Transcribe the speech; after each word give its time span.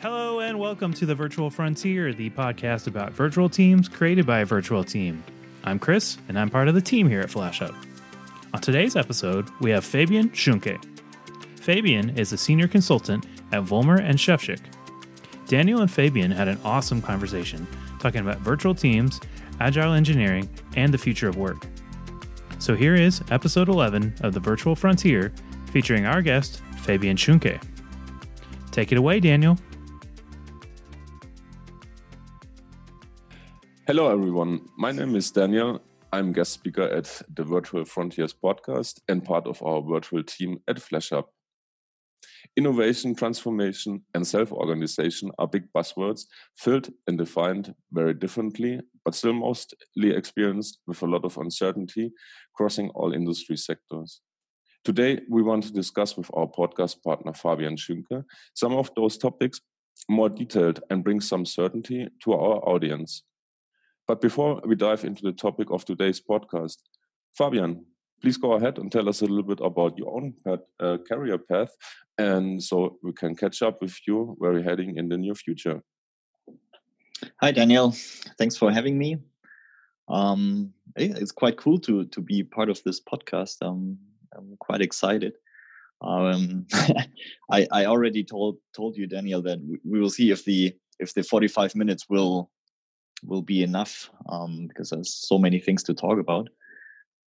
Hello 0.00 0.38
and 0.38 0.60
welcome 0.60 0.92
to 0.94 1.06
the 1.06 1.14
Virtual 1.16 1.50
Frontier, 1.50 2.12
the 2.12 2.30
podcast 2.30 2.86
about 2.86 3.10
virtual 3.10 3.48
teams 3.48 3.88
created 3.88 4.24
by 4.24 4.38
a 4.38 4.44
virtual 4.44 4.84
team. 4.84 5.24
I'm 5.64 5.80
Chris, 5.80 6.18
and 6.28 6.38
I'm 6.38 6.50
part 6.50 6.68
of 6.68 6.76
the 6.76 6.80
team 6.80 7.08
here 7.08 7.20
at 7.20 7.30
FlashUp. 7.30 7.74
On 8.54 8.60
today's 8.60 8.94
episode, 8.94 9.50
we 9.58 9.72
have 9.72 9.84
Fabian 9.84 10.30
Schunke. 10.30 10.80
Fabian 11.58 12.16
is 12.16 12.32
a 12.32 12.38
senior 12.38 12.68
consultant 12.68 13.26
at 13.50 13.64
Vollmer 13.64 13.98
and 14.00 14.16
Scheffczyk. 14.16 14.60
Daniel 15.48 15.80
and 15.80 15.90
Fabian 15.90 16.30
had 16.30 16.46
an 16.46 16.60
awesome 16.64 17.02
conversation 17.02 17.66
talking 17.98 18.20
about 18.20 18.38
virtual 18.38 18.76
teams, 18.76 19.18
agile 19.58 19.94
engineering, 19.94 20.48
and 20.76 20.94
the 20.94 20.98
future 20.98 21.28
of 21.28 21.36
work. 21.36 21.66
So 22.60 22.76
here 22.76 22.94
is 22.94 23.20
episode 23.32 23.68
11 23.68 24.14
of 24.20 24.32
the 24.32 24.38
Virtual 24.38 24.76
Frontier 24.76 25.32
featuring 25.72 26.06
our 26.06 26.22
guest, 26.22 26.62
Fabian 26.82 27.16
Schunke. 27.16 27.60
Take 28.70 28.92
it 28.92 28.98
away, 28.98 29.18
Daniel. 29.18 29.58
Hello, 33.88 34.10
everyone. 34.12 34.60
My 34.76 34.92
name 34.92 35.16
is 35.16 35.30
Daniel. 35.30 35.80
I'm 36.12 36.30
guest 36.30 36.52
speaker 36.52 36.82
at 36.82 37.22
the 37.34 37.42
Virtual 37.42 37.86
Frontiers 37.86 38.34
podcast 38.34 39.00
and 39.08 39.24
part 39.24 39.46
of 39.46 39.62
our 39.62 39.80
virtual 39.80 40.22
team 40.22 40.58
at 40.68 40.76
FlashUp. 40.76 41.24
Innovation, 42.58 43.14
transformation, 43.14 44.02
and 44.12 44.26
self 44.26 44.52
organization 44.52 45.30
are 45.38 45.48
big 45.48 45.72
buzzwords, 45.74 46.26
filled 46.54 46.90
and 47.06 47.16
defined 47.16 47.74
very 47.90 48.12
differently, 48.12 48.78
but 49.06 49.14
still 49.14 49.32
mostly 49.32 50.10
experienced 50.10 50.80
with 50.86 51.00
a 51.00 51.06
lot 51.06 51.24
of 51.24 51.38
uncertainty 51.38 52.12
crossing 52.54 52.90
all 52.90 53.14
industry 53.14 53.56
sectors. 53.56 54.20
Today, 54.84 55.22
we 55.30 55.42
want 55.42 55.64
to 55.64 55.72
discuss 55.72 56.14
with 56.14 56.30
our 56.34 56.46
podcast 56.46 57.02
partner 57.02 57.32
Fabian 57.32 57.76
Schünke 57.76 58.22
some 58.52 58.74
of 58.74 58.90
those 58.94 59.16
topics 59.16 59.62
more 60.10 60.28
detailed 60.28 60.80
and 60.90 61.02
bring 61.02 61.22
some 61.22 61.46
certainty 61.46 62.06
to 62.22 62.34
our 62.34 62.58
audience. 62.68 63.22
But 64.08 64.22
before 64.22 64.62
we 64.64 64.74
dive 64.74 65.04
into 65.04 65.22
the 65.22 65.32
topic 65.32 65.70
of 65.70 65.84
today's 65.84 66.18
podcast, 66.18 66.78
Fabian, 67.36 67.84
please 68.22 68.38
go 68.38 68.54
ahead 68.54 68.78
and 68.78 68.90
tell 68.90 69.06
us 69.06 69.20
a 69.20 69.26
little 69.26 69.42
bit 69.42 69.60
about 69.62 69.98
your 69.98 70.16
own 70.16 70.32
uh, 70.80 70.96
career 71.06 71.36
path, 71.36 71.68
and 72.16 72.60
so 72.62 72.96
we 73.02 73.12
can 73.12 73.36
catch 73.36 73.60
up 73.60 73.82
with 73.82 73.94
you 74.06 74.34
where 74.38 74.54
you're 74.54 74.62
heading 74.62 74.96
in 74.96 75.10
the 75.10 75.18
near 75.18 75.34
future. 75.34 75.82
Hi, 77.42 77.52
Daniel. 77.52 77.94
Thanks 78.38 78.56
for 78.56 78.72
having 78.72 78.96
me. 78.96 79.18
Um, 80.08 80.72
it's 80.96 81.32
quite 81.32 81.58
cool 81.58 81.78
to 81.80 82.06
to 82.06 82.22
be 82.22 82.42
part 82.42 82.70
of 82.70 82.82
this 82.84 83.02
podcast. 83.02 83.56
Um, 83.60 83.98
I'm 84.34 84.56
quite 84.58 84.80
excited. 84.80 85.34
Um, 86.00 86.66
I, 87.52 87.66
I 87.70 87.84
already 87.84 88.24
told 88.24 88.56
told 88.74 88.96
you, 88.96 89.06
Daniel, 89.06 89.42
that 89.42 89.58
we 89.84 90.00
will 90.00 90.08
see 90.08 90.30
if 90.30 90.46
the 90.46 90.74
if 90.98 91.12
the 91.12 91.22
45 91.22 91.76
minutes 91.76 92.06
will 92.08 92.50
will 93.24 93.42
be 93.42 93.62
enough 93.62 94.10
um, 94.28 94.66
because 94.68 94.90
there's 94.90 95.14
so 95.14 95.38
many 95.38 95.58
things 95.58 95.82
to 95.84 95.94
talk 95.94 96.18
about. 96.18 96.48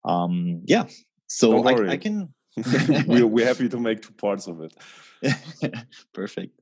Um, 0.05 0.63
yeah, 0.65 0.87
so 1.27 1.67
I, 1.67 1.91
I, 1.91 1.97
can. 1.97 2.33
we're, 3.07 3.27
we're 3.27 3.47
happy 3.47 3.69
to 3.69 3.79
make 3.79 4.03
two 4.03 4.13
parts 4.15 4.47
of 4.47 4.61
it. 4.61 5.75
Perfect. 6.15 6.59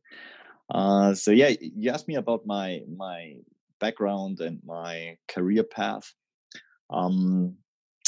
Uh, 0.71 1.15
so 1.15 1.31
yeah, 1.31 1.53
you 1.61 1.91
asked 1.91 2.09
me 2.09 2.17
about 2.17 2.47
my 2.47 2.83
my 2.95 3.35
background 3.81 4.41
and 4.41 4.61
my 4.67 5.17
career 5.29 5.63
path. 5.63 6.13
Um, 6.91 7.57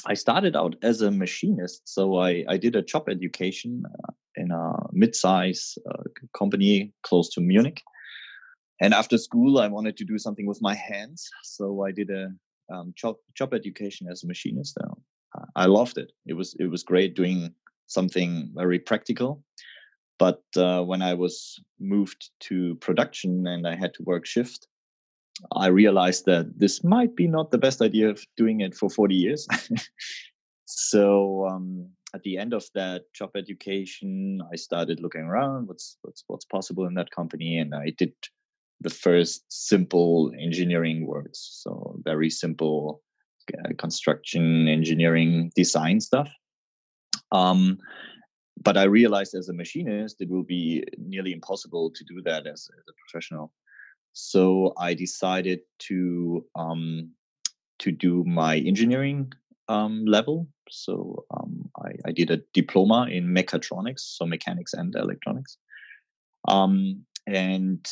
I 0.06 0.14
started 0.14 0.56
out 0.56 0.76
as 0.82 1.02
a 1.02 1.10
machinist, 1.10 1.82
so 1.84 2.16
I, 2.18 2.44
I 2.48 2.56
did 2.56 2.74
a 2.74 2.82
job 2.82 3.08
education 3.08 3.82
uh, 3.86 4.12
in 4.36 4.50
a 4.50 4.72
mid-size 4.92 5.76
uh, 5.90 6.02
company 6.36 6.92
close 7.02 7.28
to 7.34 7.40
Munich 7.40 7.82
and 8.80 8.94
after 8.94 9.18
school 9.18 9.58
i 9.58 9.68
wanted 9.68 9.96
to 9.96 10.04
do 10.04 10.18
something 10.18 10.46
with 10.46 10.60
my 10.62 10.74
hands 10.74 11.28
so 11.42 11.84
i 11.84 11.92
did 11.92 12.10
a 12.10 12.28
um, 12.72 12.94
job, 12.96 13.16
education 13.52 14.06
as 14.10 14.22
a 14.22 14.26
machinist 14.26 14.78
i 15.56 15.66
loved 15.66 15.98
it. 15.98 16.12
It 16.26 16.34
was 16.34 16.54
it 16.58 16.66
was 16.66 16.82
great 16.82 17.14
doing 17.14 17.52
something 17.86 18.50
very 18.54 18.78
practical 18.78 19.42
but 20.18 20.42
uh, 20.56 20.82
when 20.82 21.02
i 21.02 21.14
was 21.14 21.58
moved 21.78 22.30
to 22.40 22.76
production 22.76 23.46
and 23.46 23.66
i 23.66 23.74
had 23.74 23.92
to 23.94 24.02
work 24.04 24.26
shift 24.26 24.68
i 25.56 25.66
realized 25.66 26.26
that 26.26 26.58
this 26.58 26.84
might 26.84 27.16
be 27.16 27.26
not 27.26 27.50
the 27.50 27.58
best 27.58 27.82
idea 27.82 28.08
of 28.08 28.24
doing 28.36 28.60
it 28.60 28.74
for 28.74 28.90
40 28.90 29.14
years. 29.14 29.48
So 30.72 31.48
um, 31.48 31.90
at 32.14 32.22
the 32.22 32.38
end 32.38 32.52
of 32.54 32.64
that 32.74 33.02
job 33.14 33.30
education 33.36 34.40
i 34.52 34.56
started 34.56 35.00
looking 35.00 35.22
around 35.22 35.68
what's 35.68 35.96
what's 36.02 36.24
what's 36.26 36.44
possible 36.44 36.86
in 36.86 36.94
that 36.94 37.10
company 37.10 37.58
and 37.58 37.74
i 37.74 37.90
did 37.98 38.12
the 38.80 38.90
first 38.90 39.44
simple 39.48 40.32
engineering 40.38 41.06
works. 41.06 41.60
So 41.62 42.00
very 42.04 42.30
simple 42.30 43.02
uh, 43.52 43.72
construction, 43.78 44.68
engineering, 44.68 45.52
design 45.54 46.00
stuff. 46.00 46.30
Um, 47.32 47.78
but 48.62 48.76
I 48.76 48.84
realized 48.84 49.34
as 49.34 49.48
a 49.48 49.52
machinist, 49.52 50.20
it 50.20 50.28
will 50.28 50.42
be 50.42 50.84
nearly 50.98 51.32
impossible 51.32 51.90
to 51.94 52.04
do 52.04 52.22
that 52.22 52.46
as, 52.46 52.68
as 52.78 52.84
a 52.88 52.92
professional. 53.04 53.52
So 54.12 54.72
I 54.76 54.94
decided 54.94 55.60
to 55.80 56.44
um, 56.56 57.12
to 57.78 57.90
do 57.90 58.24
my 58.24 58.58
engineering 58.58 59.32
um, 59.68 60.04
level. 60.04 60.46
So 60.68 61.24
um, 61.34 61.70
I, 61.82 61.92
I, 62.06 62.12
did 62.12 62.30
a 62.30 62.42
diploma 62.52 63.06
in 63.10 63.26
mechatronics, 63.28 64.00
so 64.00 64.26
mechanics 64.26 64.74
and 64.74 64.94
electronics. 64.94 65.56
Um, 66.48 67.06
and 67.26 67.88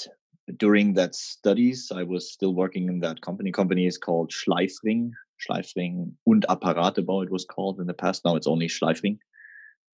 during 0.56 0.94
that 0.94 1.14
studies, 1.14 1.92
I 1.94 2.02
was 2.02 2.32
still 2.32 2.54
working 2.54 2.88
in 2.88 3.00
that 3.00 3.20
company. 3.20 3.52
Company 3.52 3.86
is 3.86 3.98
called 3.98 4.30
Schleifring, 4.30 5.10
Schleifring 5.38 6.12
und 6.26 6.46
Apparatebau. 6.48 7.24
It 7.24 7.30
was 7.30 7.44
called 7.44 7.80
in 7.80 7.86
the 7.86 7.94
past. 7.94 8.24
Now 8.24 8.36
it's 8.36 8.46
only 8.46 8.68
Schleifring. 8.68 9.18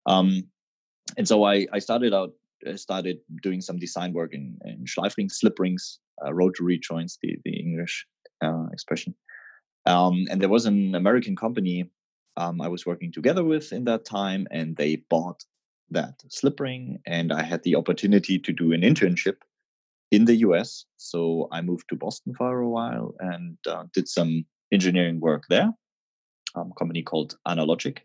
Um, 0.07 0.45
and 1.17 1.27
so 1.27 1.45
I, 1.45 1.67
I 1.73 1.79
started 1.79 2.13
out, 2.13 2.33
started 2.77 3.19
doing 3.43 3.61
some 3.61 3.79
design 3.79 4.13
work 4.13 4.35
in, 4.35 4.59
in 4.65 4.85
Schleifring, 4.85 5.31
slip 5.31 5.59
rings, 5.59 5.99
uh, 6.25 6.33
rotary 6.33 6.79
joints, 6.79 7.19
the, 7.23 7.37
the 7.45 7.59
English 7.59 8.07
uh, 8.43 8.67
expression. 8.73 9.15
Um, 9.87 10.27
and 10.31 10.41
there 10.41 10.49
was 10.49 10.67
an 10.67 10.95
American 10.95 11.37
company 11.37 11.91
um, 12.37 12.61
I 12.61 12.69
was 12.69 12.87
working 12.87 13.13
together 13.13 13.45
with 13.45 13.73
in 13.73 13.85
that 13.85 14.05
time, 14.05 14.47
and 14.51 14.77
they 14.77 14.97
bought 14.97 15.45
that 15.91 16.23
slip 16.29 16.61
ring, 16.61 17.01
and 17.07 17.33
I 17.33 17.43
had 17.43 17.63
the 17.65 17.77
opportunity 17.77 18.39
to 18.39 18.53
do 18.53 18.73
an 18.73 18.83
internship 18.83 19.37
in 20.11 20.25
the 20.25 20.37
US. 20.37 20.85
So 20.97 21.49
I 21.53 21.61
moved 21.61 21.89
to 21.89 21.97
Boston 21.97 22.35
for 22.37 22.61
a 22.61 22.69
while 22.69 23.15
and 23.21 23.57
uh, 23.67 23.85
did 23.95 24.09
some 24.09 24.45
engineering 24.73 25.21
work 25.21 25.45
there. 25.49 25.71
Um, 26.55 26.73
a 26.73 26.79
company 26.79 27.03
called 27.03 27.37
Analogic. 27.47 27.99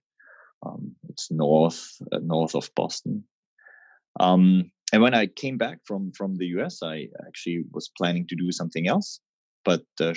Um, 0.66 0.96
it's 1.10 1.32
north 1.32 1.98
uh, 2.12 2.20
north 2.24 2.56
of 2.56 2.70
Boston. 2.76 3.24
Um, 4.20 4.72
and 4.94 5.02
when 5.02 5.14
I 5.14 5.28
came 5.28 5.58
back 5.58 5.80
from 5.86 6.12
from 6.12 6.38
the 6.38 6.48
US, 6.58 6.82
I 6.84 7.08
actually 7.28 7.66
was 7.72 7.92
planning 7.98 8.28
to 8.28 8.36
do 8.36 8.52
something 8.52 8.88
else, 8.88 9.20
but 9.64 9.84
uh, 10.00 10.14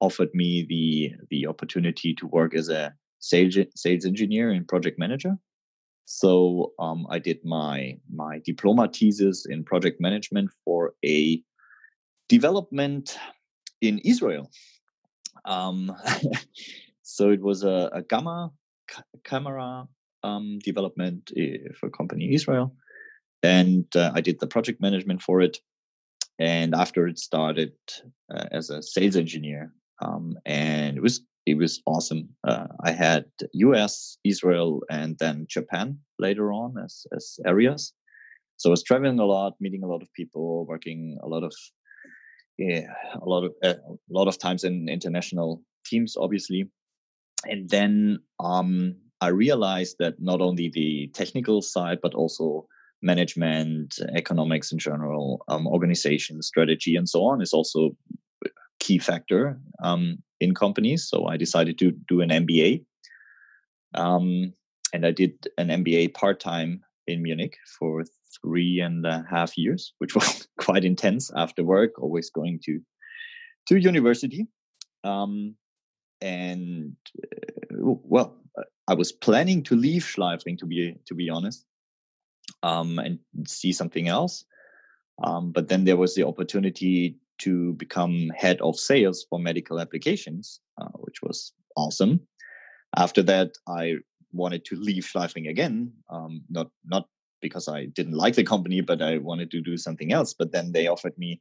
offered 0.00 0.30
me 0.34 0.66
the 0.68 1.12
the 1.30 1.46
opportunity 1.46 2.14
to 2.14 2.26
work 2.26 2.54
as 2.54 2.68
a 2.68 2.94
sales 3.18 3.56
sales 3.74 4.04
engineer 4.04 4.50
and 4.50 4.68
project 4.68 4.98
manager. 4.98 5.36
So 6.06 6.72
um, 6.78 7.06
I 7.10 7.18
did 7.18 7.44
my 7.44 7.98
my 8.08 8.40
diploma 8.44 8.88
thesis 8.88 9.44
in 9.44 9.64
project 9.64 10.00
management 10.00 10.50
for 10.64 10.94
a 11.04 11.42
development 12.28 13.18
in 13.80 13.98
Israel. 13.98 14.50
Um, 15.44 15.92
so 17.02 17.30
it 17.30 17.42
was 17.42 17.64
a, 17.64 17.90
a 17.92 18.02
gamma 18.02 18.52
c- 18.88 19.02
camera 19.24 19.88
um, 20.22 20.60
development 20.60 21.32
eh, 21.36 21.58
for 21.78 21.88
a 21.88 21.90
company 21.90 22.26
in 22.26 22.32
Israel, 22.32 22.74
and 23.42 23.84
uh, 23.96 24.12
I 24.14 24.20
did 24.20 24.38
the 24.38 24.46
project 24.46 24.80
management 24.80 25.22
for 25.22 25.40
it. 25.40 25.58
And 26.38 26.74
after 26.74 27.08
it 27.08 27.18
started 27.18 27.72
uh, 28.32 28.46
as 28.52 28.70
a 28.70 28.82
sales 28.82 29.16
engineer, 29.16 29.72
um, 30.02 30.36
and 30.44 30.96
it 30.96 31.02
was 31.02 31.22
it 31.46 31.56
was 31.56 31.80
awesome. 31.86 32.28
Uh, 32.46 32.66
I 32.82 32.90
had 32.90 33.24
U.S., 33.54 34.18
Israel, 34.24 34.82
and 34.90 35.16
then 35.18 35.46
Japan 35.48 35.98
later 36.18 36.52
on 36.52 36.74
as 36.84 37.06
as 37.14 37.38
areas. 37.46 37.92
So 38.58 38.70
I 38.70 38.72
was 38.72 38.82
traveling 38.82 39.20
a 39.20 39.24
lot, 39.24 39.54
meeting 39.60 39.82
a 39.84 39.86
lot 39.86 40.02
of 40.02 40.12
people, 40.12 40.66
working 40.66 41.18
a 41.22 41.28
lot 41.28 41.44
of 41.44 41.54
yeah, 42.58 42.86
a 43.14 43.24
lot 43.24 43.44
of 43.44 43.52
uh, 43.62 43.74
a 43.74 44.12
lot 44.12 44.28
of 44.28 44.38
times 44.38 44.64
in 44.64 44.88
international 44.88 45.62
teams, 45.86 46.16
obviously. 46.16 46.68
And 47.44 47.68
then 47.68 48.18
um, 48.40 48.96
I 49.20 49.28
realized 49.28 49.96
that 50.00 50.14
not 50.18 50.40
only 50.40 50.70
the 50.72 51.10
technical 51.14 51.62
side, 51.62 51.98
but 52.02 52.14
also 52.14 52.66
management, 53.02 53.98
economics 54.16 54.72
in 54.72 54.78
general, 54.78 55.44
um, 55.48 55.66
organization, 55.66 56.42
strategy, 56.42 56.96
and 56.96 57.08
so 57.08 57.24
on 57.24 57.40
is 57.40 57.52
also 57.52 57.90
key 58.78 58.98
factor 58.98 59.58
um, 59.82 60.22
in 60.40 60.54
companies. 60.54 61.08
So 61.08 61.26
I 61.26 61.36
decided 61.36 61.78
to 61.78 61.92
do 62.08 62.20
an 62.20 62.30
MBA. 62.30 62.84
Um, 63.94 64.52
and 64.92 65.06
I 65.06 65.10
did 65.10 65.48
an 65.58 65.68
MBA 65.68 66.14
part 66.14 66.40
time 66.40 66.82
in 67.06 67.22
Munich 67.22 67.56
for 67.78 68.04
three 68.42 68.80
and 68.80 69.04
a 69.06 69.24
half 69.28 69.56
years, 69.56 69.92
which 69.98 70.14
was 70.14 70.48
quite 70.58 70.84
intense 70.84 71.30
after 71.34 71.62
work, 71.62 72.00
always 72.00 72.30
going 72.30 72.60
to 72.64 72.80
to 73.68 73.78
university. 73.78 74.46
Um, 75.02 75.56
and 76.20 76.96
uh, 77.22 77.76
well, 77.80 78.36
I 78.88 78.94
was 78.94 79.12
planning 79.12 79.62
to 79.64 79.76
leave 79.76 80.02
Schleifring 80.02 80.58
to 80.58 80.66
be 80.66 80.94
to 81.06 81.14
be 81.14 81.28
honest, 81.30 81.64
um, 82.62 82.98
and 82.98 83.18
see 83.46 83.72
something 83.72 84.08
else. 84.08 84.44
Um, 85.22 85.50
but 85.50 85.68
then 85.68 85.84
there 85.84 85.96
was 85.96 86.14
the 86.14 86.26
opportunity 86.26 87.16
to 87.38 87.74
become 87.74 88.30
head 88.36 88.60
of 88.60 88.78
sales 88.78 89.26
for 89.28 89.38
medical 89.38 89.80
applications, 89.80 90.60
uh, 90.80 90.88
which 90.94 91.22
was 91.22 91.52
awesome. 91.76 92.20
After 92.96 93.22
that, 93.24 93.52
I 93.68 93.96
wanted 94.32 94.64
to 94.66 94.76
leave 94.76 95.04
Schleifring 95.04 95.48
again, 95.48 95.92
um, 96.10 96.42
not 96.50 96.70
not 96.84 97.08
because 97.42 97.68
I 97.68 97.86
didn't 97.86 98.14
like 98.14 98.34
the 98.34 98.44
company, 98.44 98.80
but 98.80 99.02
I 99.02 99.18
wanted 99.18 99.50
to 99.50 99.60
do 99.60 99.76
something 99.76 100.12
else. 100.12 100.34
But 100.34 100.52
then 100.52 100.72
they 100.72 100.86
offered 100.86 101.16
me 101.18 101.40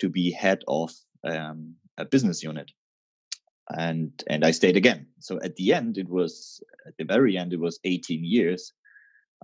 to 0.00 0.08
be 0.08 0.30
head 0.30 0.62
of 0.68 0.90
um, 1.24 1.74
a 1.98 2.04
business 2.04 2.42
unit, 2.42 2.70
and 3.70 4.10
and 4.28 4.44
I 4.44 4.50
stayed 4.50 4.76
again. 4.76 5.06
So 5.20 5.38
at 5.42 5.56
the 5.56 5.72
end, 5.72 5.98
it 5.98 6.08
was 6.08 6.60
at 6.86 6.94
the 6.98 7.04
very 7.04 7.36
end, 7.36 7.52
it 7.52 7.60
was 7.60 7.80
18 7.84 8.24
years 8.24 8.72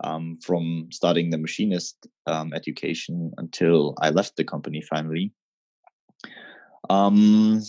um, 0.02 0.38
from 0.42 0.88
starting 0.90 1.30
the 1.30 1.38
machinist 1.38 2.06
um, 2.26 2.52
education 2.54 3.32
until 3.38 3.94
I 4.00 4.10
left 4.10 4.36
the 4.36 4.44
company 4.44 4.82
finally. 4.82 5.32
Um, 6.90 7.62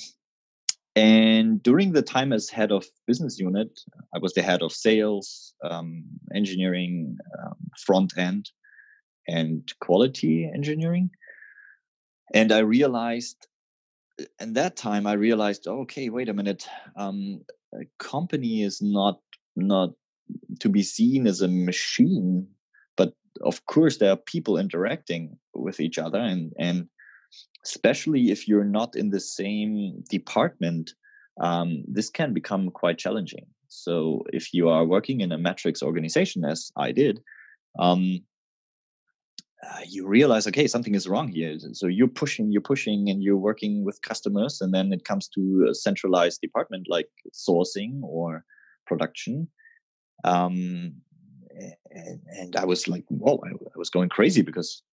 and 0.96 1.62
during 1.64 1.94
the 1.94 2.04
time 2.04 2.32
as 2.32 2.50
head 2.50 2.72
of 2.72 2.86
business 3.08 3.40
unit, 3.40 3.80
I 4.14 4.20
was 4.20 4.34
the 4.34 4.44
head 4.44 4.62
of 4.62 4.72
sales, 4.72 5.56
um, 5.64 6.04
engineering, 6.36 7.18
um, 7.44 7.56
front 7.86 8.14
end, 8.18 8.52
and 9.28 9.72
quality 9.80 10.50
engineering. 10.54 11.10
And 12.34 12.52
I 12.52 12.60
realized, 12.60 13.48
in 14.40 14.54
that 14.54 14.76
time, 14.76 15.08
I 15.08 15.14
realized, 15.14 15.68
okay, 15.68 16.10
wait 16.10 16.30
a 16.30 16.34
minute, 16.34 16.68
um, 16.96 17.42
a 17.74 17.86
company 17.98 18.62
is 18.62 18.82
not 18.82 19.20
not 19.56 19.92
to 20.60 20.70
be 20.70 20.84
seen 20.84 21.28
as 21.28 21.42
a 21.42 21.48
machine, 21.48 22.48
but 22.98 23.14
of 23.42 23.66
course 23.66 23.98
there 23.98 24.12
are 24.12 24.18
people 24.18 24.58
interacting 24.58 25.38
with 25.54 25.80
each 25.80 25.98
other, 25.98 26.20
and 26.20 26.54
and 26.60 26.88
especially 27.66 28.32
if 28.32 28.48
you're 28.48 28.64
not 28.80 28.96
in 28.96 29.10
the 29.10 29.20
same 29.20 30.04
department, 30.10 30.92
um, 31.42 31.84
this 31.88 32.10
can 32.10 32.34
become 32.34 32.70
quite 32.70 32.98
challenging. 32.98 33.46
So 33.68 34.24
if 34.32 34.54
you 34.54 34.70
are 34.70 34.86
working 34.86 35.22
in 35.22 35.32
a 35.32 35.38
metrics 35.38 35.82
organization, 35.82 36.46
as 36.46 36.72
I 36.78 36.92
did, 36.92 37.22
um, 37.80 38.20
uh, 39.64 39.80
you 39.88 40.06
realize, 40.06 40.46
okay, 40.48 40.68
something 40.68 40.94
is 40.94 41.08
wrong 41.08 41.30
here. 41.30 41.58
So 41.72 41.88
you're 41.88 42.08
pushing, 42.08 42.52
you're 42.52 42.62
pushing, 42.62 43.10
and 43.10 43.24
you're 43.24 43.38
working 43.38 43.84
with 43.86 44.02
customers, 44.02 44.62
and 44.62 44.74
then 44.74 44.92
it 44.92 45.06
comes 45.06 45.28
to 45.30 45.68
a 45.70 45.74
centralized 45.74 46.42
department 46.42 46.88
like 46.90 47.10
sourcing 47.34 48.02
or 48.04 48.44
production. 48.86 49.48
Um, 50.26 50.96
and, 51.92 52.20
and 52.40 52.56
I 52.56 52.66
was 52.66 52.88
like, 52.88 53.06
whoa, 53.08 53.42
I, 53.46 53.50
I 53.52 53.78
was 53.78 53.90
going 53.90 54.10
crazy 54.10 54.42
because 54.42 54.84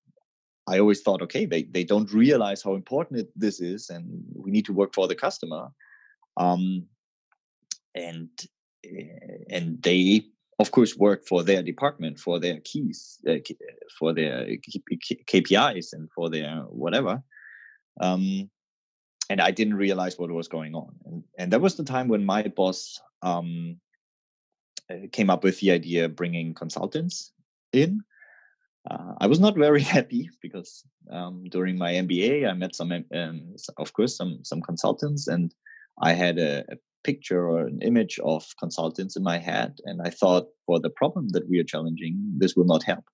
I 0.70 0.78
always 0.78 1.00
thought, 1.02 1.22
okay, 1.22 1.46
they, 1.46 1.64
they 1.64 1.82
don't 1.82 2.12
realize 2.12 2.62
how 2.62 2.74
important 2.74 3.28
this 3.34 3.60
is, 3.60 3.90
and 3.90 4.22
we 4.34 4.52
need 4.52 4.66
to 4.66 4.72
work 4.72 4.94
for 4.94 5.08
the 5.08 5.16
customer. 5.16 5.68
Um, 6.36 6.86
and 7.94 8.28
eh, 8.84 9.08
and 9.50 9.82
they, 9.82 10.26
of 10.60 10.70
course, 10.70 10.96
work 10.96 11.26
for 11.26 11.42
their 11.42 11.62
department, 11.62 12.20
for 12.20 12.38
their 12.38 12.60
keys, 12.60 13.18
uh, 13.28 13.42
for 13.98 14.14
their 14.14 14.46
KPIs, 15.26 15.92
and 15.92 16.08
for 16.14 16.30
their 16.30 16.52
whatever. 16.68 17.20
Um, 18.00 18.48
and 19.28 19.40
I 19.40 19.50
didn't 19.50 19.74
realize 19.74 20.18
what 20.18 20.30
was 20.30 20.48
going 20.48 20.74
on. 20.74 20.94
And, 21.04 21.24
and 21.36 21.52
that 21.52 21.60
was 21.60 21.76
the 21.76 21.84
time 21.84 22.06
when 22.06 22.24
my 22.24 22.42
boss 22.42 23.00
um, 23.22 23.76
eh, 24.88 25.08
came 25.10 25.30
up 25.30 25.42
with 25.42 25.58
the 25.58 25.72
idea 25.72 26.04
of 26.04 26.16
bringing 26.16 26.54
consultants 26.54 27.32
in 27.72 28.02
uh, 28.88 29.14
I 29.20 29.26
was 29.26 29.40
not 29.40 29.56
very 29.56 29.82
happy 29.96 30.30
because 30.40 30.84
um, 31.10 31.44
during 31.50 31.76
my 31.76 31.92
MBA 31.92 32.48
I 32.48 32.52
met 32.54 32.74
some, 32.74 32.92
um, 32.92 33.56
of 33.76 33.92
course, 33.92 34.16
some 34.16 34.40
some 34.44 34.62
consultants, 34.62 35.26
and 35.26 35.54
I 36.00 36.12
had 36.12 36.38
a, 36.38 36.60
a, 36.70 36.76
picture 37.02 37.48
or 37.48 37.66
an 37.66 37.80
image 37.80 38.20
of 38.22 38.44
consultants 38.58 39.16
in 39.16 39.22
my 39.22 39.38
head, 39.38 39.78
and 39.86 40.02
I 40.04 40.10
thought 40.10 40.48
for 40.66 40.78
the 40.78 40.90
problem 40.90 41.28
that 41.30 41.48
we 41.48 41.58
are 41.58 41.64
challenging, 41.64 42.14
this 42.36 42.54
will 42.54 42.66
not 42.66 42.82
help. 42.82 43.04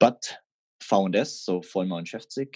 But 0.00 0.34
founders, 0.80 1.38
so 1.38 1.60
Vollmer 1.60 1.98
and 1.98 2.06
Scheffczyk, 2.06 2.54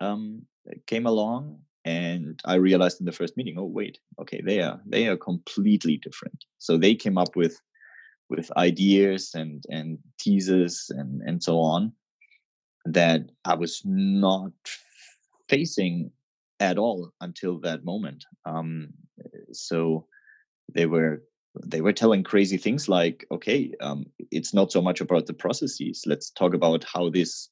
um, 0.00 0.42
came 0.86 1.04
along, 1.04 1.58
and 1.84 2.40
I 2.44 2.54
realized 2.54 3.00
in 3.00 3.06
the 3.06 3.12
first 3.12 3.36
meeting, 3.36 3.56
oh 3.58 3.64
wait, 3.64 3.98
okay, 4.20 4.40
they 4.40 4.60
are 4.60 4.80
they 4.86 5.08
are 5.08 5.16
completely 5.16 5.96
different. 5.96 6.44
So 6.58 6.76
they 6.76 6.94
came 6.94 7.18
up 7.18 7.34
with 7.34 7.60
with 8.28 8.50
ideas 8.56 9.30
and 9.34 9.64
and 9.70 9.98
teasers 10.18 10.90
and 10.90 11.22
and 11.22 11.42
so 11.42 11.60
on 11.60 11.92
that 12.84 13.22
I 13.44 13.54
was 13.54 13.82
not 13.84 14.52
facing 15.48 16.10
at 16.60 16.78
all 16.78 17.12
until 17.20 17.58
that 17.60 17.84
moment. 17.84 18.24
Um, 18.44 18.88
so 19.52 20.06
they 20.72 20.86
were 20.86 21.22
they 21.64 21.80
were 21.80 21.92
telling 21.92 22.22
crazy 22.22 22.58
things 22.58 22.88
like, 22.88 23.26
okay, 23.30 23.72
um, 23.80 24.04
it's 24.30 24.52
not 24.52 24.70
so 24.70 24.82
much 24.82 25.00
about 25.00 25.26
the 25.26 25.32
processes. 25.32 26.02
Let's 26.06 26.30
talk 26.30 26.54
about 26.54 26.84
how 26.84 27.08
this 27.08 27.48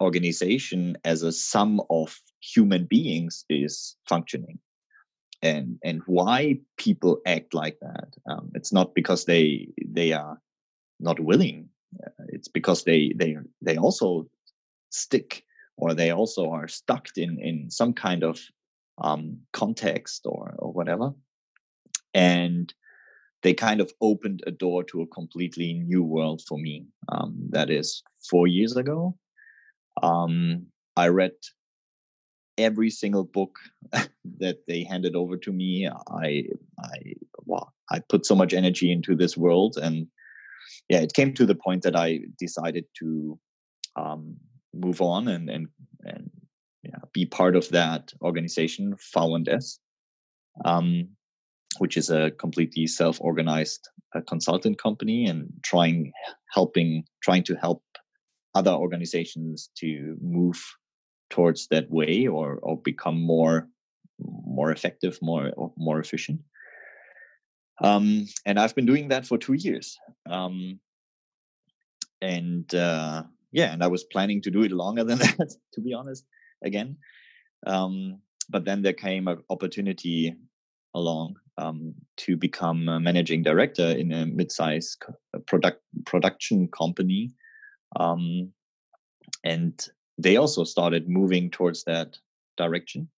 organization 0.00 0.96
as 1.04 1.22
a 1.22 1.32
sum 1.32 1.80
of 1.90 2.18
human 2.40 2.84
beings 2.84 3.44
is 3.48 3.96
functioning 4.08 4.58
and 5.42 5.78
and 5.84 6.02
why 6.06 6.58
people 6.76 7.20
act 7.26 7.54
like 7.54 7.78
that. 7.80 8.14
Um, 8.28 8.50
it's 8.54 8.72
not 8.72 8.94
because 8.94 9.24
they 9.24 9.68
they 9.86 10.12
are 10.12 10.40
not 11.00 11.20
willing. 11.20 11.68
Uh, 12.04 12.24
it's 12.28 12.48
because 12.48 12.84
they 12.84 13.12
they 13.16 13.36
they 13.62 13.76
also 13.76 14.26
stick 14.90 15.44
or 15.76 15.94
they 15.94 16.10
also 16.10 16.50
are 16.50 16.68
stuck 16.68 17.08
in 17.16 17.38
in 17.40 17.70
some 17.70 17.92
kind 17.92 18.24
of 18.24 18.40
um, 18.98 19.38
context 19.52 20.22
or 20.24 20.54
or 20.58 20.72
whatever, 20.72 21.12
and 22.14 22.72
they 23.42 23.54
kind 23.54 23.80
of 23.80 23.92
opened 24.00 24.42
a 24.46 24.50
door 24.50 24.82
to 24.84 25.02
a 25.02 25.06
completely 25.06 25.74
new 25.74 26.02
world 26.02 26.42
for 26.48 26.58
me. 26.58 26.86
Um, 27.08 27.36
that 27.50 27.70
is 27.70 28.02
four 28.28 28.46
years 28.48 28.76
ago. 28.76 29.16
Um, 30.02 30.66
I 30.96 31.08
read 31.08 31.32
every 32.58 32.90
single 32.90 33.24
book 33.24 33.58
that 34.38 34.58
they 34.66 34.84
handed 34.84 35.14
over 35.14 35.36
to 35.36 35.52
me 35.52 35.88
i 36.10 36.44
i 36.80 37.14
well 37.44 37.72
i 37.90 37.98
put 37.98 38.26
so 38.26 38.34
much 38.34 38.52
energy 38.52 38.90
into 38.90 39.14
this 39.14 39.36
world. 39.36 39.76
And 39.80 40.06
yeah 40.88 41.00
it 41.00 41.12
came 41.12 41.34
to 41.34 41.46
the 41.46 41.54
point 41.54 41.82
that 41.82 41.96
i 41.96 42.20
decided 42.38 42.84
to 42.98 43.38
um, 43.96 44.36
move 44.74 45.00
on 45.00 45.28
and 45.28 45.48
and 45.48 45.68
and 46.04 46.30
yeah, 46.86 46.98
be 47.12 47.26
part 47.26 47.56
of 47.56 47.68
that 47.70 48.12
organization 48.22 48.94
V&S, 49.12 49.78
um, 50.64 51.08
which 51.78 51.96
is 51.96 52.10
a 52.10 52.30
completely 52.32 52.86
self-organized 52.86 53.88
uh, 54.14 54.20
consultant 54.28 54.80
company 54.80 55.26
and 55.26 55.48
trying 55.62 56.12
helping 56.52 57.04
trying 57.22 57.42
to 57.44 57.54
help 57.56 57.82
other 58.54 58.70
organizations 58.70 59.70
to 59.76 60.16
move 60.20 60.62
towards 61.30 61.68
that 61.68 61.90
way 61.90 62.26
or 62.26 62.58
or 62.62 62.76
become 62.76 63.20
more 63.20 63.68
more 64.18 64.70
effective 64.70 65.18
more 65.22 65.52
more 65.76 66.00
efficient. 66.00 66.40
Um, 67.82 68.26
and 68.46 68.58
i've 68.58 68.74
been 68.74 68.86
doing 68.86 69.08
that 69.08 69.26
for 69.26 69.38
two 69.38 69.54
years. 69.54 69.98
Um, 70.30 70.80
and 72.22 72.74
uh, 72.74 73.24
yeah 73.52 73.72
and 73.72 73.84
i 73.84 73.86
was 73.86 74.04
planning 74.04 74.40
to 74.42 74.50
do 74.50 74.62
it 74.62 74.72
longer 74.72 75.04
than 75.04 75.18
that 75.38 75.54
to 75.74 75.80
be 75.80 75.92
honest 75.92 76.24
again. 76.64 76.96
Um, 77.66 78.20
but 78.48 78.64
then 78.64 78.82
there 78.82 78.92
came 78.92 79.28
an 79.28 79.42
opportunity 79.50 80.34
along 80.94 81.36
um, 81.58 81.94
to 82.16 82.36
become 82.36 82.88
a 82.88 83.00
managing 83.00 83.42
director 83.42 83.86
in 83.86 84.12
a 84.12 84.26
mid-sized 84.26 85.02
product 85.46 85.82
production 86.04 86.68
company. 86.68 87.30
Um, 87.98 88.52
and 89.44 89.86
they 90.18 90.36
also 90.36 90.64
started 90.64 91.08
moving 91.08 91.50
towards 91.50 91.84
that 91.84 92.18
direction. 92.56 93.08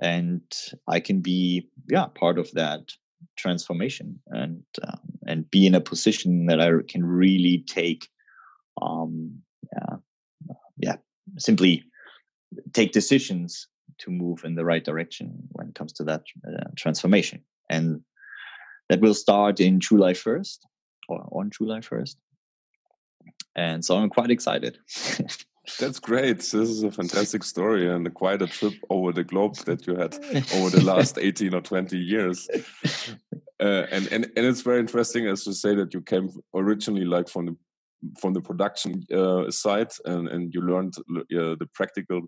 And 0.00 0.42
i 0.86 1.00
can 1.00 1.20
be 1.20 1.68
yeah 1.88 2.06
part 2.06 2.38
of 2.38 2.48
that 2.52 2.92
transformation 3.36 4.20
and 4.28 4.62
um, 4.84 5.00
and 5.26 5.50
be 5.50 5.66
in 5.66 5.74
a 5.74 5.80
position 5.80 6.46
that 6.46 6.60
i 6.60 6.70
can 6.88 7.04
really 7.04 7.64
take 7.66 8.08
um 8.80 9.42
yeah 9.72 9.96
yeah 10.78 10.96
simply 11.38 11.82
take 12.72 12.92
decisions 12.92 13.66
to 13.98 14.10
move 14.10 14.44
in 14.44 14.54
the 14.54 14.64
right 14.64 14.84
direction 14.84 15.48
when 15.52 15.68
it 15.68 15.74
comes 15.74 15.92
to 15.92 16.04
that 16.04 16.22
uh, 16.46 16.70
transformation. 16.76 17.42
And 17.68 18.00
that 18.88 19.00
will 19.00 19.14
start 19.14 19.60
in 19.60 19.80
july 19.80 20.12
1st 20.12 20.58
or 21.08 21.28
on 21.32 21.50
july 21.50 21.80
1st 21.80 22.16
and 23.56 23.84
so 23.84 23.96
I'm 23.96 24.10
quite 24.10 24.30
excited. 24.30 24.78
That's 25.78 26.00
great. 26.00 26.38
This 26.38 26.54
is 26.54 26.82
a 26.82 26.90
fantastic 26.90 27.44
story 27.44 27.88
and 27.88 28.12
quite 28.14 28.42
a 28.42 28.46
trip 28.46 28.74
over 28.88 29.12
the 29.12 29.24
globe 29.24 29.56
that 29.66 29.86
you 29.86 29.94
had 29.94 30.14
over 30.54 30.70
the 30.70 30.82
last 30.84 31.18
18 31.18 31.54
or 31.54 31.60
20 31.60 31.96
years. 31.98 32.48
Uh, 33.60 33.86
and, 33.90 34.10
and 34.10 34.24
and 34.36 34.46
it's 34.46 34.62
very 34.62 34.80
interesting 34.80 35.26
as 35.26 35.46
you 35.46 35.52
say 35.52 35.74
that 35.74 35.92
you 35.92 36.00
came 36.00 36.30
originally 36.54 37.04
like 37.04 37.28
from 37.28 37.44
the 37.44 37.56
from 38.18 38.32
the 38.32 38.40
production 38.40 39.04
uh, 39.14 39.50
side 39.50 39.92
and, 40.06 40.28
and 40.28 40.54
you 40.54 40.62
learned 40.62 40.94
uh, 40.98 41.22
the 41.28 41.68
practical 41.74 42.22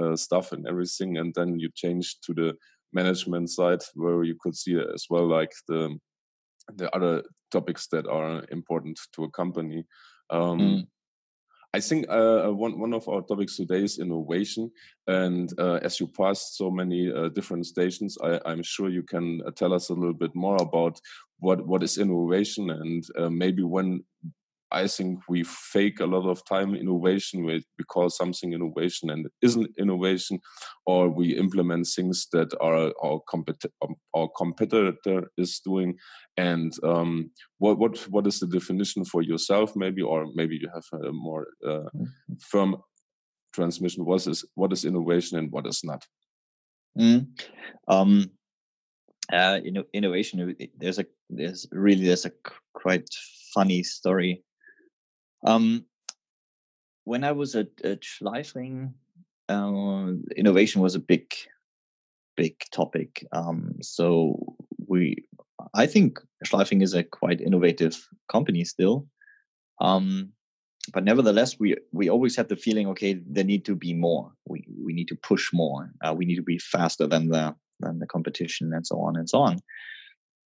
uh, 0.00 0.14
stuff 0.14 0.52
and 0.52 0.68
everything 0.68 1.18
and 1.18 1.34
then 1.34 1.58
you 1.58 1.68
changed 1.74 2.24
to 2.24 2.32
the 2.32 2.54
management 2.92 3.50
side 3.50 3.80
where 3.94 4.22
you 4.22 4.36
could 4.38 4.56
see 4.56 4.78
as 4.94 5.06
well 5.10 5.26
like 5.26 5.50
the 5.66 5.98
the 6.76 6.94
other 6.94 7.24
topics 7.50 7.88
that 7.88 8.06
are 8.06 8.44
important 8.52 8.96
to 9.12 9.24
a 9.24 9.30
company 9.30 9.82
um, 10.30 10.58
mm. 10.58 10.86
I 11.74 11.80
think 11.80 12.06
uh, 12.08 12.48
uh, 12.48 12.52
one 12.52 12.78
one 12.78 12.94
of 12.94 13.06
our 13.08 13.20
topics 13.20 13.56
today 13.56 13.84
is 13.84 13.98
innovation, 13.98 14.70
and 15.06 15.52
uh, 15.58 15.78
as 15.82 16.00
you 16.00 16.06
passed 16.06 16.56
so 16.56 16.70
many 16.70 17.12
uh, 17.12 17.28
different 17.28 17.66
stations, 17.66 18.16
I, 18.22 18.40
am 18.46 18.62
sure 18.62 18.88
you 18.88 19.02
can 19.02 19.42
uh, 19.46 19.50
tell 19.50 19.74
us 19.74 19.90
a 19.90 19.94
little 19.94 20.14
bit 20.14 20.34
more 20.34 20.56
about 20.56 20.98
what 21.40 21.66
what 21.66 21.82
is 21.82 21.98
innovation 21.98 22.70
and 22.70 23.04
uh, 23.18 23.28
maybe 23.28 23.62
when 23.62 24.02
I 24.70 24.86
think 24.86 25.20
we 25.28 25.44
fake 25.44 26.00
a 26.00 26.06
lot 26.06 26.28
of 26.28 26.44
time 26.44 26.74
innovation 26.74 27.44
with 27.44 27.64
because 27.76 28.16
something 28.16 28.52
innovation 28.52 29.10
and 29.10 29.26
it 29.26 29.32
isn't 29.40 29.70
innovation, 29.78 30.40
or 30.86 31.08
we 31.08 31.36
implement 31.36 31.86
things 31.86 32.26
that 32.32 32.52
are 32.60 32.92
our, 33.02 33.20
compet- 33.32 33.72
um, 33.82 33.94
our 34.14 34.28
competitor 34.36 35.30
is 35.38 35.60
doing. 35.64 35.96
And 36.36 36.72
um, 36.84 37.30
what 37.58 37.78
what 37.78 37.98
what 38.10 38.26
is 38.26 38.40
the 38.40 38.46
definition 38.46 39.04
for 39.04 39.22
yourself, 39.22 39.74
maybe, 39.74 40.02
or 40.02 40.26
maybe 40.34 40.56
you 40.56 40.68
have 40.74 40.84
a 41.02 41.12
more 41.12 41.46
uh, 41.66 41.88
mm-hmm. 41.94 42.34
firm 42.40 42.76
transmission? 43.54 44.04
What 44.04 44.26
is 44.26 44.44
what 44.54 44.72
is 44.72 44.84
innovation 44.84 45.38
and 45.38 45.50
what 45.50 45.66
is 45.66 45.82
not? 45.82 46.04
Mm. 46.98 47.28
Um, 47.86 48.30
uh, 49.32 49.60
you 49.62 49.72
know, 49.72 49.84
innovation. 49.94 50.56
There's 50.76 50.98
a 50.98 51.06
there's 51.30 51.66
really 51.72 52.04
there's 52.04 52.26
a 52.26 52.32
quite 52.74 53.08
funny 53.54 53.82
story 53.82 54.44
um, 55.44 55.84
when 57.04 57.24
I 57.24 57.32
was 57.32 57.54
at, 57.54 57.68
at 57.84 58.02
Schleifring, 58.02 58.92
uh, 59.48 60.12
innovation 60.36 60.82
was 60.82 60.94
a 60.94 61.00
big, 61.00 61.32
big 62.36 62.54
topic. 62.70 63.26
Um, 63.32 63.76
so 63.80 64.56
we, 64.86 65.24
I 65.74 65.86
think 65.86 66.18
Schleifring 66.44 66.82
is 66.82 66.94
a 66.94 67.02
quite 67.02 67.40
innovative 67.40 68.06
company 68.30 68.64
still. 68.64 69.06
Um, 69.80 70.32
but 70.92 71.04
nevertheless, 71.04 71.58
we 71.58 71.76
we 71.92 72.08
always 72.08 72.36
had 72.36 72.48
the 72.48 72.56
feeling, 72.56 72.88
okay, 72.88 73.20
there 73.26 73.44
need 73.44 73.64
to 73.66 73.74
be 73.74 73.92
more. 73.92 74.32
We 74.46 74.66
we 74.82 74.92
need 74.92 75.08
to 75.08 75.16
push 75.16 75.52
more. 75.52 75.90
Uh, 76.02 76.14
we 76.14 76.24
need 76.24 76.36
to 76.36 76.42
be 76.42 76.58
faster 76.58 77.06
than 77.06 77.28
the 77.28 77.54
than 77.80 77.98
the 77.98 78.06
competition, 78.06 78.72
and 78.72 78.86
so 78.86 79.00
on 79.00 79.16
and 79.16 79.28
so 79.28 79.38
on. 79.40 79.58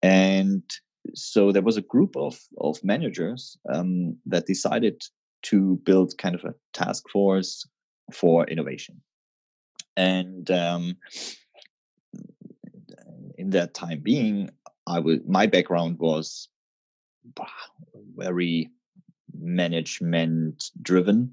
And 0.01 0.63
so 1.13 1.51
there 1.51 1.61
was 1.61 1.77
a 1.77 1.81
group 1.81 2.15
of 2.15 2.39
of 2.59 2.83
managers 2.83 3.57
um, 3.73 4.17
that 4.25 4.45
decided 4.45 5.01
to 5.43 5.79
build 5.85 6.17
kind 6.17 6.35
of 6.35 6.43
a 6.43 6.53
task 6.73 7.09
force 7.09 7.67
for 8.13 8.45
innovation, 8.47 9.01
and 9.97 10.49
um, 10.51 10.97
in 13.37 13.49
that 13.51 13.73
time 13.73 13.99
being, 13.99 14.49
I 14.87 14.99
was 14.99 15.19
my 15.27 15.47
background 15.47 15.97
was 15.99 16.49
very 18.15 18.69
management 19.37 20.71
driven. 20.81 21.31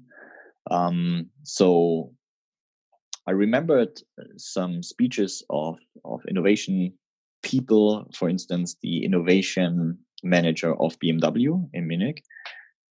Um, 0.71 1.29
so 1.43 2.13
I 3.27 3.31
remembered 3.31 4.01
some 4.37 4.81
speeches 4.83 5.43
of 5.49 5.77
of 6.03 6.21
innovation 6.27 6.93
people, 7.43 8.09
for 8.15 8.29
instance, 8.29 8.75
the 8.81 9.03
innovation 9.03 9.97
manager 10.23 10.73
of 10.75 10.97
BMW 10.99 11.69
in 11.73 11.87
Munich. 11.87 12.23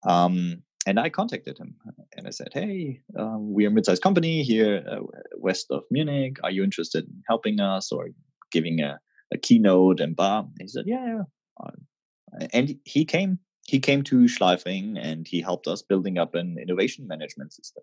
Um, 0.06 0.62
and 0.86 0.98
I 0.98 1.10
contacted 1.10 1.58
him 1.58 1.74
and 2.16 2.26
I 2.26 2.30
said, 2.30 2.48
Hey, 2.52 3.02
um, 3.18 3.52
we 3.52 3.66
are 3.66 3.68
a 3.68 3.70
mid 3.70 3.84
sized 3.84 4.02
company 4.02 4.42
here 4.42 4.84
uh, 4.90 5.00
west 5.36 5.66
of 5.70 5.82
Munich. 5.90 6.38
Are 6.42 6.50
you 6.50 6.64
interested 6.64 7.04
in 7.04 7.22
helping 7.28 7.60
us 7.60 7.92
or 7.92 8.08
giving 8.50 8.80
a, 8.80 8.98
a 9.32 9.38
keynote 9.38 10.00
and 10.00 10.16
blah? 10.16 10.44
He 10.58 10.68
said, 10.68 10.84
Yeah. 10.86 11.22
Uh, 11.62 12.46
and 12.52 12.76
he 12.84 13.04
came. 13.04 13.38
He 13.66 13.80
came 13.80 14.02
to 14.04 14.20
Schleifring 14.24 14.98
and 14.98 15.28
he 15.28 15.42
helped 15.42 15.66
us 15.66 15.82
building 15.82 16.16
up 16.16 16.34
an 16.34 16.56
innovation 16.58 17.06
management 17.06 17.52
system. 17.52 17.82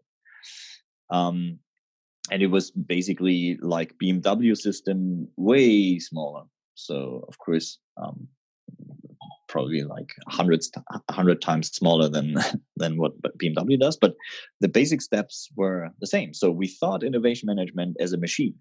Um, 1.12 1.60
and 2.32 2.42
it 2.42 2.48
was 2.48 2.72
basically 2.72 3.60
like 3.62 3.94
BMW 4.02 4.58
system, 4.58 5.28
way 5.38 6.00
smaller. 6.00 6.46
So 6.76 7.26
of 7.28 7.38
course, 7.40 7.80
um, 7.98 8.28
probably 9.48 9.84
like 9.84 10.14
hundreds, 10.28 10.72
hundred 11.10 11.42
times 11.42 11.72
smaller 11.72 12.10
than 12.10 12.36
than 12.76 12.98
what 12.98 13.14
BMW 13.42 13.80
does. 13.80 13.98
But 13.98 14.16
the 14.62 14.68
basic 14.68 15.02
steps 15.02 15.50
were 15.56 15.90
the 16.00 16.08
same. 16.08 16.34
So 16.34 16.52
we 16.52 16.68
thought 16.68 17.04
innovation 17.04 17.48
management 17.48 17.98
as 18.00 18.14
a 18.14 18.18
machine. 18.18 18.56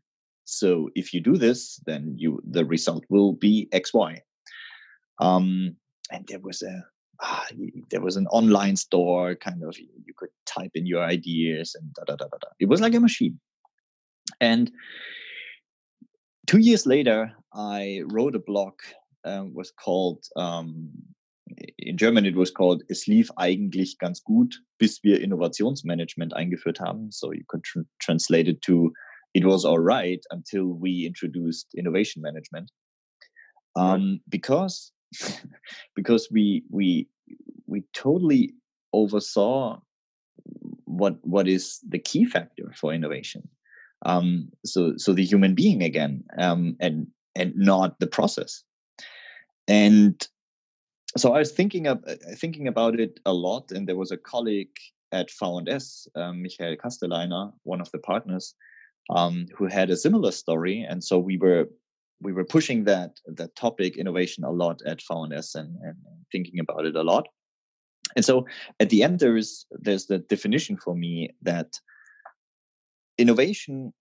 So 0.45 0.91
if 0.95 1.13
you 1.13 1.21
do 1.21 1.37
this, 1.37 1.81
then 1.87 2.15
you 2.17 2.41
the 2.49 2.65
result 2.65 3.05
will 3.09 3.33
be 3.33 3.69
X 3.73 3.93
Y. 3.93 4.23
Um, 5.19 5.77
and 6.11 6.27
there 6.29 6.41
was 6.41 6.63
a 6.63 6.85
ah, 7.23 7.47
there 7.91 8.03
was 8.03 8.17
an 8.17 8.27
online 8.29 8.77
store 8.77 9.35
kind 9.35 9.63
of 9.63 9.77
you 9.79 10.15
could 10.17 10.31
type 10.47 10.73
in 10.75 10.87
your 10.87 11.03
ideas 11.03 11.75
and 11.75 11.93
da 11.95 12.05
da 12.05 12.17
da 12.17 12.27
da. 12.27 12.39
da. 12.41 12.49
It 12.61 12.69
was 12.69 12.81
like 12.81 12.95
a 12.95 13.01
machine. 13.01 13.41
And 14.41 14.71
two 16.47 16.59
years 16.59 16.87
later, 16.87 17.33
I 17.53 18.03
wrote 18.07 18.35
a 18.35 18.41
blog. 18.41 18.75
Um, 19.27 19.55
was 19.55 19.71
called 19.71 20.23
um, 20.37 20.91
in 21.79 21.97
German 21.97 22.27
it 22.27 22.37
was 22.37 22.51
called 22.51 22.83
Es 22.91 23.07
lief 23.07 23.31
eigentlich 23.39 23.99
ganz 23.99 24.23
gut, 24.23 24.55
bis 24.79 25.03
wir 25.03 25.21
Innovationsmanagement 25.21 26.35
eingeführt 26.35 26.79
haben. 26.79 27.11
So 27.11 27.33
you 27.33 27.45
could 27.49 27.63
tr 27.65 27.81
translate 28.01 28.49
it 28.49 28.61
to 28.63 28.93
it 29.33 29.45
was 29.45 29.65
all 29.65 29.79
right 29.79 30.23
until 30.31 30.67
we 30.67 31.07
introduced 31.07 31.75
innovation 31.75 32.23
management. 32.23 32.71
Um, 33.77 34.11
right. 34.11 34.21
Because 34.29 34.93
because 35.97 36.29
we 36.31 36.65
we 36.71 37.09
we 37.67 37.83
totally 37.93 38.55
oversaw 38.93 39.81
what 40.85 41.17
what 41.23 41.49
is 41.49 41.81
the 41.89 41.99
key 41.99 42.25
factor 42.25 42.73
for 42.77 42.93
innovation 42.93 43.49
um, 44.05 44.49
so 44.65 44.95
so 44.97 45.13
the 45.13 45.25
human 45.25 45.55
being 45.55 45.83
again 45.83 46.23
um, 46.39 46.77
and 46.81 47.07
and 47.37 47.53
not 47.57 47.99
the 48.01 48.07
process 48.07 48.63
and 49.69 50.29
so 51.17 51.33
i 51.33 51.39
was 51.39 51.53
thinking 51.53 51.87
of 51.87 52.03
uh, 52.07 52.15
thinking 52.37 52.69
about 52.69 52.99
it 52.99 53.21
a 53.27 53.33
lot 53.33 53.73
and 53.73 53.89
there 53.89 53.97
was 53.97 54.11
a 54.11 54.17
colleague 54.17 54.77
at 55.15 55.31
V&S, 55.31 56.09
um, 56.17 56.43
Michael 56.43 56.77
Castelliner, 56.77 57.53
one 57.63 57.81
of 57.81 57.91
the 57.93 57.99
partners, 57.99 58.55
um, 59.11 59.47
who 59.57 59.67
had 59.67 59.91
a 59.91 59.97
similar 59.97 60.33
story, 60.33 60.85
and 60.89 61.03
so 61.03 61.19
we 61.19 61.39
were 61.39 61.69
we 62.21 62.33
were 62.33 62.45
pushing 62.45 62.85
that 62.85 63.21
that 63.27 63.55
topic 63.55 63.97
innovation 63.97 64.45
a 64.45 64.51
lot 64.51 64.81
at 64.87 65.03
V&S 65.03 65.55
and, 65.55 65.77
and 65.83 65.97
thinking 66.33 66.59
about 66.59 66.87
it 66.87 66.97
a 66.97 67.03
lot. 67.03 67.27
And 68.17 68.25
so 68.25 68.47
at 68.81 68.91
the 68.91 69.03
end, 69.03 69.21
there's 69.21 69.67
there's 69.71 70.07
the 70.07 70.19
definition 70.19 70.77
for 70.77 70.95
me 70.95 71.31
that 71.43 71.79
innovation 73.19 73.93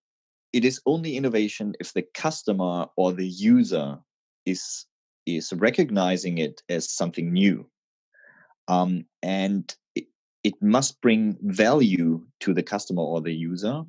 it 0.54 0.64
is 0.64 0.80
only 0.86 1.16
innovation 1.16 1.74
if 1.80 1.92
the 1.92 2.02
customer 2.14 2.86
or 2.96 3.12
the 3.12 3.26
user 3.26 3.98
is 4.46 4.86
is 5.26 5.52
recognizing 5.52 6.38
it 6.38 6.62
as 6.68 6.88
something 6.88 7.32
new. 7.32 7.66
Um, 8.68 9.04
and 9.22 9.74
it, 9.96 10.06
it 10.44 10.54
must 10.62 11.00
bring 11.00 11.36
value 11.42 12.24
to 12.40 12.54
the 12.54 12.62
customer 12.62 13.02
or 13.02 13.20
the 13.20 13.34
user 13.34 13.82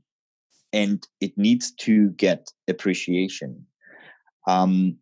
and 0.73 1.07
it 1.21 1.37
needs 1.37 1.71
to 1.71 2.09
get 2.11 2.51
appreciation. 2.67 3.67
Um, 4.47 4.97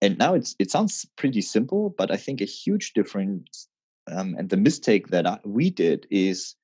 and 0.00 0.16
now 0.16 0.32
it's 0.34 0.56
it 0.58 0.70
sounds 0.70 1.04
pretty 1.16 1.42
simple 1.42 1.92
but 1.98 2.12
i 2.12 2.16
think 2.16 2.40
a 2.40 2.44
huge 2.44 2.92
difference 2.92 3.68
um, 4.12 4.36
and 4.38 4.48
the 4.48 4.56
mistake 4.56 5.08
that 5.08 5.26
I, 5.26 5.38
we 5.44 5.70
did 5.70 6.06
is 6.08 6.54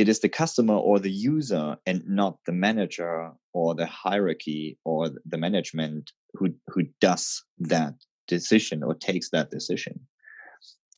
it 0.00 0.08
is 0.08 0.20
the 0.20 0.30
customer 0.30 0.74
or 0.74 0.98
the 0.98 1.10
user 1.10 1.76
and 1.84 2.02
not 2.08 2.38
the 2.46 2.52
manager 2.52 3.32
or 3.52 3.74
the 3.74 3.84
hierarchy 3.84 4.78
or 4.82 5.10
the 5.26 5.36
management 5.36 6.12
who 6.32 6.54
who 6.68 6.84
does 7.02 7.44
that 7.58 7.92
decision 8.26 8.82
or 8.82 8.94
takes 8.94 9.28
that 9.28 9.50
decision. 9.50 10.00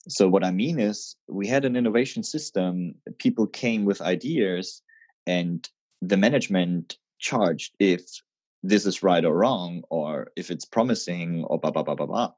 So 0.08 0.28
what 0.28 0.44
i 0.44 0.52
mean 0.52 0.78
is 0.78 1.16
we 1.28 1.48
had 1.48 1.64
an 1.64 1.74
innovation 1.74 2.22
system 2.22 2.94
people 3.18 3.46
came 3.48 3.84
with 3.84 4.00
ideas 4.00 4.82
and 5.26 5.68
the 6.00 6.16
management 6.16 6.96
charged 7.18 7.72
if 7.80 8.02
this 8.62 8.86
is 8.86 9.02
right 9.02 9.24
or 9.24 9.34
wrong 9.36 9.82
or 9.90 10.30
if 10.36 10.48
it's 10.52 10.64
promising 10.76 11.42
or 11.48 11.58
blah 11.58 11.72
blah 11.72 11.82
blah 11.82 11.96
blah 11.96 12.06
blah 12.06 12.30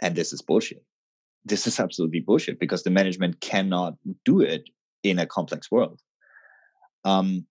and 0.00 0.16
this 0.16 0.32
is 0.32 0.42
bullshit. 0.42 0.84
This 1.44 1.68
is 1.68 1.78
absolutely 1.84 2.20
bullshit 2.20 2.58
because 2.58 2.82
the 2.82 2.96
management 3.00 3.40
cannot 3.40 3.94
do 4.24 4.40
it 4.40 4.68
in 5.02 5.18
a 5.18 5.26
complex 5.26 5.70
world. 5.70 6.00
Um, 7.04 7.46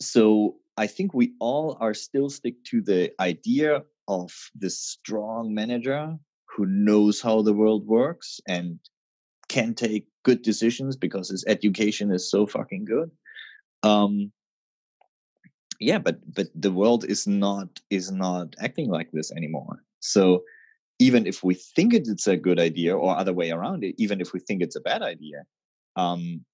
so 0.00 0.56
I 0.76 0.86
think 0.86 1.14
we 1.14 1.34
all 1.40 1.76
are 1.80 1.94
still 1.94 2.28
stick 2.28 2.62
to 2.64 2.82
the 2.82 3.12
idea 3.20 3.82
of 4.08 4.32
this 4.54 4.78
strong 4.78 5.54
manager 5.54 6.16
who 6.44 6.66
knows 6.66 7.20
how 7.20 7.42
the 7.42 7.52
world 7.52 7.86
works 7.86 8.40
and 8.46 8.78
can 9.48 9.74
take 9.74 10.06
good 10.24 10.42
decisions 10.42 10.96
because 10.96 11.28
his 11.28 11.44
education 11.46 12.10
is 12.12 12.30
so 12.30 12.46
fucking 12.46 12.84
good. 12.84 13.10
Um, 13.82 14.32
yeah, 15.78 15.98
but 15.98 16.18
but 16.34 16.48
the 16.54 16.72
world 16.72 17.04
is 17.04 17.26
not 17.26 17.68
is 17.90 18.10
not 18.10 18.54
acting 18.58 18.88
like 18.90 19.10
this 19.12 19.30
anymore. 19.32 19.82
So 20.00 20.42
even 20.98 21.26
if 21.26 21.44
we 21.44 21.54
think 21.54 21.92
it's 21.92 22.26
a 22.26 22.36
good 22.36 22.58
idea, 22.58 22.96
or 22.96 23.16
other 23.16 23.34
way 23.34 23.50
around 23.50 23.84
it, 23.84 23.94
even 23.98 24.20
if 24.20 24.32
we 24.32 24.40
think 24.40 24.62
it's 24.62 24.76
a 24.76 24.80
bad 24.80 25.02
idea, 25.02 25.44
um, 25.96 26.44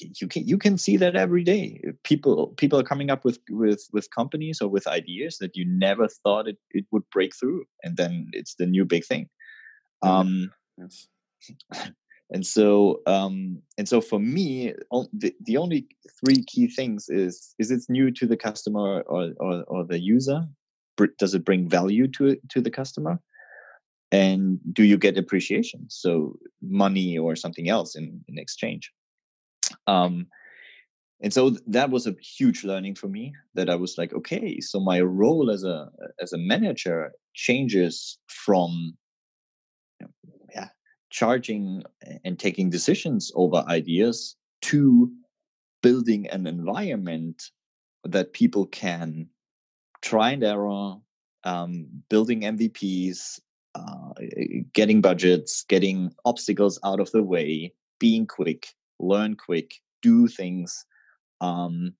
you 0.00 0.26
can 0.26 0.46
you 0.46 0.58
can 0.58 0.78
see 0.78 0.96
that 0.96 1.16
every 1.16 1.44
day. 1.44 1.80
People 2.04 2.48
people 2.56 2.78
are 2.78 2.84
coming 2.84 3.10
up 3.10 3.24
with 3.24 3.38
with 3.50 3.86
with 3.92 4.10
companies 4.10 4.60
or 4.60 4.68
with 4.68 4.86
ideas 4.86 5.38
that 5.38 5.56
you 5.56 5.64
never 5.66 6.08
thought 6.08 6.48
it, 6.48 6.58
it 6.70 6.86
would 6.90 7.08
break 7.10 7.34
through, 7.34 7.64
and 7.82 7.96
then 7.96 8.28
it's 8.32 8.54
the 8.54 8.66
new 8.66 8.84
big 8.84 9.04
thing. 9.04 9.28
Um, 10.02 10.50
yes. 10.78 11.08
and 12.30 12.46
so 12.46 13.00
um, 13.06 13.60
and 13.76 13.88
so 13.88 14.00
for 14.00 14.18
me, 14.18 14.72
the, 15.12 15.34
the 15.40 15.56
only 15.56 15.86
three 16.24 16.42
key 16.44 16.68
things 16.68 17.06
is 17.08 17.54
is 17.58 17.70
it's 17.70 17.90
new 17.90 18.10
to 18.12 18.26
the 18.26 18.36
customer 18.36 19.02
or 19.02 19.32
or, 19.38 19.64
or 19.64 19.84
the 19.84 20.00
user. 20.00 20.46
Does 21.18 21.34
it 21.34 21.44
bring 21.44 21.68
value 21.68 22.06
to 22.08 22.28
it, 22.28 22.48
to 22.50 22.60
the 22.60 22.70
customer? 22.70 23.18
And 24.12 24.60
do 24.72 24.84
you 24.84 24.98
get 24.98 25.18
appreciation? 25.18 25.86
So 25.88 26.38
money 26.60 27.18
or 27.18 27.34
something 27.34 27.68
else 27.68 27.96
in, 27.96 28.22
in 28.28 28.38
exchange. 28.38 28.92
Um, 29.86 30.26
and 31.22 31.32
so 31.32 31.50
that 31.66 31.90
was 31.90 32.06
a 32.06 32.16
huge 32.20 32.64
learning 32.64 32.96
for 32.96 33.08
me 33.08 33.32
that 33.54 33.70
i 33.70 33.74
was 33.74 33.96
like 33.96 34.12
okay 34.12 34.60
so 34.60 34.80
my 34.80 35.00
role 35.00 35.50
as 35.50 35.62
a 35.64 35.88
as 36.20 36.32
a 36.32 36.38
manager 36.38 37.12
changes 37.34 38.18
from 38.26 38.94
you 40.00 40.06
know, 40.06 40.32
yeah 40.52 40.68
charging 41.10 41.82
and 42.24 42.38
taking 42.38 42.68
decisions 42.68 43.30
over 43.36 43.64
ideas 43.68 44.36
to 44.62 45.10
building 45.82 46.26
an 46.28 46.46
environment 46.46 47.50
that 48.04 48.32
people 48.32 48.66
can 48.66 49.28
try 50.00 50.32
and 50.32 50.42
error 50.42 50.96
um, 51.44 51.86
building 52.08 52.42
mvps 52.42 53.38
getting 54.72 55.00
budgets 55.00 55.64
getting 55.68 56.12
obstacles 56.24 56.78
out 56.84 57.00
of 57.00 57.10
the 57.12 57.22
way 57.22 57.72
being 57.98 58.26
quick 58.26 58.74
learn 59.02 59.36
quick, 59.36 59.74
do 60.00 60.28
things, 60.28 60.86
um, 61.40 61.94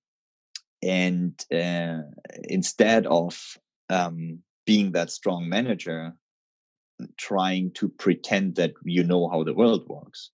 and 0.81 1.45
uh, 1.53 1.99
instead 2.45 3.05
of 3.07 3.57
um, 3.89 4.39
being 4.65 4.91
that 4.93 5.11
strong 5.11 5.47
manager, 5.47 6.13
trying 7.17 7.71
to 7.71 7.89
pretend 7.89 8.55
that 8.55 8.73
you 8.83 9.03
know 9.03 9.29
how 9.29 9.43
the 9.43 9.53
world 9.53 9.87
works. 9.87 10.31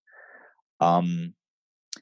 Um, 0.79 1.34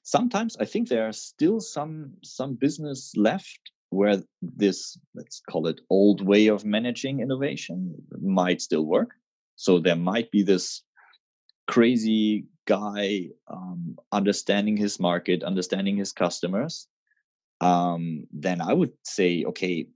sometimes 0.04 0.56
I 0.60 0.66
think 0.66 0.88
there 0.88 1.08
are 1.08 1.14
still 1.14 1.60
some 1.60 2.14
some 2.24 2.56
business 2.56 3.14
left 3.16 3.60
where 3.90 4.22
this 4.42 5.00
let's 5.16 5.42
call 5.50 5.68
it 5.68 5.82
old 5.90 6.26
way 6.26 6.48
of 6.48 6.66
managing 6.66 7.22
innovation 7.22 7.96
might 8.22 8.62
still 8.62 8.86
work. 8.86 9.12
So 9.58 9.80
there 9.80 9.96
might 9.96 10.32
be 10.32 10.44
this 10.44 10.84
crazy 11.68 12.46
guy 12.66 13.28
um, 13.52 13.98
understanding 14.12 14.78
his 14.78 15.00
market, 15.00 15.44
understanding 15.44 15.98
his 15.98 16.14
customers, 16.14 16.88
um, 17.60 18.28
then 18.32 18.62
I 18.62 18.74
would 18.74 18.94
say, 19.04 19.44
okay, 19.46 19.88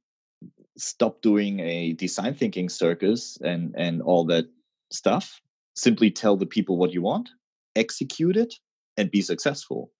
stop 0.77 1.21
doing 1.21 1.59
a 1.59 1.93
design 1.93 2.33
thinking 2.33 2.69
circus 2.69 3.37
and 3.41 3.73
and 3.77 4.01
all 4.01 4.25
that 4.25 4.45
stuff. 4.91 5.39
Simply 5.75 6.11
tell 6.11 6.35
the 6.35 6.45
people 6.45 6.77
what 6.77 6.91
you 6.91 7.01
want, 7.01 7.29
execute 7.75 8.35
it, 8.35 8.55
and 8.97 9.11
be 9.11 9.21
successful. 9.21 9.91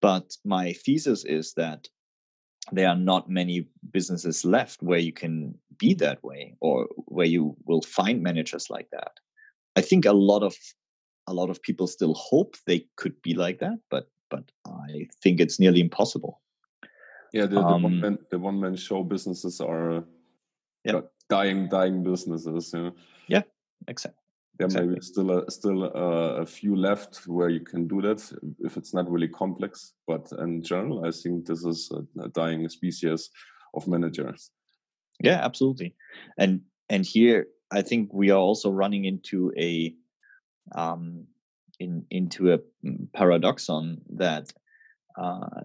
But 0.00 0.36
my 0.44 0.72
thesis 0.72 1.24
is 1.24 1.52
that 1.54 1.88
there 2.72 2.88
are 2.88 2.96
not 2.96 3.28
many 3.28 3.66
businesses 3.92 4.44
left 4.44 4.82
where 4.82 4.98
you 4.98 5.12
can 5.12 5.54
be 5.78 5.94
that 5.94 6.22
way 6.22 6.54
or 6.60 6.86
where 7.06 7.26
you 7.26 7.56
will 7.64 7.82
find 7.82 8.22
managers 8.22 8.70
like 8.70 8.88
that. 8.90 9.12
I 9.76 9.80
think 9.80 10.04
a 10.04 10.12
lot 10.12 10.42
of 10.42 10.56
a 11.26 11.32
lot 11.32 11.50
of 11.50 11.62
people 11.62 11.86
still 11.86 12.14
hope 12.14 12.56
they 12.66 12.86
could 12.96 13.20
be 13.22 13.34
like 13.34 13.58
that, 13.60 13.78
but 13.90 14.10
but 14.30 14.44
I 14.66 15.08
think 15.22 15.40
it's 15.40 15.58
nearly 15.58 15.80
impossible. 15.80 16.40
Yeah, 17.32 17.46
the, 17.46 17.56
the 17.56 17.66
um, 17.66 17.82
one 17.82 18.00
man 18.00 18.18
the 18.30 18.38
one 18.38 18.60
man 18.60 18.76
show 18.76 19.02
businesses 19.02 19.60
are 19.60 20.04
yeah. 20.84 21.00
dying 21.28 21.68
dying 21.68 22.02
businesses. 22.02 22.72
Yeah, 22.74 22.90
yeah, 23.28 23.42
exactly. 23.86 24.19
There 24.60 24.66
exactly. 24.66 24.88
may 24.88 24.94
be 24.96 25.00
still 25.00 25.38
a, 25.38 25.50
still 25.50 25.84
a, 25.84 26.42
a, 26.42 26.46
few 26.46 26.76
left 26.76 27.26
where 27.26 27.48
you 27.48 27.60
can 27.60 27.88
do 27.88 28.02
that 28.02 28.20
if 28.58 28.76
it's 28.76 28.92
not 28.92 29.10
really 29.10 29.28
complex. 29.28 29.94
But 30.06 30.30
in 30.38 30.62
general, 30.62 31.06
I 31.06 31.12
think 31.12 31.46
this 31.46 31.64
is 31.64 31.90
a, 31.90 32.24
a 32.24 32.28
dying 32.28 32.68
species 32.68 33.30
of 33.72 33.88
managers. 33.88 34.50
Yeah, 35.18 35.40
absolutely. 35.42 35.94
And 36.36 36.60
and 36.90 37.06
here 37.06 37.46
I 37.70 37.80
think 37.80 38.12
we 38.12 38.28
are 38.30 38.38
also 38.38 38.70
running 38.70 39.06
into 39.06 39.50
a 39.56 39.94
um, 40.74 41.24
in, 41.78 42.04
into 42.10 42.52
a 42.52 42.58
paradoxon 43.14 44.02
that 44.10 44.52
uh, 45.18 45.62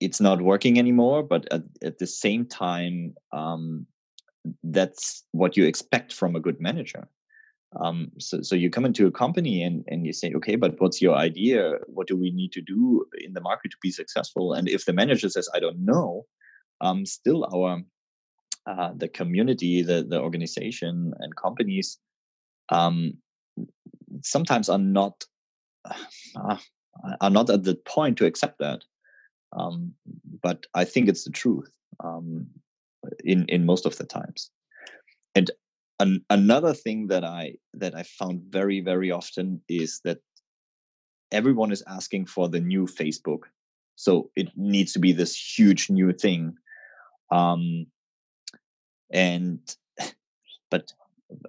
it's 0.00 0.20
not 0.20 0.42
working 0.42 0.76
anymore, 0.76 1.22
but 1.22 1.46
at, 1.52 1.62
at 1.84 1.98
the 2.00 2.06
same 2.08 2.46
time, 2.46 3.14
um, 3.30 3.86
that's 4.64 5.22
what 5.30 5.56
you 5.56 5.66
expect 5.66 6.12
from 6.12 6.34
a 6.34 6.40
good 6.40 6.60
manager. 6.60 7.06
Um, 7.80 8.12
so, 8.18 8.42
so 8.42 8.54
you 8.54 8.70
come 8.70 8.84
into 8.84 9.06
a 9.06 9.10
company 9.10 9.62
and, 9.62 9.84
and 9.88 10.06
you 10.06 10.12
say, 10.12 10.32
okay, 10.34 10.56
but 10.56 10.80
what's 10.80 11.00
your 11.00 11.14
idea? 11.14 11.72
What 11.86 12.06
do 12.06 12.16
we 12.16 12.30
need 12.30 12.52
to 12.52 12.60
do 12.60 13.06
in 13.18 13.32
the 13.32 13.40
market 13.40 13.70
to 13.70 13.78
be 13.80 13.90
successful? 13.90 14.52
And 14.52 14.68
if 14.68 14.84
the 14.84 14.92
manager 14.92 15.28
says, 15.28 15.48
I 15.54 15.60
don't 15.60 15.84
know, 15.84 16.26
um, 16.80 17.06
still 17.06 17.48
our 17.54 17.82
uh, 18.66 18.92
the 18.96 19.08
community, 19.08 19.82
the 19.82 20.04
the 20.04 20.20
organization, 20.20 21.12
and 21.18 21.34
companies 21.34 21.98
um, 22.68 23.14
sometimes 24.22 24.68
are 24.68 24.78
not 24.78 25.24
uh, 25.84 26.56
are 27.20 27.30
not 27.30 27.50
at 27.50 27.64
the 27.64 27.74
point 27.74 28.18
to 28.18 28.26
accept 28.26 28.58
that. 28.58 28.84
Um, 29.56 29.94
but 30.42 30.66
I 30.74 30.84
think 30.84 31.08
it's 31.08 31.24
the 31.24 31.30
truth 31.30 31.70
um, 32.04 32.46
in 33.24 33.46
in 33.46 33.66
most 33.66 33.86
of 33.86 33.96
the 33.96 34.04
times. 34.04 34.50
And 35.34 35.50
an, 36.02 36.24
another 36.30 36.74
thing 36.74 37.06
that 37.06 37.24
I 37.24 37.54
that 37.74 37.94
I 37.94 38.02
found 38.02 38.42
very 38.50 38.80
very 38.80 39.10
often 39.10 39.60
is 39.68 40.00
that 40.04 40.18
everyone 41.30 41.70
is 41.72 41.82
asking 41.86 42.26
for 42.26 42.48
the 42.48 42.60
new 42.60 42.86
Facebook, 42.86 43.44
so 43.94 44.30
it 44.34 44.48
needs 44.56 44.92
to 44.92 44.98
be 44.98 45.12
this 45.12 45.34
huge 45.36 45.88
new 45.90 46.12
thing. 46.12 46.54
Um, 47.30 47.86
and 49.12 49.60
but 50.70 50.92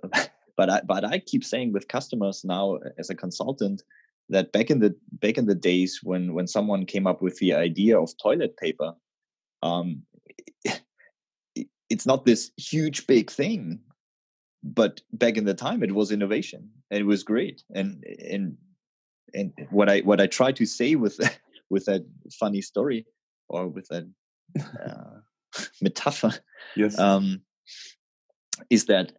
but 0.58 0.70
I 0.70 0.82
but 0.86 1.04
I 1.04 1.20
keep 1.20 1.44
saying 1.44 1.74
with 1.74 1.88
customers 1.88 2.44
now 2.46 2.78
as 3.00 3.10
a 3.10 3.16
consultant 3.16 3.82
that 4.30 4.52
back 4.52 4.70
in 4.70 4.80
the 4.80 4.96
back 5.13 5.38
in 5.39 5.48
the 5.48 5.56
days 5.56 6.00
when 6.04 6.34
when 6.36 6.48
someone 6.48 6.86
came 6.86 7.08
up 7.08 7.24
with 7.24 7.38
the 7.39 7.54
idea 7.54 8.00
of 8.00 8.16
toilet 8.22 8.56
paper, 8.58 8.94
um, 9.63 10.04
it's 11.89 12.06
not 12.06 12.26
this 12.26 12.52
huge 12.58 13.08
big 13.08 13.32
thing, 13.32 13.80
but 14.63 15.02
back 15.12 15.38
in 15.38 15.45
the 15.45 15.54
time 15.54 15.84
it 15.84 15.93
was 15.93 16.12
innovation. 16.12 16.69
And 16.89 16.99
it 16.99 17.06
was 17.06 17.23
great. 17.23 17.63
And 17.73 18.04
and 18.30 18.58
and 19.34 19.54
what 19.69 19.89
I 19.89 19.99
what 19.99 20.21
I 20.21 20.28
try 20.28 20.52
to 20.54 20.65
say 20.65 20.95
with 20.95 21.19
with 21.69 21.86
that 21.86 22.06
funny 22.39 22.62
story 22.62 23.06
or 23.49 23.67
with 23.67 23.88
that 23.89 24.10
uh, 24.60 25.62
metaphor, 25.82 26.32
yes, 26.76 26.97
um, 26.97 27.41
is 28.69 28.86
that 28.86 29.13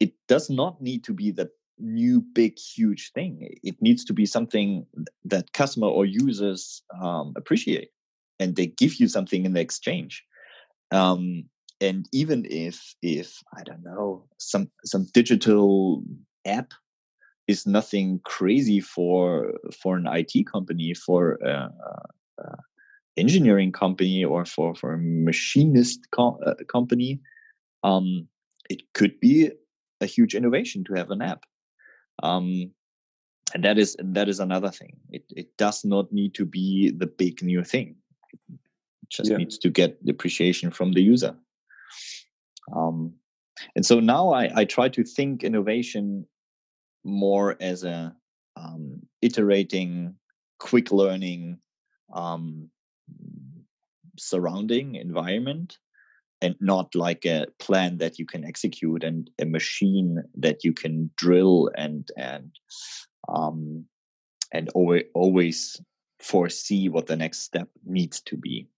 it 0.00 0.12
does 0.28 0.48
not 0.48 0.80
need 0.80 1.02
to 1.04 1.12
be 1.12 1.30
the 1.30 1.50
new 1.80 2.20
big 2.20 2.58
huge 2.58 3.12
thing. 3.12 3.48
It 3.62 3.76
needs 3.80 4.04
to 4.04 4.12
be 4.12 4.26
something 4.26 4.86
that 5.24 5.52
customer 5.52 5.86
or 5.86 6.04
users 6.04 6.82
um, 7.00 7.34
appreciate 7.36 7.90
and 8.40 8.56
they 8.56 8.66
give 8.66 8.96
you 8.96 9.08
something 9.08 9.44
in 9.44 9.52
the 9.52 9.60
exchange. 9.60 10.24
Um, 10.90 11.44
and 11.80 12.08
even 12.12 12.46
if 12.50 12.94
if 13.02 13.38
i 13.56 13.62
don't 13.62 13.84
know 13.84 14.24
some 14.38 14.70
some 14.84 15.06
digital 15.12 16.02
app 16.46 16.72
is 17.46 17.66
nothing 17.66 18.20
crazy 18.24 18.80
for 18.80 19.54
for 19.82 19.96
an 19.96 20.06
it 20.06 20.46
company 20.46 20.94
for 20.94 21.34
a, 21.44 21.70
a 22.38 22.56
engineering 23.16 23.72
company 23.72 24.24
or 24.24 24.44
for 24.44 24.74
for 24.74 24.94
a 24.94 24.98
machinist 24.98 26.00
co- 26.12 26.38
uh, 26.46 26.54
company 26.70 27.20
um, 27.84 28.28
it 28.70 28.82
could 28.94 29.18
be 29.20 29.50
a 30.00 30.06
huge 30.06 30.34
innovation 30.34 30.84
to 30.84 30.94
have 30.94 31.10
an 31.10 31.22
app 31.22 31.44
Um, 32.22 32.72
and 33.54 33.64
that 33.64 33.78
is 33.78 33.96
that 33.98 34.28
is 34.28 34.40
another 34.40 34.70
thing. 34.70 34.96
It 35.10 35.24
it 35.30 35.56
does 35.56 35.84
not 35.84 36.12
need 36.12 36.34
to 36.34 36.44
be 36.44 36.90
the 36.90 37.06
big 37.06 37.42
new 37.42 37.64
thing. 37.64 37.96
It 38.50 39.10
just 39.10 39.30
yeah. 39.30 39.38
needs 39.38 39.58
to 39.58 39.70
get 39.70 40.04
the 40.04 40.10
appreciation 40.10 40.70
from 40.70 40.92
the 40.92 41.02
user. 41.02 41.36
Um, 42.74 43.14
and 43.74 43.84
so 43.84 44.00
now 44.00 44.30
I, 44.32 44.50
I 44.54 44.64
try 44.64 44.88
to 44.90 45.04
think 45.04 45.42
innovation 45.42 46.26
more 47.04 47.56
as 47.60 47.84
a 47.84 48.14
um, 48.56 49.00
iterating, 49.22 50.14
quick 50.58 50.90
learning 50.90 51.58
um, 52.12 52.70
surrounding 54.18 54.96
environment 54.96 55.78
and 56.40 56.54
not 56.60 56.94
like 56.94 57.24
a 57.24 57.46
plan 57.58 57.98
that 57.98 58.18
you 58.18 58.26
can 58.26 58.44
execute 58.44 59.02
and 59.02 59.30
a 59.40 59.44
machine 59.44 60.22
that 60.36 60.64
you 60.64 60.72
can 60.72 61.10
drill 61.16 61.70
and 61.76 62.10
and 62.16 62.50
um, 63.28 63.84
and 64.52 64.68
always 64.70 65.04
always 65.14 65.80
foresee 66.20 66.88
what 66.88 67.06
the 67.06 67.16
next 67.16 67.40
step 67.40 67.68
needs 67.84 68.20
to 68.22 68.36
be. 68.36 68.68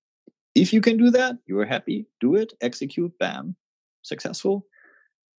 If 0.55 0.72
you 0.72 0.81
can 0.81 0.96
do 0.96 1.11
that, 1.11 1.37
you 1.46 1.59
are 1.59 1.66
happy. 1.66 2.07
Do 2.20 2.35
it, 2.35 2.53
execute, 2.61 3.16
bam, 3.18 3.57
successful. 4.02 4.66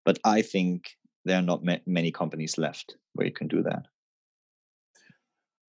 But 0.04 0.18
I 0.24 0.42
think 0.42 0.96
there 1.24 1.38
are 1.38 1.42
not 1.42 1.64
ma- 1.64 1.84
many 1.86 2.10
companies 2.10 2.58
left 2.58 2.96
where 3.14 3.26
you 3.26 3.32
can 3.32 3.48
do 3.48 3.62
that. 3.62 3.86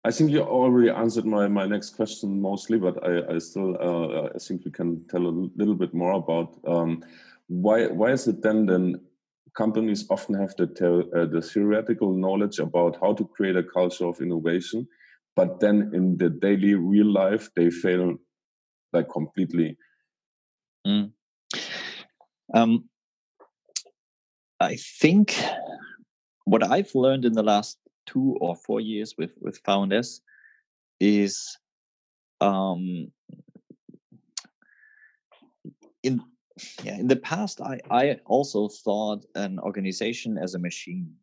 I 0.05 0.11
think 0.11 0.31
you 0.33 0.41
already 0.41 0.91
answered 0.91 1.25
my, 1.25 1.47
my 1.47 1.67
next 1.67 1.91
question 1.91 2.41
mostly, 2.41 2.79
but 2.79 3.05
I, 3.07 3.35
I 3.35 3.39
still 3.39 3.77
uh, 3.81 4.31
I 4.35 4.39
think 4.39 4.65
we 4.65 4.71
can 4.73 5.07
tell 5.09 5.27
a 5.27 5.37
little 5.57 5.77
bit 5.77 5.95
more 5.95 6.15
about 6.15 6.59
um, 6.67 7.05
why 7.47 7.87
why 7.87 8.11
is 8.11 8.27
it 8.27 8.43
then 8.43 8.67
then 8.67 9.01
companies 9.55 10.07
often 10.11 10.35
have 10.35 10.57
the 10.57 10.65
uh, 11.15 11.27
the 11.27 11.41
theoretical 11.41 12.13
knowledge 12.13 12.59
about 12.59 12.99
how 13.01 13.13
to 13.13 13.25
create 13.25 13.57
a 13.57 13.63
culture 13.63 14.07
of 14.07 14.21
innovation, 14.21 14.89
but 15.37 15.61
then 15.61 15.93
in 15.95 16.17
the 16.17 16.31
daily 16.31 16.75
real 16.75 17.07
life 17.07 17.49
they 17.55 17.71
fail 17.71 18.17
like 18.93 19.09
completely. 19.09 19.77
Mm. 20.85 21.13
Um, 22.55 22.89
I 24.61 24.77
think 24.77 25.35
what 26.45 26.63
I've 26.63 26.95
learned 26.95 27.25
in 27.25 27.33
the 27.33 27.43
last 27.43 27.79
two 28.07 28.37
or 28.41 28.57
four 28.57 28.81
years 28.81 29.15
with 29.17 29.33
with 29.41 29.59
founders 29.65 30.21
is 31.01 31.59
um, 32.41 33.11
in 36.03 36.21
yeah 36.83 36.99
in 36.99 37.09
the 37.09 37.17
past 37.17 37.61
I 37.61 37.81
I 37.91 38.21
also 38.27 38.69
thought 38.69 39.25
an 39.35 39.59
organization 39.59 40.39
as 40.39 40.55
a 40.55 40.59
machine, 40.59 41.15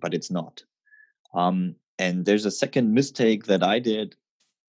but 0.00 0.14
it's 0.14 0.30
not. 0.30 0.62
Um, 1.34 1.74
and 1.98 2.24
there's 2.24 2.44
a 2.44 2.50
second 2.50 2.92
mistake 2.92 3.46
that 3.46 3.62
I 3.62 3.78
did, 3.78 4.14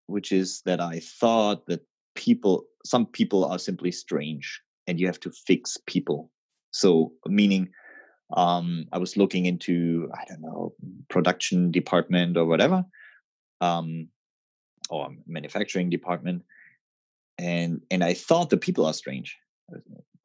which 0.06 0.30
is 0.32 0.62
that 0.62 0.80
I 0.80 1.00
thought 1.00 1.66
that 1.66 1.84
people 2.14 2.66
some 2.84 3.06
people 3.06 3.44
are 3.44 3.58
simply 3.58 3.90
strange 3.90 4.62
and 4.86 5.00
you 5.00 5.06
have 5.06 5.20
to 5.20 5.30
fix 5.30 5.76
people. 5.86 6.30
So 6.70 7.12
meaning 7.26 7.68
um, 8.34 8.86
I 8.92 8.98
was 8.98 9.16
looking 9.16 9.46
into 9.46 10.10
I 10.14 10.24
don't 10.28 10.42
know 10.42 10.74
production 11.08 11.70
department 11.70 12.36
or 12.36 12.44
whatever, 12.44 12.84
um, 13.60 14.08
or 14.90 15.10
manufacturing 15.26 15.90
department, 15.90 16.42
and 17.38 17.80
and 17.90 18.02
I 18.02 18.14
thought 18.14 18.50
the 18.50 18.56
people 18.56 18.84
are 18.86 18.94
strange. 18.94 19.36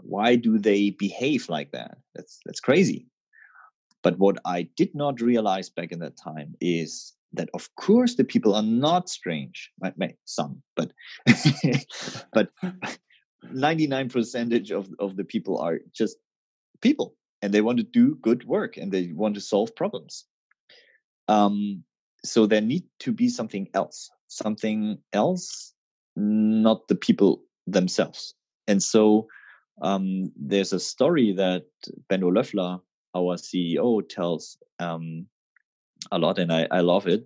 Why 0.02 0.36
do 0.36 0.58
they 0.58 0.92
behave 0.92 1.48
like 1.48 1.72
that? 1.72 1.98
That's 2.16 2.40
that's 2.46 2.60
crazy. 2.60 3.08
But 4.04 4.18
what 4.18 4.40
I 4.46 4.68
did 4.78 4.96
not 4.96 5.22
realize 5.22 5.70
back 5.70 5.92
in 5.92 6.00
that 6.00 6.18
time 6.18 6.56
is 6.60 7.14
that 7.34 7.50
of 7.54 7.74
course 7.76 8.16
the 8.16 8.24
people 8.24 8.56
are 8.56 8.64
not 8.64 9.10
strange. 9.10 9.70
Some, 10.26 10.62
but 10.76 10.92
but 12.34 12.50
99 13.44 14.10
percentage 14.10 14.72
of, 14.72 14.90
of 15.00 15.16
the 15.16 15.24
people 15.24 15.58
are 15.60 15.80
just 15.94 16.18
people 16.82 17.16
and 17.42 17.54
they 17.54 17.62
want 17.62 17.78
to 17.78 17.84
do 17.84 18.16
good 18.22 18.44
work 18.46 18.78
and 18.78 18.92
they 18.92 19.12
want 19.14 19.36
to 19.36 19.42
solve 19.42 19.76
problems. 19.76 20.26
Um, 21.28 21.84
so 22.24 22.46
there 22.46 22.62
need 22.62 22.84
to 23.00 23.12
be 23.12 23.30
something 23.30 23.68
else, 23.74 24.10
something 24.28 25.00
else, 25.14 25.74
not 26.16 26.88
the 26.88 26.96
people 26.96 27.44
themselves. 27.66 28.36
And 28.68 28.82
so 28.82 29.28
um, 29.82 30.32
there's 30.36 30.74
a 30.74 30.80
story 30.80 31.34
that 31.34 31.66
Benno 32.10 32.30
Löffler, 32.30 32.82
our 33.16 33.36
CEO, 33.38 34.08
tells 34.08 34.58
um, 34.80 35.26
a 36.12 36.20
lot, 36.20 36.38
and 36.38 36.52
I, 36.52 36.68
I 36.72 36.82
love 36.82 37.08
it. 37.08 37.26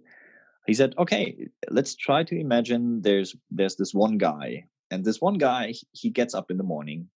He 0.65 0.73
said, 0.73 0.95
"Okay, 0.97 1.49
let's 1.69 1.95
try 1.95 2.23
to 2.23 2.39
imagine 2.39 3.01
there's 3.01 3.35
there's 3.51 3.75
this 3.75 3.93
one 3.93 4.17
guy, 4.17 4.65
and 4.91 5.03
this 5.03 5.21
one 5.21 5.37
guy 5.37 5.73
he 5.91 6.09
gets 6.09 6.33
up 6.33 6.51
in 6.51 6.57
the 6.57 6.63
morning, 6.63 7.09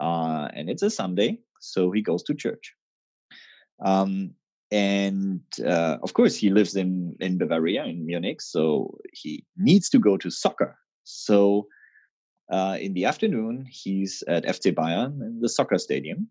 uh, 0.00 0.48
and 0.54 0.70
it's 0.70 0.82
a 0.82 0.90
Sunday, 0.90 1.38
so 1.60 1.90
he 1.90 2.02
goes 2.02 2.22
to 2.24 2.34
church. 2.34 2.74
Um, 3.84 4.34
and 4.70 5.40
uh, 5.64 5.98
of 6.02 6.14
course, 6.14 6.36
he 6.36 6.50
lives 6.50 6.76
in 6.76 7.16
in 7.20 7.38
Bavaria 7.38 7.84
in 7.84 8.06
Munich, 8.06 8.40
so 8.40 8.98
he 9.12 9.44
needs 9.56 9.88
to 9.90 9.98
go 9.98 10.16
to 10.16 10.30
soccer. 10.30 10.78
So 11.04 11.66
uh, 12.50 12.78
in 12.80 12.94
the 12.94 13.04
afternoon, 13.04 13.66
he's 13.68 14.22
at 14.28 14.44
FC 14.44 14.72
Bayern 14.72 15.20
in 15.22 15.40
the 15.40 15.48
soccer 15.48 15.78
stadium, 15.78 16.28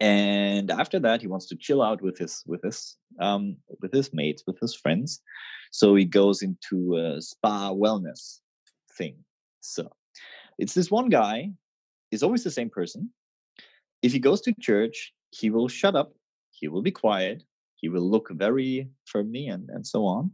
and 0.00 0.70
after 0.70 0.98
that, 1.00 1.20
he 1.20 1.26
wants 1.26 1.46
to 1.46 1.56
chill 1.56 1.82
out 1.82 2.02
with 2.02 2.18
his 2.18 2.42
with 2.46 2.62
his 2.62 2.96
um, 3.20 3.56
with 3.80 3.92
his 3.92 4.12
mates, 4.12 4.44
with 4.46 4.58
his 4.60 4.74
friends. 4.74 5.20
So 5.70 5.94
he 5.94 6.04
goes 6.04 6.42
into 6.42 6.96
a 6.96 7.20
spa 7.20 7.70
wellness 7.72 8.40
thing. 8.96 9.23
So 9.64 9.90
it's 10.58 10.74
this 10.74 10.90
one 10.90 11.08
guy. 11.08 11.50
He's 12.10 12.22
always 12.22 12.44
the 12.44 12.50
same 12.50 12.70
person 12.70 13.10
if 14.04 14.12
he 14.12 14.18
goes 14.18 14.42
to 14.42 14.52
church, 14.60 15.14
he 15.30 15.48
will 15.48 15.66
shut 15.66 15.96
up, 15.96 16.12
he 16.50 16.68
will 16.68 16.82
be 16.82 16.90
quiet, 16.90 17.42
he 17.76 17.88
will 17.88 18.08
look 18.08 18.28
very 18.32 18.90
firmly 19.06 19.46
and, 19.46 19.70
and 19.70 19.86
so 19.86 20.04
on. 20.04 20.30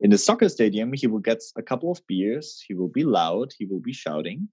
In 0.00 0.10
the 0.10 0.16
soccer 0.16 0.48
stadium, 0.48 0.92
he 0.92 1.08
will 1.08 1.18
get 1.18 1.42
a 1.56 1.62
couple 1.62 1.90
of 1.90 2.00
beers, 2.06 2.62
he 2.66 2.72
will 2.72 2.88
be 2.88 3.02
loud, 3.02 3.52
he 3.58 3.66
will 3.66 3.80
be 3.80 3.92
shouting. 3.92 4.48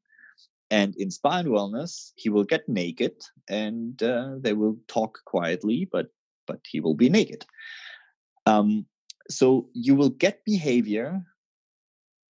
And 0.72 0.96
in 0.96 1.12
spa 1.12 1.38
and 1.38 1.50
wellness, 1.50 2.14
he 2.16 2.30
will 2.30 2.44
get 2.44 2.68
naked 2.68 3.14
and 3.48 4.02
uh, 4.02 4.32
they 4.40 4.54
will 4.54 4.78
talk 4.88 5.20
quietly, 5.26 5.88
but 5.92 6.08
but 6.48 6.60
he 6.68 6.80
will 6.80 6.96
be 6.96 7.10
naked. 7.10 7.46
Um, 8.48 8.88
so 9.30 9.70
you 9.74 9.94
will 9.94 10.10
get 10.10 10.44
behavior 10.46 11.22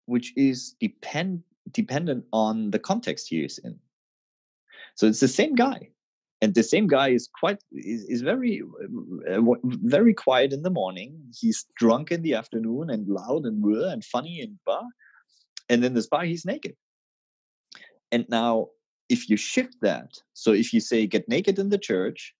which 0.06 0.34
is 0.36 0.76
depend 0.80 1.44
dependent 1.72 2.26
on 2.34 2.72
the 2.72 2.80
context 2.80 3.28
he 3.30 3.44
is 3.44 3.58
in. 3.60 3.80
So 4.96 5.08
it's 5.08 5.20
the 5.20 5.28
same 5.28 5.56
guy 5.56 5.90
and 6.42 6.54
the 6.54 6.64
same 6.64 6.88
guy 6.88 7.10
is 7.10 7.30
quite 7.40 7.64
is, 7.72 8.04
is 8.06 8.22
very 8.22 8.62
uh, 9.30 9.42
very 9.64 10.14
quiet 10.14 10.52
in 10.52 10.62
the 10.62 10.70
morning. 10.70 11.18
He's 11.40 11.66
drunk 11.76 12.12
in 12.12 12.22
the 12.22 12.34
afternoon 12.34 12.90
and 12.90 13.08
loud 13.08 13.46
and 13.46 13.64
and 13.64 14.04
funny 14.04 14.42
and 14.42 14.60
bar 14.66 14.84
and 15.70 15.86
in 15.86 15.94
the 15.94 16.02
spa 16.02 16.22
he's 16.22 16.46
naked. 16.46 16.76
And 18.12 18.26
now 18.30 18.68
if 19.10 19.30
you 19.30 19.38
shift 19.38 19.76
that 19.82 20.10
so 20.34 20.52
if 20.52 20.74
you 20.74 20.80
say 20.80 21.08
get 21.08 21.30
naked 21.30 21.60
in 21.60 21.70
the 21.70 21.78
church 21.78 22.34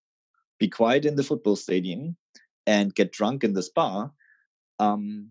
be 0.60 0.68
quiet 0.68 1.06
in 1.06 1.16
the 1.16 1.24
football 1.24 1.56
stadium 1.56 2.16
and 2.68 2.96
get 2.96 3.12
drunk 3.12 3.44
in 3.44 3.54
the 3.54 3.64
spa 3.64 4.10
um, 4.80 5.30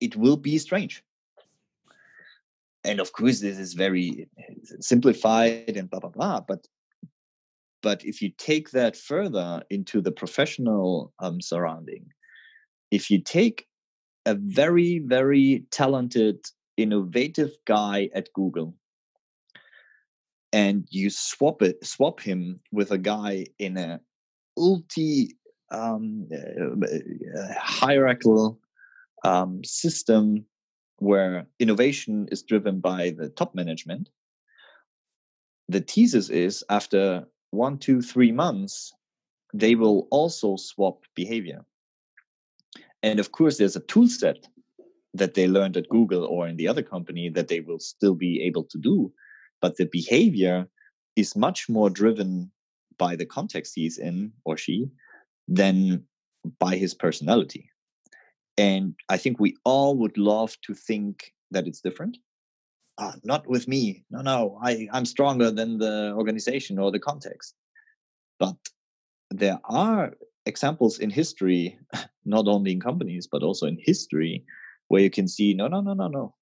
it 0.00 0.16
will 0.16 0.36
be 0.36 0.58
strange 0.58 1.02
and 2.86 3.00
of 3.00 3.12
course 3.12 3.40
this 3.40 3.58
is 3.58 3.74
very 3.74 4.28
simplified 4.80 5.76
and 5.76 5.90
blah 5.90 6.00
blah 6.00 6.10
blah 6.10 6.40
but 6.40 6.66
but 7.86 8.04
if 8.04 8.20
you 8.20 8.30
take 8.36 8.70
that 8.70 8.96
further 8.96 9.62
into 9.70 10.00
the 10.00 10.10
professional 10.10 11.12
um, 11.20 11.40
surrounding, 11.40 12.06
if 12.90 13.12
you 13.12 13.20
take 13.20 13.68
a 14.24 14.34
very, 14.34 14.98
very 14.98 15.64
talented, 15.70 16.44
innovative 16.76 17.52
guy 17.64 18.10
at 18.12 18.32
Google 18.32 18.74
and 20.52 20.84
you 20.90 21.10
swap 21.10 21.62
it, 21.62 21.86
swap 21.86 22.20
him 22.20 22.58
with 22.72 22.90
a 22.90 22.98
guy 22.98 23.46
in 23.60 23.76
a 23.76 24.00
multi 24.58 25.36
um, 25.70 26.26
uh, 26.32 27.54
hierarchical 27.56 28.58
um, 29.24 29.62
system 29.62 30.44
where 30.98 31.46
innovation 31.58 32.28
is 32.32 32.42
driven 32.42 32.80
by 32.80 33.10
the 33.10 33.28
top 33.28 33.54
management. 33.54 34.08
The 35.68 35.80
thesis 35.80 36.30
is 36.30 36.64
after 36.70 37.26
one, 37.50 37.78
two, 37.78 38.00
three 38.02 38.32
months, 38.32 38.92
they 39.52 39.74
will 39.74 40.08
also 40.10 40.56
swap 40.56 41.04
behavior. 41.14 41.64
And 43.02 43.20
of 43.20 43.32
course, 43.32 43.58
there's 43.58 43.76
a 43.76 43.80
tool 43.80 44.08
set 44.08 44.46
that 45.14 45.34
they 45.34 45.48
learned 45.48 45.76
at 45.76 45.88
Google 45.88 46.24
or 46.24 46.46
in 46.46 46.56
the 46.56 46.68
other 46.68 46.82
company 46.82 47.28
that 47.30 47.48
they 47.48 47.60
will 47.60 47.78
still 47.78 48.14
be 48.14 48.42
able 48.42 48.64
to 48.64 48.78
do. 48.78 49.12
But 49.60 49.76
the 49.76 49.86
behavior 49.86 50.68
is 51.14 51.36
much 51.36 51.68
more 51.68 51.88
driven 51.88 52.50
by 52.98 53.16
the 53.16 53.26
context 53.26 53.72
he's 53.74 53.98
in 53.98 54.32
or 54.44 54.56
she 54.56 54.88
than 55.48 56.04
by 56.58 56.76
his 56.76 56.94
personality. 56.94 57.70
And 58.58 58.94
I 59.08 59.18
think 59.18 59.38
we 59.38 59.56
all 59.64 59.96
would 59.96 60.16
love 60.16 60.56
to 60.62 60.74
think 60.74 61.32
that 61.50 61.66
it's 61.66 61.80
different. 61.80 62.18
Uh, 62.98 63.12
not 63.24 63.46
with 63.46 63.68
me. 63.68 64.04
No, 64.10 64.22
no, 64.22 64.58
I, 64.62 64.88
I'm 64.92 65.04
stronger 65.04 65.50
than 65.50 65.78
the 65.78 66.14
organization 66.16 66.78
or 66.78 66.90
the 66.90 66.98
context. 66.98 67.54
But 68.38 68.56
there 69.30 69.60
are 69.64 70.14
examples 70.46 70.98
in 70.98 71.10
history, 71.10 71.78
not 72.24 72.48
only 72.48 72.72
in 72.72 72.80
companies, 72.80 73.28
but 73.30 73.42
also 73.42 73.66
in 73.66 73.78
history, 73.80 74.44
where 74.88 75.02
you 75.02 75.10
can 75.10 75.28
see 75.28 75.52
no, 75.52 75.68
no, 75.68 75.80
no, 75.80 75.92
no, 75.92 76.08
no. 76.08 76.34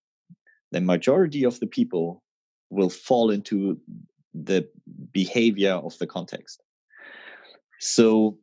The 0.70 0.80
majority 0.80 1.44
of 1.44 1.58
the 1.58 1.66
people 1.66 2.22
will 2.70 2.90
fall 2.90 3.30
into 3.30 3.78
the 4.32 4.68
behavior 5.12 5.72
of 5.72 5.96
the 5.98 6.06
context. 6.06 6.62
So, 7.80 8.38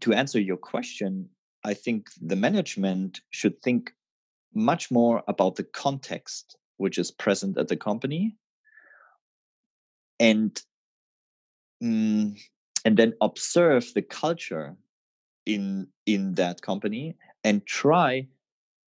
to 0.00 0.12
answer 0.12 0.40
your 0.40 0.56
question, 0.56 1.28
I 1.64 1.74
think 1.74 2.08
the 2.20 2.36
management 2.36 3.20
should 3.30 3.60
think 3.62 3.92
much 4.54 4.90
more 4.90 5.22
about 5.28 5.56
the 5.56 5.64
context 5.64 6.56
which 6.76 6.98
is 6.98 7.10
present 7.10 7.56
at 7.56 7.68
the 7.68 7.76
company 7.76 8.36
and 10.18 10.60
mm, 11.82 12.38
and 12.84 12.96
then 12.96 13.14
observe 13.20 13.92
the 13.94 14.02
culture 14.02 14.76
in 15.46 15.86
in 16.06 16.34
that 16.34 16.62
company 16.62 17.16
and 17.44 17.66
try 17.66 18.26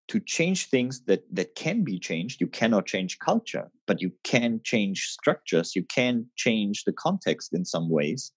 to 0.08 0.20
change 0.20 0.68
things 0.68 1.02
that 1.06 1.24
that 1.32 1.56
can 1.56 1.84
be 1.84 1.98
changed. 1.98 2.42
You 2.42 2.48
cannot 2.48 2.86
change 2.86 3.20
culture 3.20 3.70
but 3.88 4.02
you 4.02 4.12
can 4.24 4.62
change 4.64 5.08
structures. 5.08 5.76
You 5.76 5.84
can 5.84 6.26
change 6.36 6.84
the 6.84 6.94
context 6.94 7.54
in 7.54 7.66
some 7.66 7.90
ways 7.90 8.32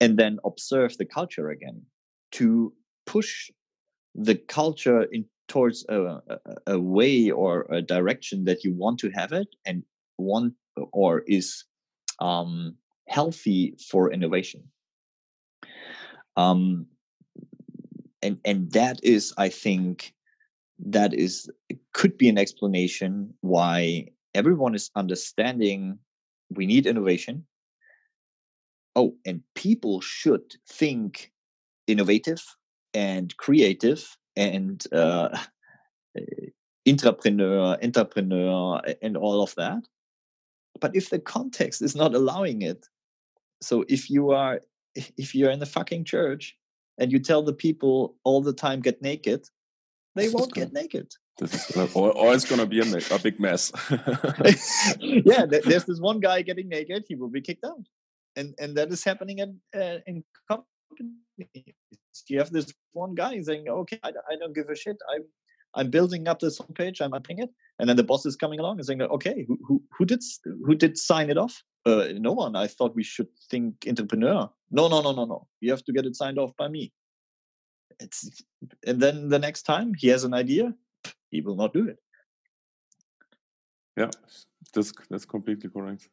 and 0.00 0.18
then 0.18 0.38
observe 0.44 0.96
the 0.98 1.04
culture 1.04 1.50
again 1.50 1.82
to 2.32 2.72
push 3.06 3.50
the 4.14 4.34
culture 4.34 5.04
in 5.04 5.24
towards 5.48 5.84
a, 5.88 6.20
a, 6.28 6.38
a 6.66 6.80
way 6.80 7.30
or 7.30 7.66
a 7.70 7.82
direction 7.82 8.44
that 8.44 8.64
you 8.64 8.72
want 8.74 8.98
to 9.00 9.10
have 9.10 9.32
it 9.32 9.48
and 9.66 9.82
want 10.16 10.54
or 10.92 11.20
is 11.26 11.64
um, 12.20 12.74
healthy 13.08 13.74
for 13.90 14.10
innovation. 14.10 14.62
Um, 16.36 16.86
and 18.22 18.38
and 18.44 18.70
that 18.72 19.00
is 19.02 19.34
i 19.36 19.48
think 19.48 20.14
that 20.78 21.12
is 21.12 21.50
could 21.92 22.16
be 22.16 22.28
an 22.28 22.38
explanation 22.38 23.34
why 23.40 24.06
everyone 24.34 24.74
is 24.74 24.90
understanding 24.96 25.98
we 26.54 26.66
need 26.66 26.86
innovation. 26.86 27.46
Oh 28.94 29.14
and 29.24 29.42
people 29.54 30.00
should 30.00 30.54
think 30.68 31.32
innovative 31.86 32.42
and 32.94 33.36
creative 33.36 34.16
and 34.36 34.84
uh, 34.92 35.28
intrapreneur 36.86 37.78
entrepreneur 37.84 38.80
and 39.02 39.16
all 39.16 39.42
of 39.42 39.54
that 39.56 39.82
but 40.80 40.94
if 40.94 41.10
the 41.10 41.18
context 41.18 41.82
is 41.82 41.94
not 41.94 42.14
allowing 42.14 42.62
it 42.62 42.86
so 43.60 43.84
if 43.88 44.10
you 44.10 44.30
are 44.30 44.60
if 44.94 45.34
you're 45.34 45.50
in 45.50 45.60
the 45.60 45.66
fucking 45.66 46.04
church 46.04 46.56
and 46.98 47.12
you 47.12 47.18
tell 47.18 47.42
the 47.42 47.52
people 47.52 48.16
all 48.24 48.42
the 48.42 48.52
time 48.52 48.80
get 48.80 49.00
naked 49.00 49.48
they 50.14 50.28
won't 50.28 50.52
get 50.52 50.72
naked. 50.72 51.12
Gonna, 51.74 51.88
or, 51.94 52.12
or, 52.12 52.34
it's 52.34 52.44
going 52.44 52.60
to 52.60 52.66
be 52.66 52.80
a, 52.80 53.14
a, 53.14 53.18
big 53.18 53.40
mess. 53.40 53.72
yeah, 55.00 55.46
there's 55.46 55.84
this 55.84 55.98
one 55.98 56.20
guy 56.20 56.42
getting 56.42 56.68
naked. 56.68 57.04
He 57.08 57.14
will 57.14 57.30
be 57.30 57.40
kicked 57.40 57.64
out, 57.64 57.86
and 58.36 58.54
and 58.60 58.76
that 58.76 58.92
is 58.92 59.02
happening 59.02 59.38
in 59.38 59.58
uh, 59.74 59.98
in 60.06 60.24
companies. 60.96 61.74
You 62.28 62.38
have 62.38 62.50
this 62.50 62.72
one 62.92 63.14
guy 63.14 63.40
saying, 63.40 63.68
"Okay, 63.68 63.98
I, 64.02 64.10
I 64.30 64.36
don't 64.38 64.54
give 64.54 64.68
a 64.68 64.76
shit. 64.76 64.98
I'm 65.12 65.24
I'm 65.74 65.88
building 65.90 66.28
up 66.28 66.40
this 66.40 66.60
homepage. 66.60 67.00
I'm 67.00 67.14
upping 67.14 67.38
it." 67.38 67.48
And 67.78 67.88
then 67.88 67.96
the 67.96 68.04
boss 68.04 68.26
is 68.26 68.36
coming 68.36 68.60
along 68.60 68.78
and 68.78 68.86
saying, 68.86 69.00
"Okay, 69.00 69.46
who 69.48 69.58
who, 69.66 69.82
who 69.96 70.04
did 70.04 70.22
who 70.66 70.74
did 70.74 70.98
sign 70.98 71.30
it 71.30 71.38
off? 71.38 71.62
Uh, 71.86 72.08
no 72.18 72.32
one. 72.32 72.54
I 72.54 72.66
thought 72.66 72.94
we 72.94 73.02
should 73.02 73.28
think 73.50 73.86
entrepreneur. 73.88 74.50
No, 74.70 74.88
no, 74.88 75.00
no, 75.00 75.12
no, 75.12 75.24
no. 75.24 75.48
You 75.60 75.70
have 75.70 75.84
to 75.84 75.92
get 75.92 76.04
it 76.04 76.16
signed 76.16 76.38
off 76.38 76.52
by 76.58 76.68
me 76.68 76.92
it's 78.00 78.42
and 78.86 79.00
then 79.00 79.28
the 79.28 79.38
next 79.38 79.62
time 79.62 79.92
he 79.94 80.08
has 80.08 80.24
an 80.24 80.34
idea 80.34 80.74
he 81.30 81.40
will 81.40 81.56
not 81.56 81.72
do 81.72 81.88
it 81.88 81.98
yeah 83.96 84.10
that's 84.74 84.92
that's 85.10 85.24
completely 85.24 85.70
correct 85.70 86.08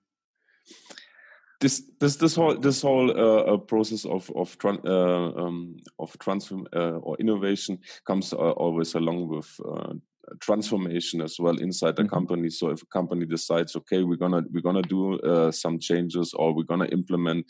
this 1.59 1.83
this 1.99 2.15
this 2.15 2.35
whole 2.35 2.57
this 2.57 2.81
whole 2.81 3.11
uh, 3.11 3.53
uh 3.53 3.57
process 3.57 4.05
of 4.05 4.31
of 4.35 4.55
uh, 4.63 4.89
um, 4.89 5.77
of 5.99 6.17
transform 6.19 6.67
uh, 6.75 6.97
or 7.01 7.17
innovation 7.19 7.77
comes 8.05 8.33
uh, 8.33 8.37
always 8.37 8.95
along 8.95 9.27
with 9.27 9.49
uh, 9.67 9.93
transformation 10.39 11.21
as 11.21 11.37
well 11.39 11.57
inside 11.59 11.95
the 11.95 12.03
mm 12.03 12.07
-hmm. 12.07 12.17
company 12.17 12.49
so 12.49 12.71
if 12.71 12.81
a 12.83 12.85
company 12.85 13.25
decides 13.25 13.75
okay 13.75 14.03
we're 14.03 14.23
gonna 14.23 14.43
we're 14.51 14.67
gonna 14.69 14.89
do 14.97 15.19
some 15.51 15.77
changes 15.79 16.33
or 16.33 16.53
we're 16.53 16.71
gonna 16.71 16.89
implement 16.91 17.45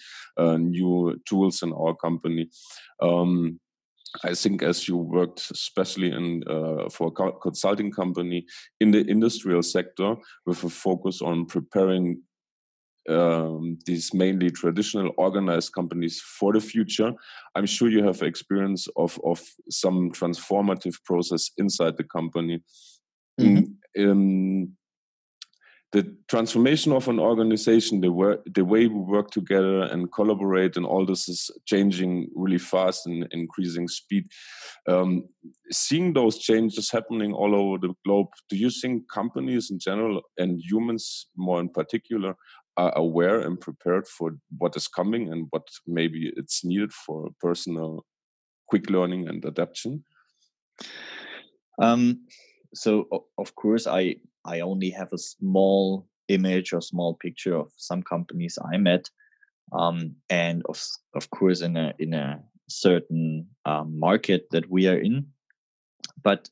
new 0.60 1.16
tools 1.30 1.64
in 1.64 1.72
our 1.74 1.96
company 1.96 2.50
um, 3.02 3.60
I 4.24 4.34
think 4.34 4.64
as 4.64 4.88
you 4.88 4.98
worked 4.98 5.52
especially 5.52 6.12
in 6.12 6.44
uh, 6.48 6.90
for 6.90 7.08
a 7.08 7.32
consulting 7.32 7.92
company 7.92 8.46
in 8.80 8.92
the 8.92 9.02
industrial 9.08 9.62
sector 9.62 10.16
with 10.46 10.64
a 10.64 10.70
focus 10.70 11.22
on 11.22 11.46
preparing 11.46 12.24
um, 13.10 13.78
these 13.86 14.14
mainly 14.14 14.52
traditional 14.52 15.12
organized 15.18 15.74
companies 15.74 16.22
for 16.22 16.54
the 16.54 16.60
future. 16.60 17.14
I'm 17.56 17.66
sure 17.66 17.90
you 17.90 18.04
have 18.04 18.22
experience 18.22 18.88
of 18.96 19.20
of 19.24 19.42
some 19.70 20.12
transformative 20.12 21.04
process 21.04 21.52
inside 21.58 21.98
the 21.98 22.04
company. 22.04 22.64
Mm 23.42 23.56
-hmm. 23.56 24.12
um, 24.12 24.78
the 25.92 26.16
transformation 26.28 26.92
of 26.92 27.08
an 27.08 27.20
organization, 27.20 28.00
the, 28.00 28.12
work, 28.12 28.42
the 28.54 28.64
way 28.64 28.86
we 28.86 29.00
work 29.00 29.32
together 29.32 29.82
and 29.82 30.12
collaborate, 30.12 30.78
and 30.78 30.86
all 30.86 31.06
this 31.06 31.28
is 31.28 31.50
changing 31.66 32.30
really 32.36 32.60
fast 32.60 33.08
and 33.08 33.28
increasing 33.32 33.88
speed. 33.88 34.26
Um, 34.88 35.28
seeing 35.72 36.14
those 36.14 36.38
changes 36.38 36.92
happening 36.92 37.34
all 37.34 37.56
over 37.56 37.80
the 37.80 37.94
globe, 38.06 38.28
do 38.50 38.56
you 38.56 38.70
think 38.70 39.12
companies 39.12 39.72
in 39.72 39.80
general 39.80 40.22
and 40.38 40.62
humans 40.62 41.28
more 41.36 41.60
in 41.60 41.70
particular 41.70 42.36
are 42.80 42.98
aware 42.98 43.42
and 43.42 43.60
prepared 43.60 44.08
for 44.08 44.32
what 44.58 44.76
is 44.78 44.88
coming 44.88 45.32
and 45.32 45.48
what 45.50 45.68
maybe 45.86 46.32
it's 46.38 46.64
needed 46.64 46.94
for 46.94 47.30
personal 47.42 48.06
quick 48.70 48.90
learning 48.90 49.28
and 49.28 49.46
adaptation? 49.46 50.04
Um, 51.82 52.26
so 52.74 53.08
of 53.38 53.56
course 53.56 53.88
i 53.88 54.16
I 54.46 54.62
only 54.62 54.90
have 54.92 55.12
a 55.14 55.18
small 55.18 56.08
image 56.28 56.72
or 56.74 56.82
small 56.82 57.16
picture 57.16 57.56
of 57.56 57.70
some 57.76 58.02
companies 58.02 58.58
I 58.74 58.78
met, 58.78 59.10
um, 59.74 60.16
and 60.30 60.64
of 60.70 60.82
of 61.14 61.30
course 61.30 61.62
in 61.62 61.76
a 61.78 61.94
in 62.00 62.14
a 62.14 62.40
certain 62.70 63.48
um, 63.66 64.00
market 64.00 64.48
that 64.52 64.70
we 64.70 64.88
are 64.88 64.98
in. 64.98 65.26
But 66.24 66.50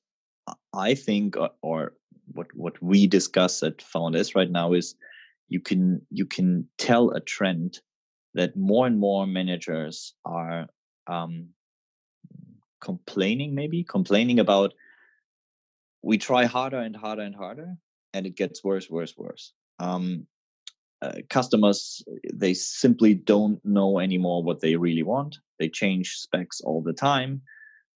I 0.73 0.95
think, 0.95 1.37
or, 1.37 1.51
or 1.61 1.93
what 2.33 2.47
what 2.53 2.81
we 2.83 3.07
discuss 3.07 3.63
at 3.63 3.81
Founders 3.81 4.35
right 4.35 4.51
now 4.51 4.73
is 4.73 4.95
you 5.49 5.59
can 5.59 6.01
you 6.09 6.25
can 6.25 6.67
tell 6.77 7.11
a 7.11 7.19
trend 7.19 7.79
that 8.33 8.55
more 8.55 8.85
and 8.85 8.99
more 8.99 9.25
managers 9.25 10.13
are 10.25 10.67
um, 11.07 11.49
complaining, 12.81 13.55
maybe 13.55 13.83
complaining 13.83 14.39
about 14.39 14.73
we 16.03 16.17
try 16.17 16.45
harder 16.45 16.79
and 16.79 16.95
harder 16.95 17.23
and 17.23 17.35
harder 17.35 17.75
and 18.13 18.25
it 18.25 18.35
gets 18.35 18.63
worse 18.63 18.89
worse 18.89 19.15
worse. 19.17 19.53
Um, 19.79 20.27
uh, 21.01 21.13
customers 21.29 22.03
they 22.33 22.53
simply 22.53 23.13
don't 23.13 23.63
know 23.63 23.99
anymore 23.99 24.43
what 24.43 24.61
they 24.61 24.75
really 24.75 25.03
want. 25.03 25.37
They 25.59 25.69
change 25.69 26.15
specs 26.15 26.59
all 26.61 26.81
the 26.81 26.93
time. 26.93 27.41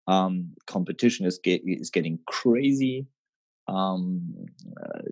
Um, 0.07 0.49
competition 0.65 1.25
is, 1.25 1.39
get, 1.41 1.61
is 1.65 1.91
getting 1.91 2.19
crazy 2.25 3.05
um, 3.69 4.21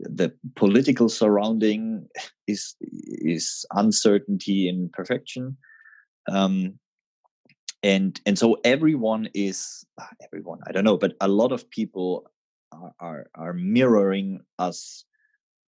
the 0.02 0.34
political 0.56 1.10
surrounding 1.10 2.08
is 2.48 2.76
is 2.82 3.65
uncertainty 3.72 4.67
in 4.67 4.89
perfection. 4.93 5.58
Um, 6.30 6.80
and 7.84 8.20
and 8.26 8.38
so 8.38 8.58
everyone 8.63 9.30
is 9.36 9.86
ah, 10.02 10.10
everyone 10.26 10.60
i 10.67 10.72
don't 10.72 10.84
know 10.84 10.98
but 10.98 11.13
a 11.22 11.28
lot 11.28 11.52
of 11.52 11.70
people 11.70 12.26
are, 12.72 12.93
are, 13.00 13.30
are 13.36 13.54
mirroring 13.54 14.41
us. 14.60 15.06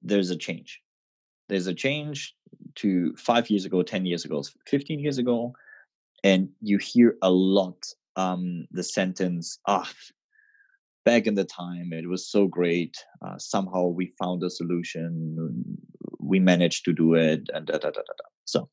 There's 0.02 0.30
a 0.30 0.36
change. 0.36 0.82
There's 1.48 1.68
a 1.68 1.74
change 1.74 2.36
to 2.76 3.16
five 3.16 3.50
years 3.50 3.66
ago 3.66 3.82
10 3.82 4.06
years 4.06 4.26
ago 4.26 4.44
15 4.68 5.00
years 5.00 5.18
ago 5.18 5.54
and 6.24 6.50
you 6.62 6.78
hear 6.78 7.18
a 7.22 7.30
lot 7.30 7.86
um, 8.16 8.68
the 8.72 8.84
sentence 8.84 9.60
ah 9.68 9.90
back 11.06 11.26
in 11.28 11.36
the 11.36 11.46
time 11.46 11.92
it 11.94 12.08
was 12.08 12.30
so 12.30 12.48
great 12.48 12.96
uh, 13.26 13.38
somehow 13.38 13.86
we 13.86 14.14
found 14.20 14.44
a 14.44 14.50
solution 14.50 15.36
we 16.20 16.40
managed 16.40 16.86
to 16.86 16.94
do 16.94 17.14
it 17.14 17.50
and 17.54 17.68
da, 17.68 17.74
da, 17.74 17.90
da, 17.90 18.02
da, 18.02 18.14
da. 18.18 18.26
so 18.46 18.70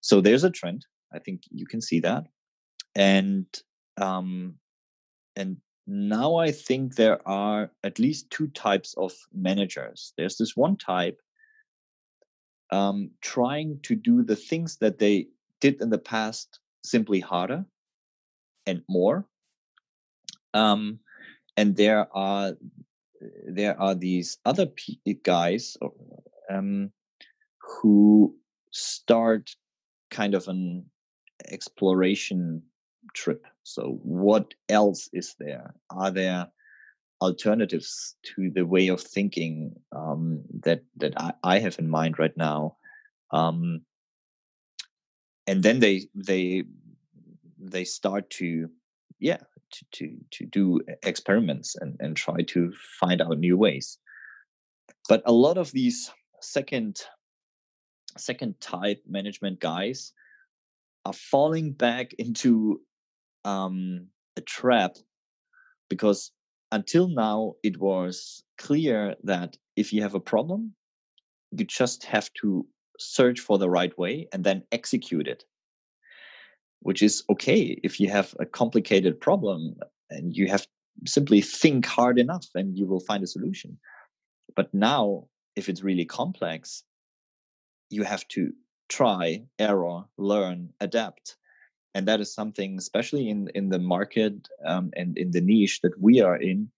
so 0.00 0.20
there's 0.20 0.44
a 0.44 0.50
trend 0.50 0.84
i 1.14 1.18
think 1.18 1.42
you 1.50 1.66
can 1.66 1.80
see 1.80 2.00
that 2.00 2.24
and 2.94 3.46
um, 3.96 4.54
and 5.36 5.56
now 5.86 6.36
I 6.36 6.50
think 6.50 6.96
there 6.96 7.26
are 7.26 7.70
at 7.82 7.98
least 7.98 8.30
two 8.30 8.48
types 8.48 8.94
of 8.98 9.12
managers. 9.32 10.12
There's 10.18 10.36
this 10.36 10.56
one 10.56 10.76
type 10.76 11.18
um, 12.70 13.10
trying 13.22 13.80
to 13.84 13.94
do 13.94 14.22
the 14.22 14.36
things 14.36 14.76
that 14.78 14.98
they 14.98 15.28
did 15.60 15.80
in 15.80 15.88
the 15.88 15.98
past 15.98 16.60
simply 16.84 17.20
harder 17.20 17.64
and 18.66 18.82
more. 18.88 19.26
Um, 20.52 20.98
and 21.58 21.74
there 21.74 22.06
are 22.16 22.52
there 23.48 23.78
are 23.80 23.96
these 23.96 24.38
other 24.44 24.68
guys 25.24 25.76
um, 26.48 26.92
who 27.60 28.32
start 28.70 29.50
kind 30.08 30.34
of 30.36 30.46
an 30.46 30.84
exploration 31.48 32.62
trip. 33.12 33.44
So, 33.64 33.98
what 34.04 34.54
else 34.68 35.10
is 35.12 35.34
there? 35.40 35.74
Are 35.90 36.12
there 36.12 36.46
alternatives 37.20 38.14
to 38.36 38.50
the 38.54 38.64
way 38.64 38.86
of 38.86 39.00
thinking 39.00 39.74
um, 39.90 40.44
that 40.62 40.82
that 40.98 41.14
I, 41.16 41.32
I, 41.42 41.58
have 41.58 41.80
in 41.80 41.90
mind 41.90 42.20
right 42.20 42.36
now? 42.36 42.76
Um, 43.32 43.80
and 45.48 45.64
then 45.64 45.80
they 45.80 46.06
they 46.14 46.62
they 47.58 47.84
start 47.84 48.30
to 48.38 48.70
yeah 49.18 49.38
to 49.70 49.84
to 49.92 50.16
to 50.30 50.46
do 50.46 50.80
experiments 51.02 51.76
and 51.76 51.96
and 52.00 52.16
try 52.16 52.42
to 52.48 52.72
find 53.00 53.20
out 53.20 53.38
new 53.38 53.56
ways. 53.56 53.98
But 55.08 55.22
a 55.26 55.32
lot 55.32 55.58
of 55.58 55.72
these 55.72 56.10
second 56.40 57.00
second 58.16 58.60
type 58.60 59.02
management 59.06 59.60
guys 59.60 60.12
are 61.04 61.12
falling 61.12 61.72
back 61.72 62.12
into 62.14 62.80
um, 63.44 64.08
a 64.36 64.40
trap 64.40 64.96
because 65.88 66.32
until 66.72 67.08
now 67.08 67.54
it 67.62 67.78
was 67.78 68.42
clear 68.58 69.14
that 69.22 69.56
if 69.76 69.92
you 69.92 70.02
have 70.02 70.14
a 70.14 70.20
problem 70.20 70.74
you 71.52 71.64
just 71.64 72.04
have 72.04 72.30
to 72.34 72.66
search 72.98 73.40
for 73.40 73.58
the 73.58 73.70
right 73.70 73.96
way 73.96 74.28
and 74.32 74.44
then 74.44 74.62
execute 74.72 75.26
it 75.26 75.44
which 76.80 77.02
is 77.02 77.24
okay 77.30 77.78
if 77.82 78.00
you 78.00 78.08
have 78.08 78.34
a 78.38 78.46
complicated 78.46 79.20
problem 79.20 79.74
and 80.10 80.36
you 80.36 80.48
have 80.48 80.66
simply 81.06 81.40
think 81.40 81.86
hard 81.86 82.18
enough 82.18 82.46
and 82.54 82.76
you 82.76 82.86
will 82.86 83.00
find 83.00 83.22
a 83.22 83.26
solution. 83.26 83.78
But 84.56 84.72
now 84.74 85.28
if 85.56 85.68
it's 85.68 85.82
really 85.82 86.04
complex 86.04 86.84
you 87.90 88.02
have 88.02 88.26
to 88.28 88.52
try 88.88 89.42
error 89.58 90.04
learn 90.16 90.70
adapt. 90.80 91.36
And 91.94 92.06
that 92.06 92.20
is 92.20 92.32
something 92.32 92.76
especially 92.78 93.28
in 93.28 93.48
in 93.54 93.70
the 93.70 93.78
market 93.78 94.48
um, 94.64 94.90
and 94.96 95.16
in 95.16 95.30
the 95.30 95.40
niche 95.40 95.80
that 95.82 95.98
we 96.00 96.20
are 96.20 96.36
in 96.36 96.70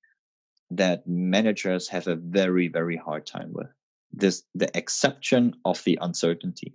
that 0.71 1.07
managers 1.07 1.89
have 1.89 2.07
a 2.07 2.17
very 2.17 2.69
very 2.69 2.97
hard 2.97 3.27
time 3.27 3.53
with. 3.53 3.69
This 4.13 4.45
the 4.55 4.71
exception 4.77 5.55
of 5.65 5.83
the 5.85 5.99
uncertainty 6.01 6.75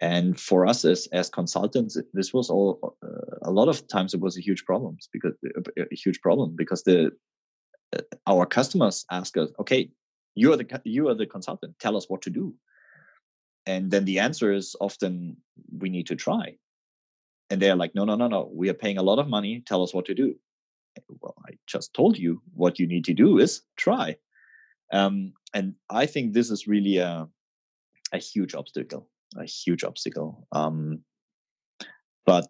and 0.00 0.38
for 0.38 0.66
us 0.66 0.84
as 0.84 1.08
as 1.12 1.30
consultants 1.30 1.96
this 2.12 2.32
was 2.34 2.50
all 2.50 2.96
uh, 3.02 3.36
a 3.42 3.50
lot 3.50 3.68
of 3.68 3.86
times 3.88 4.12
it 4.12 4.20
was 4.20 4.36
a 4.36 4.42
huge 4.42 4.64
problem 4.64 4.96
because 5.12 5.32
a, 5.78 5.94
huge 5.94 6.20
problem 6.20 6.54
because 6.54 6.82
the 6.82 7.10
uh, 7.96 8.00
our 8.26 8.44
customers 8.44 9.04
ask 9.10 9.36
us 9.36 9.50
okay 9.58 9.90
you 10.36 10.52
are 10.52 10.56
the 10.56 10.80
you 10.84 11.08
are 11.08 11.14
the 11.14 11.26
consultant. 11.26 11.74
Tell 11.80 11.96
us 11.96 12.08
what 12.08 12.22
to 12.22 12.30
do. 12.30 12.54
And 13.64 13.90
then 13.90 14.04
the 14.04 14.20
answer 14.20 14.52
is 14.52 14.76
often 14.80 15.38
we 15.76 15.88
need 15.88 16.06
to 16.06 16.14
try. 16.14 16.56
And 17.50 17.60
they're 17.60 17.74
like 17.74 17.94
no 17.94 18.04
no 18.04 18.14
no 18.14 18.28
no. 18.28 18.50
We 18.52 18.68
are 18.68 18.74
paying 18.74 18.98
a 18.98 19.02
lot 19.02 19.18
of 19.18 19.28
money. 19.28 19.62
Tell 19.66 19.82
us 19.82 19.92
what 19.92 20.04
to 20.06 20.14
do. 20.14 20.36
Well 21.20 21.34
i 21.48 21.52
just 21.66 21.92
told 21.92 22.16
you 22.16 22.40
what 22.54 22.78
you 22.78 22.86
need 22.86 23.04
to 23.06 23.14
do 23.14 23.38
is 23.38 23.62
try. 23.76 24.16
Um, 24.92 25.32
and 25.52 25.74
i 25.90 26.06
think 26.06 26.32
this 26.32 26.50
is 26.50 26.68
really 26.68 26.98
a, 26.98 27.26
a 28.12 28.18
huge 28.18 28.54
obstacle 28.54 29.08
a 29.36 29.44
huge 29.44 29.84
obstacle 29.84 30.46
um, 30.52 31.00
but 32.24 32.48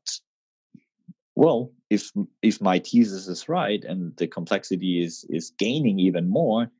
well 1.34 1.72
if 1.90 2.10
if 2.42 2.60
my 2.60 2.78
thesis 2.78 3.28
is 3.28 3.48
right 3.48 3.84
and 3.84 4.16
the 4.16 4.26
complexity 4.26 5.02
is 5.02 5.24
is 5.28 5.52
gaining 5.58 5.98
even 5.98 6.28
more 6.28 6.70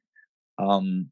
um, 0.59 1.11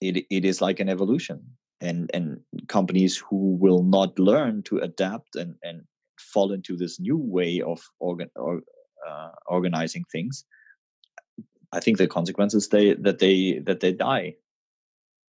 it 0.00 0.24
it 0.30 0.44
is 0.44 0.60
like 0.60 0.80
an 0.80 0.88
evolution 0.88 1.40
and 1.80 2.10
and 2.14 2.40
companies 2.68 3.16
who 3.16 3.56
will 3.60 3.82
not 3.82 4.18
learn 4.18 4.62
to 4.62 4.78
adapt 4.78 5.36
and 5.36 5.54
and 5.62 5.82
fall 6.18 6.52
into 6.52 6.76
this 6.76 7.00
new 7.00 7.16
way 7.16 7.60
of 7.60 7.80
organ, 7.98 8.30
or, 8.36 8.60
uh, 9.08 9.30
organizing 9.46 10.04
things, 10.10 10.44
I 11.72 11.80
think 11.80 11.98
the 11.98 12.06
consequences 12.06 12.68
they 12.68 12.94
that 12.94 13.18
they 13.18 13.60
that 13.66 13.80
they 13.80 13.92
die 13.92 14.34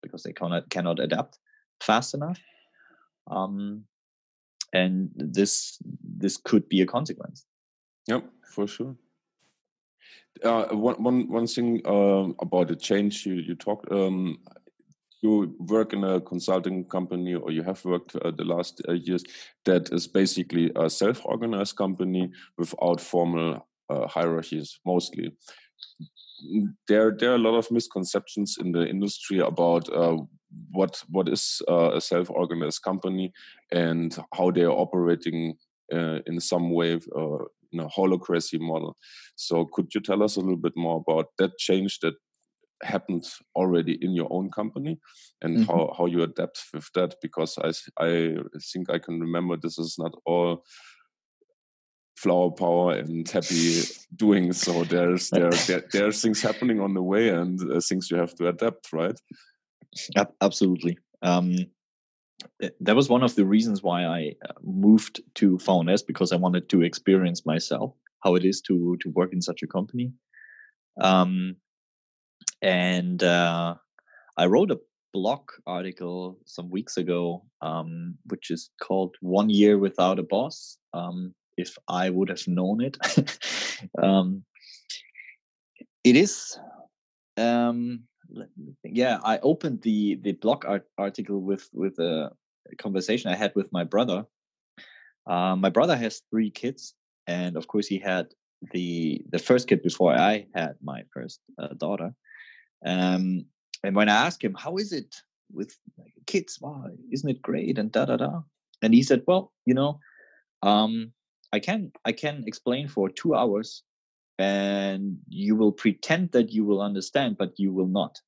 because 0.04 0.24
they 0.24 0.34
cannot 0.34 0.70
cannot 0.70 1.00
adapt 1.00 1.40
fast 1.82 2.14
enough. 2.14 2.40
Um, 3.28 3.86
and 4.74 5.10
this 5.16 5.80
this 6.04 6.38
could 6.38 6.68
be 6.70 6.82
a 6.82 6.86
consequence. 6.86 7.46
Yep, 8.08 8.26
for 8.54 8.68
sure. 8.68 8.96
Uh, 10.44 10.66
one, 10.76 11.02
one, 11.02 11.30
one 11.30 11.48
thing 11.48 11.82
uh, 11.86 12.28
about 12.40 12.68
the 12.68 12.76
change 12.76 13.26
you, 13.26 13.36
you 13.36 13.56
talked, 13.56 13.90
um, 13.90 14.38
you 15.22 15.56
work 15.60 15.94
in 15.94 16.04
a 16.04 16.22
consulting 16.22 16.86
company 16.86 17.34
or 17.34 17.52
you 17.52 17.64
have 17.64 17.84
worked 17.86 18.16
uh, 18.18 18.32
the 18.32 18.44
last 18.44 18.82
uh, 18.88 18.94
years 18.94 19.24
that 19.64 19.92
is 19.92 20.08
basically 20.08 20.72
a 20.76 20.90
self-organized 20.90 21.76
company 21.76 22.32
without 22.58 23.02
formal 23.02 23.68
uh, 23.90 24.08
hierarchies 24.08 24.80
mostly 24.86 25.32
there 26.88 27.16
there 27.18 27.32
are 27.32 27.36
a 27.36 27.46
lot 27.48 27.58
of 27.58 27.72
misconceptions 27.72 28.58
in 28.60 28.72
the 28.72 28.86
industry 28.88 29.40
about 29.40 29.88
uh, 29.94 30.18
what 30.72 31.04
what 31.10 31.28
is 31.30 31.62
uh, 31.70 31.92
a 31.94 32.02
self-organized 32.02 32.82
company 32.82 33.34
and 33.72 34.18
how 34.34 34.52
they 34.52 34.64
are 34.64 34.72
operating 34.72 35.56
uh, 35.94 36.20
in 36.26 36.40
some 36.40 36.72
way 36.72 37.00
in 37.72 37.80
a 37.80 37.88
holacracy 37.88 38.60
model. 38.60 38.96
So 39.36 39.66
could 39.66 39.94
you 39.94 40.02
tell 40.02 40.24
us 40.24 40.36
a 40.36 40.40
little 40.40 40.58
bit 40.58 40.74
more 40.76 41.04
about 41.06 41.28
that 41.38 41.58
change 41.58 42.00
that 42.00 42.16
happened 42.84 43.26
already 43.56 43.98
in 44.02 44.14
your 44.14 44.28
own 44.32 44.52
company 44.52 45.00
and 45.42 45.60
mm-hmm. 45.60 45.72
how, 45.72 45.94
how 45.98 46.06
you 46.06 46.24
adapt 46.24 46.64
with 46.74 46.90
that? 46.96 47.16
Because 47.22 47.58
I, 47.58 47.72
I 48.04 48.38
think 48.74 48.90
i 48.90 49.00
can 49.00 49.20
remember 49.20 49.58
this 49.58 49.78
is 49.78 49.96
not 49.98 50.14
all 50.26 50.64
flower 52.18 52.52
power 52.52 52.94
and 52.94 53.28
happy 53.30 53.82
doing 54.16 54.54
so 54.54 54.84
there's 54.86 55.30
there, 55.30 55.52
there 55.68 55.84
there's 55.92 56.22
things 56.22 56.42
happening 56.42 56.80
on 56.80 56.94
the 56.94 57.02
way 57.02 57.30
and 57.30 57.60
uh, 57.72 57.80
things 57.82 58.10
you 58.10 58.18
have 58.18 58.34
to 58.36 58.48
adapt 58.48 58.94
right 58.94 59.20
absolutely 60.42 60.98
um 61.22 61.56
that 62.80 62.96
was 62.96 63.10
one 63.10 63.24
of 63.24 63.36
the 63.36 63.46
reasons 63.46 63.82
why 63.82 64.06
i 64.06 64.34
uh, 64.48 64.54
moved 64.64 65.22
to 65.36 65.58
VNS 65.58 66.06
because 66.06 66.32
i 66.32 66.36
wanted 66.36 66.70
to 66.70 66.82
experience 66.82 67.46
myself 67.46 67.94
how 68.24 68.36
it 68.36 68.46
is 68.46 68.62
to 68.62 68.98
to 69.02 69.10
work 69.12 69.32
in 69.34 69.42
such 69.42 69.64
a 69.64 69.68
company 69.68 70.12
um 71.02 71.56
and 72.62 73.24
uh, 73.24 73.76
I 74.38 74.46
wrote 74.48 74.72
a 74.72 74.80
blog 75.14 75.50
article 75.66 76.40
some 76.46 76.70
weeks 76.70 76.98
ago, 76.98 77.46
um, 77.62 78.18
which 78.26 78.52
is 78.52 78.70
called 78.82 79.16
"One 79.22 79.50
Year 79.50 79.78
Without 79.78 80.20
a 80.20 80.24
Boss." 80.24 80.78
Um, 80.94 81.34
if 81.58 81.78
I 81.88 82.10
would 82.10 82.30
have 82.30 82.48
known 82.48 82.82
it, 82.82 82.98
um, 84.02 84.44
it 86.04 86.16
is. 86.16 86.60
Um, 88.36 88.76
yeah, 88.84 89.20
I 89.24 89.40
opened 89.40 89.82
the 89.82 90.16
the 90.16 90.34
blog 90.34 90.66
art 90.66 90.88
article 90.98 91.40
with 91.42 91.70
with 91.74 92.00
a 92.00 92.32
conversation 92.78 93.32
I 93.32 93.36
had 93.36 93.54
with 93.56 93.72
my 93.72 93.84
brother. 93.84 94.26
Uh, 95.28 95.56
my 95.56 95.70
brother 95.70 95.96
has 95.96 96.22
three 96.30 96.52
kids, 96.52 96.94
and 97.28 97.58
of 97.58 97.68
course, 97.68 97.88
he 97.88 98.00
had 98.00 98.28
the 98.72 99.22
the 99.30 99.40
first 99.40 99.68
kid 99.68 99.82
before 99.82 100.14
I 100.14 100.48
had 100.54 100.76
my 100.84 101.04
first 101.14 101.40
uh, 101.58 101.74
daughter. 101.78 102.14
Um, 102.86 103.46
and 103.84 103.96
when 103.96 104.10
I 104.10 104.26
asked 104.26 104.44
him, 104.44 104.54
how 104.54 104.78
is 104.78 104.92
it 104.92 105.16
with 105.52 105.78
kids? 106.26 106.60
Wow, 106.62 106.86
isn't 107.12 107.30
it 107.30 107.42
great? 107.42 107.78
And 107.78 107.92
da 107.92 108.06
da 108.06 108.18
da. 108.18 108.42
And 108.82 108.94
he 108.94 109.04
said, 109.04 109.24
well, 109.28 109.54
you 109.66 109.74
know, 109.74 110.00
um, 110.62 111.14
I 111.54 111.60
can 111.60 111.92
I 112.04 112.12
can 112.12 112.44
explain 112.48 112.88
for 112.88 113.10
two 113.10 113.36
hours, 113.36 113.84
and 114.38 115.18
you 115.30 115.56
will 115.56 115.72
pretend 115.72 116.32
that 116.32 116.52
you 116.52 116.66
will 116.66 116.82
understand, 116.82 117.38
but 117.38 117.54
you 117.58 117.72
will 117.72 117.88
not 117.88 118.20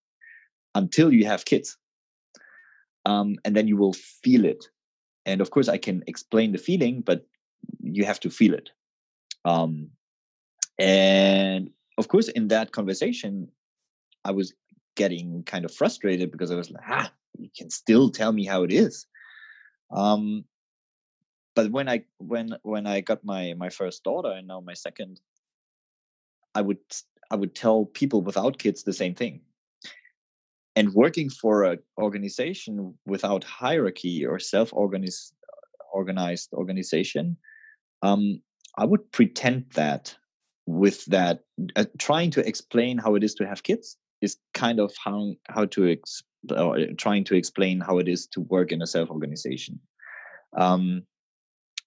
until 0.75 1.11
you 1.11 1.25
have 1.25 1.45
kids. 1.45 1.77
Um, 3.05 3.35
and 3.45 3.55
then 3.55 3.67
you 3.67 3.77
will 3.77 3.93
feel 3.93 4.45
it. 4.45 4.65
And 5.25 5.41
of 5.41 5.51
course, 5.51 5.67
I 5.67 5.77
can 5.77 6.03
explain 6.07 6.51
the 6.51 6.57
feeling, 6.57 7.01
but 7.01 7.25
you 7.81 8.05
have 8.05 8.19
to 8.21 8.29
feel 8.29 8.53
it. 8.53 8.69
Um, 9.45 9.89
and 10.77 11.69
of 11.97 12.07
course, 12.07 12.27
in 12.29 12.49
that 12.49 12.71
conversation, 12.71 13.49
I 14.23 14.31
was 14.31 14.53
getting 14.95 15.43
kind 15.43 15.65
of 15.65 15.73
frustrated 15.73 16.31
because 16.31 16.51
I 16.51 16.55
was 16.55 16.69
like, 16.71 16.83
ah, 16.87 17.11
you 17.37 17.49
can 17.57 17.69
still 17.69 18.09
tell 18.09 18.31
me 18.31 18.45
how 18.45 18.63
it 18.63 18.71
is. 18.71 19.05
Um, 19.91 20.45
but 21.55 21.71
when 21.71 21.89
I 21.89 22.03
when 22.19 22.55
when 22.61 22.85
I 22.85 23.01
got 23.01 23.23
my 23.23 23.53
my 23.57 23.69
first 23.69 24.03
daughter 24.03 24.31
and 24.31 24.47
now 24.47 24.59
my 24.59 24.75
second, 24.75 25.19
I 26.57 26.61
would 26.61 26.79
I 27.29 27.35
would 27.35 27.53
tell 27.53 27.85
people 27.85 28.21
without 28.21 28.57
kids 28.57 28.83
the 28.83 28.99
same 29.01 29.13
thing. 29.13 29.41
And 30.75 30.93
working 30.93 31.29
for 31.29 31.63
an 31.63 31.79
organization 31.99 32.93
without 33.05 33.43
hierarchy 33.43 34.25
or 34.25 34.39
self-organized 34.39 35.33
organized 35.93 36.53
organization, 36.53 37.37
um, 38.01 38.41
I 38.77 38.85
would 38.85 39.11
pretend 39.11 39.65
that 39.81 40.15
with 40.65 41.05
that, 41.05 41.35
uh, 41.75 41.85
trying 41.97 42.31
to 42.31 42.47
explain 42.47 42.97
how 42.97 43.15
it 43.15 43.23
is 43.23 43.33
to 43.35 43.47
have 43.47 43.63
kids 43.63 43.97
is 44.21 44.37
kind 44.53 44.79
of 44.79 44.89
how 45.05 45.33
how 45.55 45.65
to 45.75 45.81
ex- 45.95 46.23
uh, 46.49 46.73
trying 46.97 47.23
to 47.29 47.35
explain 47.35 47.79
how 47.87 47.99
it 47.99 48.07
is 48.07 48.27
to 48.33 48.41
work 48.55 48.71
in 48.71 48.81
a 48.81 48.87
self 48.95 49.09
organization. 49.09 49.79
Um, 50.65 51.03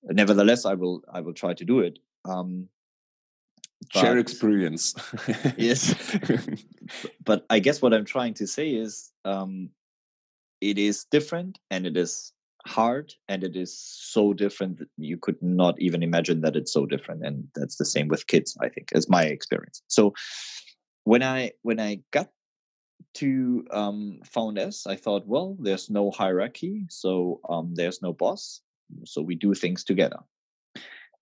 nevertheless, 0.04 0.64
I 0.64 0.74
will 0.74 1.02
I 1.12 1.20
will 1.24 1.34
try 1.42 1.54
to 1.54 1.64
do 1.64 1.80
it. 1.80 1.98
Um, 2.24 2.68
Share 3.92 4.18
experience. 4.18 4.94
yes, 5.56 5.94
but 7.24 7.44
I 7.50 7.58
guess 7.58 7.82
what 7.82 7.92
I'm 7.92 8.04
trying 8.04 8.34
to 8.34 8.46
say 8.46 8.70
is 8.70 9.10
um, 9.24 9.70
it 10.60 10.78
is 10.78 11.04
different 11.10 11.58
and 11.70 11.86
it 11.86 11.96
is 11.96 12.32
hard 12.66 13.12
and 13.28 13.42
it 13.42 13.56
is 13.56 13.76
so 13.76 14.32
different 14.32 14.78
that 14.78 14.88
you 14.96 15.16
could 15.16 15.40
not 15.42 15.80
even 15.80 16.02
imagine 16.02 16.42
that 16.42 16.56
it's 16.56 16.72
so 16.72 16.86
different. 16.86 17.24
And 17.24 17.48
that's 17.54 17.76
the 17.76 17.84
same 17.84 18.08
with 18.08 18.26
kids 18.26 18.56
i 18.60 18.68
think 18.68 18.90
as 18.94 19.08
my 19.08 19.24
experience. 19.24 19.82
So 19.88 20.14
when 21.04 21.22
i 21.22 21.52
when 21.62 21.80
i 21.80 22.00
got 22.12 22.28
to 23.14 23.64
um, 23.72 24.20
VNS, 24.24 24.86
I 24.86 24.96
thought, 24.96 25.26
well, 25.26 25.56
there's 25.58 25.90
no 25.90 26.10
hierarchy, 26.10 26.86
so 26.88 27.40
um, 27.48 27.74
there's 27.74 28.02
no 28.02 28.12
boss, 28.12 28.60
so 29.04 29.22
we 29.22 29.34
do 29.34 29.54
things 29.54 29.84
together, 29.84 30.20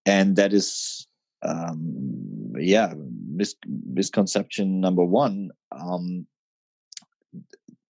and 0.05 0.37
that 0.37 0.53
is, 0.53 1.07
um, 1.43 2.53
yeah, 2.59 2.95
mis- 2.97 3.57
misconception 3.87 4.81
number 4.81 5.05
one 5.05 5.51
um, 5.73 6.27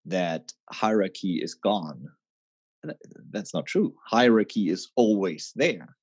that 0.05 0.53
hierarchy 0.69 1.41
is 1.41 1.53
gone. 1.55 2.09
That's 3.31 3.53
not 3.53 3.65
true. 3.65 3.93
Hierarchy 4.05 4.69
is 4.69 4.89
always 4.95 5.51
there, 5.55 5.95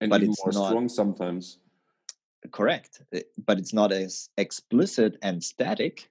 and 0.00 0.10
but 0.10 0.22
it's 0.22 0.40
more 0.44 0.52
not, 0.52 0.68
strong 0.68 0.88
sometimes. 0.88 1.58
Correct, 2.52 3.02
but 3.44 3.58
it's 3.58 3.72
not 3.72 3.92
as 3.92 4.28
explicit 4.38 5.16
and 5.22 5.42
static 5.42 6.10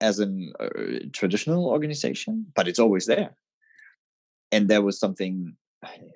as 0.00 0.20
a 0.20 0.26
uh, 0.60 0.68
traditional 1.12 1.66
organization, 1.66 2.46
but 2.54 2.68
it's 2.68 2.78
always 2.78 3.06
there. 3.06 3.36
And 4.52 4.68
there 4.68 4.82
was 4.82 4.98
something. 4.98 5.56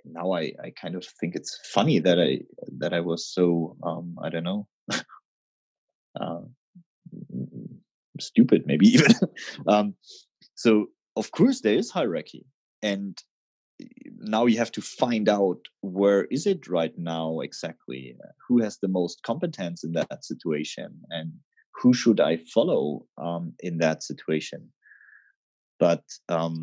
Now 0.05 0.33
I, 0.33 0.53
I 0.63 0.71
kind 0.81 0.97
of 0.97 1.05
think 1.21 1.35
it's 1.35 1.59
funny 1.73 2.01
that 2.01 2.21
I 2.21 2.41
that 2.79 2.93
I 2.93 3.01
was 3.01 3.27
so 3.27 3.77
um, 3.83 4.17
I 4.23 4.29
don't 4.29 4.45
know 4.45 4.67
uh, 6.21 6.41
stupid 8.21 8.65
maybe 8.67 8.87
even. 8.95 9.13
um, 9.69 9.95
so 10.55 10.87
of 11.17 11.31
course 11.31 11.61
there 11.61 11.75
is 11.75 11.91
hierarchy, 11.91 12.45
and 12.83 13.23
now 14.19 14.47
you 14.47 14.59
have 14.59 14.73
to 14.73 14.83
find 14.83 15.29
out 15.29 15.59
where 15.81 16.25
is 16.25 16.47
it 16.47 16.69
right 16.69 16.97
now 16.97 17.41
exactly 17.41 18.17
who 18.49 18.61
has 18.63 18.79
the 18.79 18.89
most 18.89 19.23
competence 19.23 19.83
in 19.85 19.93
that 19.93 20.25
situation 20.25 21.01
and 21.11 21.33
who 21.75 21.95
should 21.95 22.21
I 22.21 22.37
follow 22.53 23.07
um, 23.19 23.55
in 23.61 23.79
that 23.79 24.03
situation? 24.03 24.73
But 25.81 26.05
um, 26.29 26.63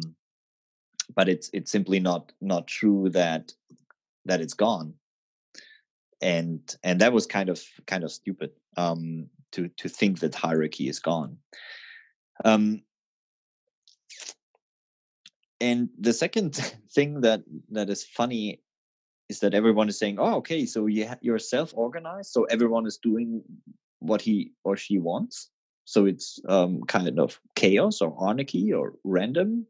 but 1.16 1.30
it's 1.30 1.50
it's 1.54 1.72
simply 1.72 2.00
not 2.00 2.32
not 2.42 2.68
true 2.68 3.10
that 3.10 3.54
that 4.26 4.42
it's 4.42 4.54
gone. 4.54 4.94
And 6.22 6.62
and 6.84 7.00
that 7.02 7.14
was 7.14 7.26
kind 7.26 7.50
of 7.50 7.62
kind 7.88 8.04
of 8.04 8.12
stupid 8.12 8.52
um, 8.78 9.30
to 9.52 9.70
to 9.78 9.90
think 9.90 10.20
that 10.20 10.36
hierarchy 10.36 10.90
is 10.90 11.00
gone. 11.00 11.38
Um, 12.46 12.82
and 15.62 15.90
the 16.00 16.14
second 16.14 16.56
thing 16.92 17.22
that 17.22 17.44
that 17.72 17.90
is 17.90 18.04
funny 18.04 18.62
is 19.30 19.40
that 19.40 19.54
everyone 19.54 19.90
is 19.90 19.98
saying, 19.98 20.18
"Oh, 20.20 20.36
okay, 20.38 20.66
so 20.66 20.88
you 20.88 21.08
ha- 21.08 21.20
you're 21.22 21.40
self-organized, 21.40 22.32
so 22.32 22.44
everyone 22.46 22.86
is 22.86 22.98
doing 22.98 23.44
what 24.00 24.22
he 24.22 24.52
or 24.64 24.76
she 24.76 24.98
wants. 24.98 25.50
So 25.86 26.06
it's 26.06 26.40
um, 26.48 26.84
kind 26.84 27.20
of 27.20 27.40
chaos 27.56 28.02
or 28.02 28.16
anarchy 28.30 28.72
or 28.72 28.94
random, 29.04 29.66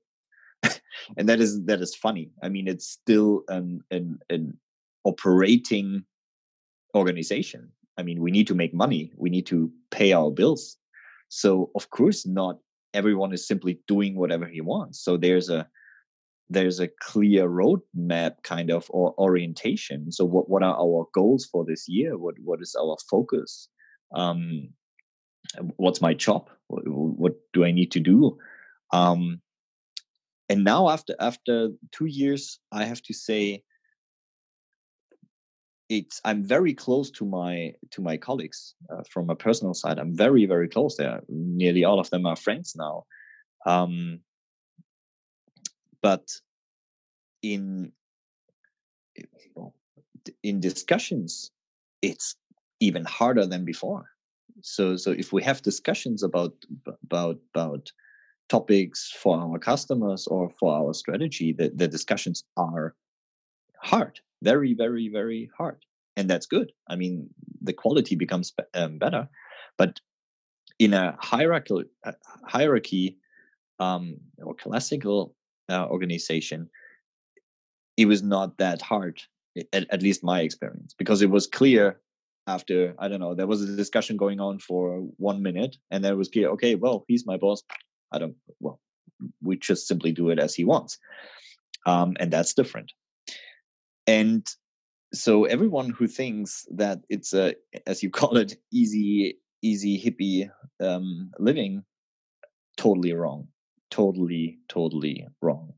and 1.18 1.28
that 1.30 1.40
is 1.40 1.64
that 1.66 1.82
is 1.82 1.96
funny. 1.96 2.32
I 2.44 2.50
mean, 2.50 2.68
it's 2.68 2.88
still 2.88 3.44
an 3.48 3.82
an, 3.92 4.20
an 4.30 4.58
operating 5.04 6.04
organization. 6.96 7.72
I 7.98 8.04
mean, 8.04 8.22
we 8.22 8.32
need 8.32 8.48
to 8.48 8.56
make 8.56 8.74
money. 8.74 9.12
We 9.18 9.30
need 9.30 9.46
to 9.48 9.72
pay 9.92 10.14
our 10.14 10.32
bills. 10.32 10.78
So 11.28 11.70
of 11.76 11.90
course, 11.90 12.26
not 12.26 12.60
everyone 12.94 13.34
is 13.34 13.48
simply 13.48 13.80
doing 13.88 14.16
whatever 14.16 14.46
he 14.46 14.62
wants. 14.62 15.00
So 15.04 15.18
there's 15.18 15.50
a 15.50 15.68
there's 16.52 16.80
a 16.80 16.88
clear 16.88 17.48
roadmap 17.48 18.42
kind 18.44 18.72
of 18.72 18.88
or 18.90 19.14
orientation. 19.20 20.12
So 20.12 20.26
what 20.26 20.50
what 20.50 20.64
are 20.64 20.76
our 20.76 21.06
goals 21.14 21.46
for 21.46 21.66
this 21.66 21.88
year? 21.88 22.18
What 22.18 22.36
what 22.44 22.62
is 22.62 22.76
our 22.80 22.98
focus? 23.10 23.70
um, 24.14 24.70
what's 25.78 26.02
my 26.02 26.14
job 26.14 26.50
what, 26.68 26.84
what, 26.88 27.34
do 27.54 27.66
i 27.66 27.72
need 27.72 27.92
to 27.92 28.00
do 28.00 28.38
um, 28.92 29.42
and 30.50 30.64
now 30.64 30.90
after 30.90 31.16
after 31.20 31.70
two 31.92 32.06
years 32.06 32.60
i 32.72 32.84
have 32.84 33.02
to 33.02 33.14
say 33.14 33.64
it's 35.90 36.22
i'm 36.24 36.44
very 36.44 36.74
close 36.74 37.10
to 37.10 37.26
my 37.26 37.74
to 37.90 38.02
my 38.02 38.16
colleagues 38.16 38.76
uh, 38.92 39.04
from 39.10 39.30
a 39.30 39.36
personal 39.36 39.74
side. 39.74 39.98
I'm 39.98 40.16
very 40.16 40.46
very 40.46 40.70
close 40.70 40.96
there. 40.96 41.22
Nearly 41.28 41.84
all 41.84 42.00
of 42.00 42.10
them 42.12 42.26
are 42.26 42.36
friends 42.36 42.76
now. 42.78 43.06
Um, 43.66 44.20
but 46.02 46.30
in 47.42 47.92
in 50.44 50.60
discussions 50.60 51.52
it's 52.02 52.36
even 52.80 53.04
harder 53.04 53.46
than 53.46 53.66
before. 53.66 54.10
So 54.62 54.96
so 54.96 55.12
if 55.12 55.34
we 55.34 55.44
have 55.44 55.62
discussions 55.64 56.22
about 56.24 56.54
about 57.04 57.40
about 57.56 57.92
topics 58.50 59.12
for 59.22 59.38
our 59.40 59.60
customers 59.60 60.28
or 60.28 60.52
for 60.60 60.74
our 60.74 60.94
strategy 60.94 61.54
the, 61.54 61.70
the 61.70 61.88
discussions 61.88 62.44
are 62.58 62.96
hard 63.82 64.20
very 64.42 64.74
very 64.74 65.08
very 65.08 65.50
hard 65.58 65.86
and 66.18 66.30
that's 66.30 66.46
good 66.46 66.72
i 66.90 66.96
mean 66.96 67.30
the 67.62 67.74
quality 67.74 68.16
becomes 68.16 68.54
um, 68.74 68.98
better 68.98 69.28
but 69.78 70.00
in 70.80 70.94
a 70.94 71.16
hierarchical 71.20 71.84
uh, 72.06 72.12
hierarchy 72.46 73.18
um, 73.80 74.18
or 74.44 74.54
classical 74.56 75.36
uh, 75.70 75.86
organization 75.88 76.70
it 77.98 78.06
was 78.06 78.24
not 78.24 78.58
that 78.58 78.82
hard 78.82 79.22
at, 79.74 79.86
at 79.92 80.02
least 80.02 80.24
my 80.24 80.42
experience 80.42 80.96
because 80.98 81.22
it 81.22 81.30
was 81.30 81.48
clear 81.48 82.00
after 82.50 82.96
I 82.98 83.08
don't 83.08 83.20
know, 83.20 83.36
there 83.36 83.48
was 83.48 83.62
a 83.62 83.76
discussion 83.76 84.18
going 84.18 84.40
on 84.40 84.60
for 84.60 85.08
one 85.18 85.42
minute, 85.42 85.78
and 85.92 86.04
then 86.04 86.14
it 86.14 86.18
was 86.18 86.30
clear, 86.30 86.50
okay, 86.50 86.76
well, 86.76 87.06
he's 87.08 87.26
my 87.26 87.38
boss. 87.38 87.64
I 88.12 88.20
don't. 88.20 88.36
Well, 88.60 88.80
we 89.42 89.58
just 89.58 89.88
simply 89.88 90.12
do 90.12 90.30
it 90.30 90.40
as 90.40 90.56
he 90.56 90.64
wants, 90.64 90.98
um, 91.86 92.16
and 92.20 92.32
that's 92.32 92.54
different. 92.54 92.92
And 94.08 94.48
so 95.14 95.46
everyone 95.46 95.90
who 95.90 96.08
thinks 96.08 96.66
that 96.72 97.00
it's 97.10 97.34
a, 97.34 97.56
as 97.88 98.04
you 98.04 98.10
call 98.20 98.38
it, 98.38 98.56
easy, 98.72 99.38
easy 99.62 100.02
hippie 100.02 100.50
um, 100.80 101.32
living, 101.40 101.84
totally 102.78 103.14
wrong. 103.14 103.48
Totally, 103.92 104.60
totally 104.68 105.28
wrong. 105.42 105.74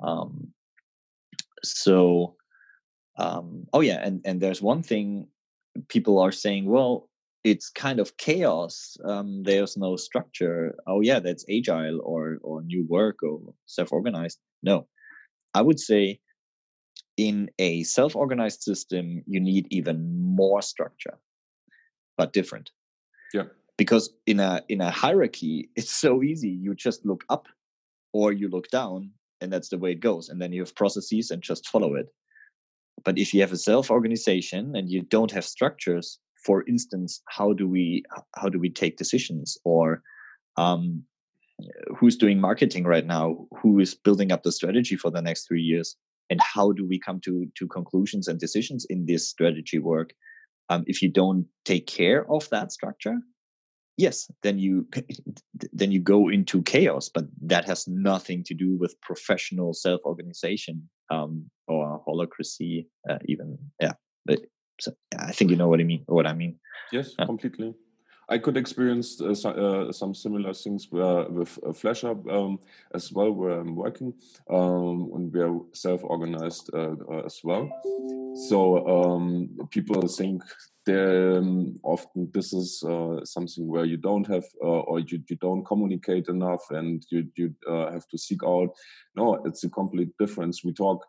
Um, 0.00 0.52
so, 1.64 2.36
um, 3.18 3.66
oh 3.72 3.80
yeah, 3.80 4.00
and 4.04 4.20
and 4.24 4.40
there's 4.40 4.62
one 4.62 4.82
thing 4.82 5.28
people 5.88 6.20
are 6.20 6.32
saying, 6.32 6.66
well, 6.66 7.08
it's 7.44 7.68
kind 7.68 8.00
of 8.00 8.16
chaos. 8.16 8.96
Um, 9.04 9.42
there's 9.42 9.76
no 9.76 9.96
structure. 9.96 10.74
Oh 10.86 11.02
yeah, 11.02 11.20
that's 11.20 11.44
agile 11.48 12.00
or 12.02 12.38
or 12.42 12.62
new 12.62 12.86
work 12.88 13.22
or 13.22 13.40
self-organized. 13.66 14.38
No, 14.62 14.88
I 15.52 15.60
would 15.60 15.78
say 15.78 16.20
in 17.16 17.50
a 17.58 17.84
self-organized 17.84 18.62
system, 18.62 19.22
you 19.26 19.38
need 19.38 19.68
even 19.70 20.18
more 20.18 20.62
structure, 20.62 21.18
but 22.16 22.32
different. 22.32 22.70
Yeah. 23.32 23.44
Because 23.76 24.10
in 24.26 24.40
a 24.40 24.62
in 24.68 24.80
a 24.80 24.90
hierarchy, 24.90 25.68
it's 25.76 25.90
so 25.90 26.22
easy. 26.22 26.48
You 26.50 26.74
just 26.74 27.04
look 27.04 27.24
up 27.28 27.46
or 28.12 28.32
you 28.32 28.48
look 28.48 28.68
down, 28.70 29.10
and 29.42 29.52
that's 29.52 29.68
the 29.68 29.78
way 29.78 29.92
it 29.92 30.00
goes. 30.00 30.30
And 30.30 30.40
then 30.40 30.52
you 30.52 30.62
have 30.62 30.74
processes 30.74 31.30
and 31.30 31.42
just 31.42 31.68
follow 31.68 31.94
it. 31.94 32.08
But 33.04 33.18
if 33.18 33.34
you 33.34 33.42
have 33.42 33.52
a 33.52 33.58
self 33.58 33.90
organization 33.90 34.74
and 34.76 34.88
you 34.88 35.02
don't 35.02 35.32
have 35.32 35.44
structures, 35.44 36.18
for 36.44 36.64
instance, 36.68 37.22
how 37.28 37.52
do 37.52 37.68
we 37.68 38.02
how 38.36 38.48
do 38.48 38.58
we 38.58 38.70
take 38.70 38.96
decisions 38.96 39.58
or 39.64 40.02
um, 40.56 41.02
who's 41.96 42.16
doing 42.16 42.40
marketing 42.40 42.84
right 42.84 43.06
now? 43.06 43.46
Who 43.60 43.80
is 43.80 43.94
building 43.94 44.32
up 44.32 44.42
the 44.42 44.52
strategy 44.52 44.96
for 44.96 45.10
the 45.10 45.22
next 45.22 45.46
three 45.46 45.62
years? 45.62 45.96
and 46.30 46.40
how 46.40 46.72
do 46.72 46.86
we 46.86 46.98
come 46.98 47.20
to 47.20 47.46
to 47.56 47.66
conclusions 47.66 48.28
and 48.28 48.38
decisions 48.40 48.84
in 48.86 49.06
this 49.06 49.28
strategy 49.28 49.78
work 49.78 50.12
um, 50.70 50.84
if 50.86 51.02
you 51.02 51.10
don't 51.10 51.46
take 51.64 51.86
care 51.86 52.30
of 52.30 52.48
that 52.50 52.72
structure 52.72 53.16
yes 53.96 54.30
then 54.42 54.58
you 54.58 54.86
then 55.72 55.92
you 55.92 56.00
go 56.00 56.28
into 56.28 56.62
chaos 56.62 57.10
but 57.12 57.24
that 57.40 57.64
has 57.64 57.86
nothing 57.86 58.42
to 58.44 58.54
do 58.54 58.76
with 58.76 59.00
professional 59.00 59.74
self-organization 59.74 60.88
um, 61.10 61.44
or 61.68 62.02
holacracy, 62.06 62.86
uh, 63.08 63.18
even 63.26 63.58
yeah 63.80 63.92
but 64.24 64.40
so, 64.80 64.92
i 65.18 65.32
think 65.32 65.50
you 65.50 65.56
know 65.56 65.68
what 65.68 65.80
i 65.80 65.84
mean 65.84 66.02
what 66.06 66.26
i 66.26 66.32
mean 66.32 66.58
yes 66.92 67.14
yeah. 67.18 67.26
completely 67.26 67.74
I 68.26 68.38
could 68.38 68.56
experience 68.56 69.20
uh, 69.20 69.34
so, 69.34 69.50
uh, 69.50 69.92
some 69.92 70.14
similar 70.14 70.54
things 70.54 70.86
where, 70.90 71.28
with 71.28 71.58
uh, 71.62 71.72
FlashHub 71.72 72.26
um, 72.32 72.58
as 72.94 73.12
well, 73.12 73.30
where 73.30 73.60
I'm 73.60 73.76
working, 73.76 74.14
um, 74.48 75.10
and 75.14 75.30
we 75.30 75.40
are 75.40 75.58
self-organized 75.74 76.70
uh, 76.72 76.94
uh, 77.10 77.22
as 77.26 77.40
well. 77.44 77.68
So 78.48 78.86
um, 78.88 79.50
people 79.70 80.08
think 80.08 80.42
then 80.86 81.78
often 81.82 82.30
this 82.32 82.52
is 82.52 82.82
uh, 82.82 83.24
something 83.24 83.66
where 83.66 83.84
you 83.84 83.96
don't 83.96 84.26
have 84.26 84.44
uh, 84.62 84.80
or 84.80 85.00
you, 85.00 85.22
you 85.28 85.36
don't 85.36 85.64
communicate 85.64 86.28
enough 86.28 86.62
and 86.70 87.04
you, 87.10 87.26
you 87.36 87.54
uh, 87.68 87.90
have 87.90 88.06
to 88.08 88.18
seek 88.18 88.42
out 88.44 88.68
no 89.16 89.42
it's 89.46 89.64
a 89.64 89.70
complete 89.70 90.10
difference 90.18 90.62
we 90.62 90.72
talk 90.72 91.06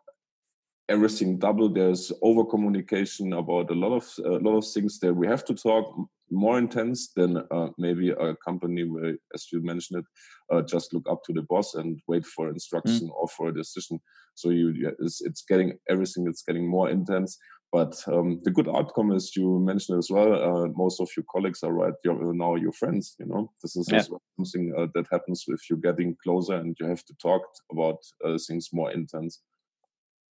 everything 0.88 1.38
double 1.38 1.68
there's 1.68 2.12
over 2.22 2.44
communication 2.44 3.32
about 3.32 3.70
a 3.70 3.74
lot 3.74 3.92
of 3.92 4.06
a 4.24 4.38
lot 4.38 4.56
of 4.56 4.66
things 4.66 4.98
that 5.00 5.12
we 5.12 5.26
have 5.26 5.44
to 5.44 5.54
talk 5.54 5.94
more 6.30 6.58
intense 6.58 7.12
than 7.14 7.36
uh, 7.50 7.68
maybe 7.78 8.10
a 8.10 8.34
company 8.36 8.82
where 8.82 9.14
as 9.34 9.46
you 9.52 9.62
mentioned 9.62 10.00
it 10.00 10.06
uh, 10.54 10.62
just 10.62 10.92
look 10.92 11.08
up 11.10 11.22
to 11.24 11.32
the 11.32 11.42
boss 11.42 11.74
and 11.74 12.00
wait 12.08 12.24
for 12.24 12.48
instruction 12.48 13.08
mm. 13.08 13.14
or 13.16 13.28
for 13.28 13.48
a 13.48 13.54
decision 13.54 14.00
so 14.34 14.50
you 14.50 14.92
it's, 15.00 15.20
it's 15.22 15.44
getting 15.48 15.72
everything 15.88 16.26
it's 16.28 16.42
getting 16.42 16.68
more 16.68 16.90
intense 16.90 17.38
but 17.72 18.00
um, 18.06 18.40
the 18.44 18.50
good 18.50 18.68
outcome 18.68 19.12
is 19.12 19.32
you 19.36 19.58
mentioned 19.58 19.98
as 19.98 20.08
well. 20.10 20.32
Uh, 20.32 20.68
most 20.76 21.00
of 21.00 21.08
your 21.16 21.24
colleagues 21.30 21.62
are 21.62 21.72
right 21.72 21.92
you're 22.04 22.32
now 22.32 22.54
your 22.54 22.72
friends. 22.72 23.16
You 23.18 23.26
know, 23.26 23.50
this 23.62 23.76
is 23.76 23.88
yeah. 23.90 24.02
something 24.38 24.72
uh, 24.78 24.86
that 24.94 25.06
happens 25.10 25.44
if 25.48 25.60
you're 25.68 25.78
getting 25.80 26.16
closer 26.22 26.54
and 26.54 26.76
you 26.78 26.86
have 26.86 27.04
to 27.04 27.14
talk 27.20 27.42
about 27.70 27.98
uh, 28.24 28.38
things 28.46 28.68
more 28.72 28.92
intense. 28.92 29.42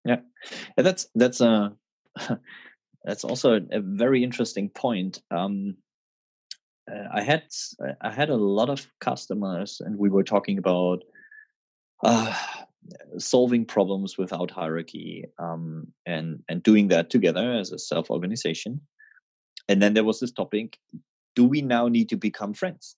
Yeah, 0.06 0.20
and 0.78 0.86
that's 0.86 1.08
that's 1.16 1.42
a 1.42 1.74
that's 3.04 3.24
also 3.24 3.60
a 3.72 3.80
very 3.82 4.24
interesting 4.24 4.70
point. 4.70 5.22
Um, 5.32 5.76
uh, 6.92 7.08
I 7.14 7.22
had 7.22 7.44
I 8.02 8.12
had 8.12 8.30
a 8.30 8.36
lot 8.36 8.70
of 8.70 8.88
customers, 9.00 9.82
and 9.84 9.98
we 9.98 10.10
were 10.10 10.24
talking 10.24 10.58
about 10.58 11.04
uh, 12.04 12.34
solving 13.18 13.66
problems 13.66 14.18
without 14.18 14.52
hierarchy 14.52 15.26
um, 15.38 15.88
and 16.06 16.42
and 16.50 16.64
doing 16.64 16.88
that 16.90 17.10
together 17.10 17.54
as 17.54 17.72
a 17.72 17.80
self 17.80 18.10
organization. 18.10 18.82
And 19.68 19.82
then 19.82 19.94
there 19.94 20.04
was 20.06 20.20
this 20.20 20.32
topic: 20.32 20.78
Do 21.36 21.46
we 21.46 21.62
now 21.62 21.88
need 21.88 22.10
to 22.10 22.18
become 22.18 22.54
friends? 22.54 22.96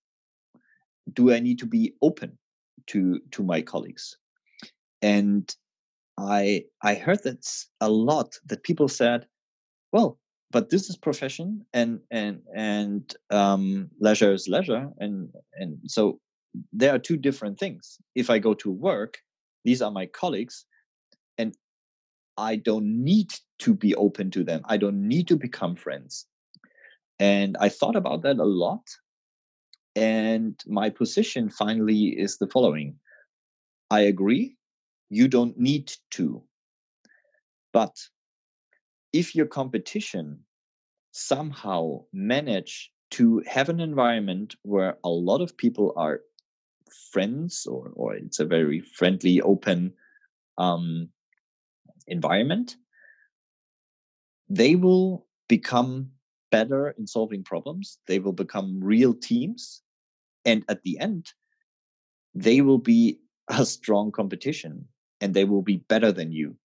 Do 1.13 1.33
I 1.33 1.39
need 1.39 1.59
to 1.59 1.65
be 1.65 1.93
open 2.01 2.37
to 2.87 3.19
to 3.31 3.43
my 3.43 3.61
colleagues? 3.61 4.17
And 5.01 5.53
I 6.17 6.65
I 6.83 6.95
heard 6.95 7.23
that 7.23 7.47
a 7.79 7.89
lot 7.89 8.35
that 8.45 8.63
people 8.63 8.87
said, 8.87 9.27
well, 9.91 10.19
but 10.51 10.69
this 10.69 10.89
is 10.89 10.97
profession 10.97 11.65
and 11.73 11.99
and 12.11 12.41
and 12.55 13.15
um, 13.29 13.89
leisure 13.99 14.33
is 14.33 14.47
leisure, 14.47 14.89
and 14.99 15.29
and 15.53 15.77
so 15.87 16.19
there 16.73 16.93
are 16.93 16.99
two 16.99 17.17
different 17.17 17.59
things. 17.59 17.97
If 18.15 18.29
I 18.29 18.39
go 18.39 18.53
to 18.55 18.71
work, 18.71 19.17
these 19.63 19.81
are 19.81 19.91
my 19.91 20.05
colleagues, 20.05 20.65
and 21.37 21.55
I 22.37 22.55
don't 22.55 23.03
need 23.03 23.33
to 23.59 23.73
be 23.73 23.95
open 23.95 24.31
to 24.31 24.43
them. 24.43 24.61
I 24.65 24.77
don't 24.77 25.07
need 25.07 25.27
to 25.29 25.37
become 25.37 25.75
friends. 25.75 26.25
And 27.19 27.55
I 27.59 27.69
thought 27.69 27.95
about 27.95 28.23
that 28.23 28.37
a 28.37 28.43
lot. 28.43 28.83
And 29.95 30.59
my 30.65 30.89
position 30.89 31.49
finally 31.49 32.15
is 32.17 32.37
the 32.37 32.47
following 32.47 32.95
I 33.91 34.01
agree, 34.01 34.55
you 35.11 35.27
don't 35.27 35.59
need 35.59 35.93
to. 36.11 36.41
But 37.73 37.95
if 39.13 39.35
your 39.35 39.45
competition 39.45 40.39
somehow 41.11 42.05
manage 42.13 42.91
to 43.11 43.43
have 43.45 43.69
an 43.69 43.79
environment 43.79 44.55
where 44.63 44.97
a 45.03 45.09
lot 45.09 45.41
of 45.41 45.57
people 45.57 45.93
are 45.97 46.21
friends 47.11 47.67
or 47.69 47.91
or 47.95 48.15
it's 48.15 48.39
a 48.39 48.45
very 48.45 48.79
friendly 48.79 49.41
open 49.41 49.93
um, 50.57 51.09
environment 52.07 52.77
they 54.51 54.75
will 54.75 55.25
become 55.47 56.11
better 56.51 56.89
in 56.97 57.07
solving 57.07 57.43
problems. 57.43 57.97
They 58.07 58.19
will 58.19 58.33
become 58.33 58.83
real 58.83 59.13
teams. 59.13 59.81
And 60.45 60.63
at 60.67 60.83
the 60.83 60.99
end 60.99 61.31
they 62.35 62.61
will 62.61 62.77
be 62.77 63.19
a 63.47 63.65
strong 63.65 64.11
competition 64.11 64.87
and 65.21 65.33
they 65.33 65.45
will 65.45 65.61
be 65.61 65.77
better 65.77 66.11
than 66.11 66.31
you. 66.31 66.55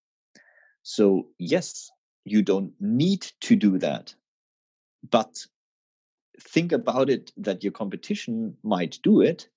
So 0.82 1.28
yes 1.38 1.90
you 2.24 2.42
don't 2.42 2.72
need 2.80 3.22
to 3.40 3.54
do 3.54 3.78
that 3.78 4.14
but 5.10 5.46
think 6.40 6.72
about 6.72 7.08
it 7.08 7.32
that 7.36 7.62
your 7.62 7.72
competition 7.72 8.56
might 8.62 8.98
do 9.02 9.20
it 9.20 9.48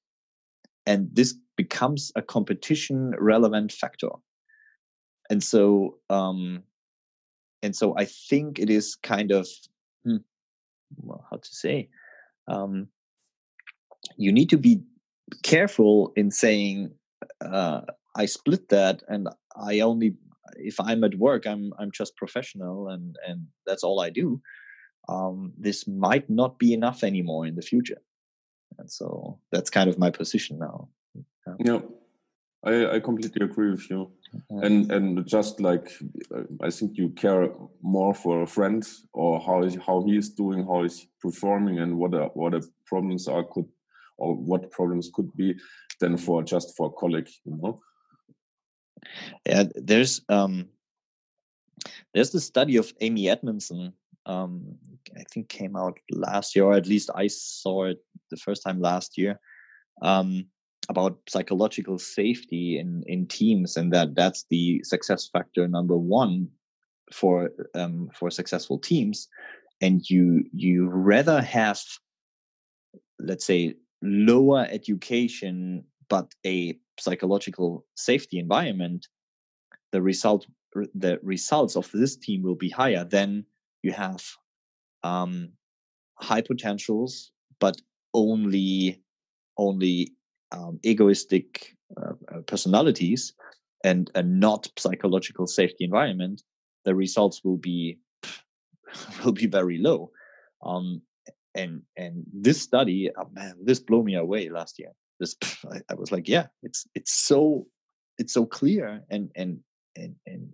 and 0.86 1.10
this 1.14 1.36
becomes 1.56 2.12
a 2.16 2.22
competition 2.22 3.14
relevant 3.20 3.72
factor. 3.72 4.10
And 5.30 5.43
so 5.43 5.97
um 6.10 6.64
and 7.62 7.76
so 7.76 7.95
i 7.97 8.06
think 8.06 8.58
it 8.58 8.70
is 8.70 8.95
kind 8.95 9.32
of 9.32 9.47
hmm, 10.04 10.18
well, 10.97 11.26
how 11.30 11.38
to 11.38 11.56
say 11.56 11.89
um 12.47 12.88
you 14.18 14.32
need 14.32 14.50
to 14.50 14.58
be 14.58 14.82
careful 15.43 16.14
in 16.16 16.32
saying 16.32 16.91
uh 17.41 17.82
i 18.16 18.26
split 18.26 18.70
that 18.70 19.03
and 19.07 19.28
i 19.55 19.80
only 19.80 20.16
if 20.55 20.80
i'm 20.80 21.03
at 21.03 21.16
work 21.16 21.45
i'm 21.45 21.72
i'm 21.80 21.91
just 21.91 22.16
professional 22.16 22.89
and 22.89 23.16
and 23.28 23.45
that's 23.66 23.84
all 23.84 23.99
i 24.01 24.10
do. 24.10 24.41
Um 25.07 25.53
this 25.57 25.88
might 25.88 26.30
not 26.30 26.60
be 26.60 26.74
enough 26.74 27.03
anymore 27.03 27.47
in 27.47 27.55
the 27.55 27.62
future. 27.62 28.01
And 28.78 28.91
so 28.91 29.39
that's 29.51 29.70
kind 29.70 29.89
of 29.89 29.97
my 29.97 30.12
position 30.12 30.60
now. 30.60 30.89
Yeah, 31.16 31.55
yeah. 31.60 31.80
I, 32.64 32.95
I 32.95 32.99
completely 32.99 33.43
agree 33.45 33.72
with 33.72 33.89
you. 33.89 34.12
Yeah. 34.34 34.66
and 34.66 34.91
and 34.91 35.28
just 35.28 35.60
like 35.60 35.88
uh, 36.36 36.43
i 36.62 36.70
think 36.70 36.97
you 36.99 37.10
care 37.10 37.49
more 37.82 38.14
for 38.14 38.43
a 38.43 38.47
friend 38.47 38.84
or 39.12 39.39
how 39.39 39.64
is 39.64 39.76
how 39.88 40.03
he 40.07 40.18
is 40.18 40.30
doing 40.30 40.60
how 40.68 40.84
is 40.84 41.07
performing 41.20 41.80
and 41.80 41.97
what 41.97 42.14
are, 42.14 42.30
what 42.36 42.51
the 42.51 42.62
problems 42.86 43.28
are 43.28 43.43
could 43.43 43.70
or 44.20 44.36
what 44.36 44.70
problems 44.70 45.10
could 45.16 45.32
be 45.36 45.55
than 45.99 46.16
for 46.16 46.43
just 46.43 46.78
for 46.78 46.88
a 46.88 46.91
colleague 47.01 47.30
you 47.43 47.57
know 47.57 47.82
yeah 49.45 49.64
there's 49.76 50.22
um 50.30 50.68
there's 52.14 52.32
the 52.32 52.39
study 52.39 52.78
of 52.78 52.93
amy 53.02 53.30
edmondson 53.30 53.93
um, 54.30 54.78
I 55.18 55.24
think 55.32 55.50
came 55.50 55.76
out 55.76 55.97
last 56.12 56.56
year, 56.56 56.66
or 56.66 56.74
at 56.74 56.88
least 56.88 57.10
I 57.16 57.28
saw 57.28 57.86
it 57.86 57.97
the 58.30 58.38
first 58.38 58.64
time 58.64 58.80
last 58.80 59.18
year, 59.18 59.39
um, 60.02 60.45
about 60.88 61.18
psychological 61.28 61.97
safety 61.97 62.78
in 62.78 63.04
in 63.08 63.28
teams, 63.28 63.76
and 63.76 63.91
that 63.93 64.16
that's 64.16 64.45
the 64.50 64.82
success 64.84 65.28
factor 65.28 65.68
number 65.68 65.97
one 65.97 66.47
for 67.12 67.50
um, 67.74 68.10
for 68.14 68.30
successful 68.30 68.78
teams. 68.78 69.28
And 69.82 70.08
you 70.10 70.43
you 70.54 70.88
rather 70.89 71.41
have, 71.41 71.82
let's 73.20 73.45
say, 73.45 73.76
lower 74.02 74.68
education 74.70 75.86
but 76.10 76.34
a 76.45 76.78
psychological 76.99 77.86
safety 77.95 78.39
environment, 78.39 79.07
the 79.91 80.01
result 80.01 80.45
the 80.93 81.20
results 81.24 81.76
of 81.76 81.89
this 81.93 82.16
team 82.16 82.43
will 82.43 82.55
be 82.55 82.70
higher 82.70 83.03
Then 83.03 83.45
you 83.82 83.91
have 83.91 84.24
um, 85.03 85.49
high 86.16 86.41
potentials, 86.41 87.32
but 87.60 87.82
only 88.14 89.01
only 89.57 90.14
um, 90.51 90.80
egoistic 90.84 91.76
uh, 91.97 92.14
uh, 92.34 92.41
personalities 92.41 93.34
and 93.84 94.12
a 94.16 94.24
not 94.24 94.68
psychological 94.78 95.47
safety 95.47 95.86
environment, 95.86 96.43
the 96.86 96.95
results 96.95 97.43
will 97.43 97.57
be 97.57 97.97
will 99.24 99.32
be 99.32 99.47
very 99.47 99.78
low. 99.78 100.12
Um, 100.64 101.01
and 101.55 101.82
and 101.97 102.24
this 102.34 102.62
study, 102.62 103.10
oh 103.18 103.30
man, 103.32 103.55
this 103.64 103.80
blew 103.80 104.03
me 104.03 104.16
away 104.16 104.49
last 104.49 104.80
year. 104.80 104.91
I, 105.72 105.82
I 105.89 105.93
was 105.95 106.11
like, 106.11 106.28
yeah, 106.28 106.47
it's 106.63 106.88
it's 106.95 107.13
so 107.13 107.67
it's 108.17 108.34
so 108.34 108.45
clear 108.45 109.01
and 109.09 109.32
and 109.36 109.59
and 109.95 110.15
and 110.26 110.53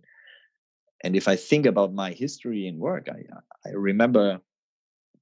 and 1.03 1.15
if 1.15 1.27
I 1.27 1.35
think 1.35 1.65
about 1.65 1.93
my 1.93 2.11
history 2.11 2.67
in 2.67 2.79
work, 2.79 3.07
I 3.09 3.23
I 3.67 3.71
remember 3.73 4.39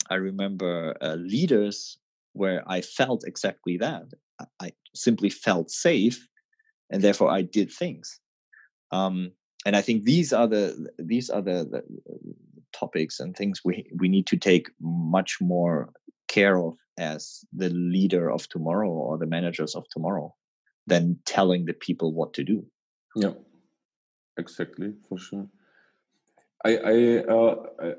I 0.10 0.16
remember 0.16 0.96
uh, 1.02 1.16
leaders 1.16 1.98
where 2.34 2.64
I 2.68 2.82
felt 2.82 3.24
exactly 3.26 3.78
that. 3.78 4.06
I 4.60 4.74
simply 4.96 5.30
felt 5.30 5.72
safe, 5.72 6.28
and 6.89 7.02
therefore 7.02 7.30
I 7.30 7.44
did 7.44 7.72
things. 7.72 8.20
Um, 8.91 9.32
and 9.66 9.76
I 9.76 9.82
think 9.82 10.04
these 10.04 10.34
are 10.34 10.48
the 10.48 10.89
these 11.00 11.30
are 11.30 11.41
the, 11.41 11.66
the 11.72 11.84
topics 12.74 13.20
and 13.20 13.36
things 13.36 13.62
we 13.64 13.86
we 13.98 14.10
need 14.10 14.28
to 14.28 14.38
take 14.38 14.70
much 14.82 15.38
more 15.41 15.89
care 16.28 16.58
of 16.60 16.76
as 16.98 17.44
the 17.54 17.70
leader 17.70 18.32
of 18.32 18.48
tomorrow 18.50 18.89
or 18.89 19.18
the 19.18 19.26
managers 19.26 19.76
of 19.76 19.86
tomorrow 19.89 20.34
than 20.88 21.20
telling 21.26 21.66
the 21.66 21.74
people 21.74 22.14
what 22.14 22.34
to 22.34 22.44
do. 22.44 22.66
Yeah, 23.16 23.34
exactly, 24.38 24.94
for 25.08 25.18
sure. 25.18 25.48
I 26.66 26.78
I, 26.78 27.18
uh, 27.26 27.55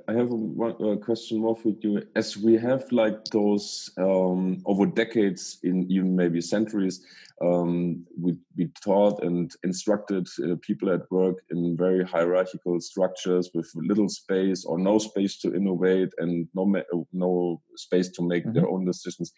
I 0.09 0.13
have 0.13 0.31
a, 0.31 0.35
one, 0.35 1.01
question 1.01 1.41
more 1.41 1.57
for 1.57 1.73
you. 1.81 2.03
As 2.17 2.37
we 2.37 2.55
have 2.55 2.91
like 2.93 3.25
those 3.27 3.91
um, 3.99 4.63
over 4.65 4.87
decades, 4.87 5.59
in 5.63 5.91
even 5.91 6.17
maybe 6.17 6.41
centuries, 6.41 7.05
um, 7.43 8.07
we 8.19 8.39
we 8.57 8.71
taught 8.83 9.23
and 9.23 9.53
instructed 9.65 10.27
uh, 10.43 10.57
people 10.63 10.91
at 10.91 11.11
work 11.11 11.43
in 11.51 11.77
very 11.77 12.05
hierarchical 12.05 12.81
structures 12.81 13.51
with 13.55 13.71
little 13.75 14.09
space 14.09 14.65
or 14.65 14.79
no 14.79 14.99
space 14.99 15.39
to 15.41 15.55
innovate 15.55 16.13
and 16.19 16.49
no 16.55 16.83
no 17.13 17.61
space 17.77 18.09
to 18.13 18.23
make 18.23 18.45
mm 18.45 18.51
-hmm. 18.51 18.55
their 18.55 18.69
own 18.69 18.85
decisions. 18.85 19.33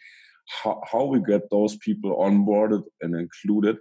How 0.62 0.80
how 0.92 1.12
we 1.12 1.20
get 1.32 1.50
those 1.50 1.76
people 1.78 2.10
onboarded 2.26 2.84
and 3.02 3.14
included, 3.14 3.76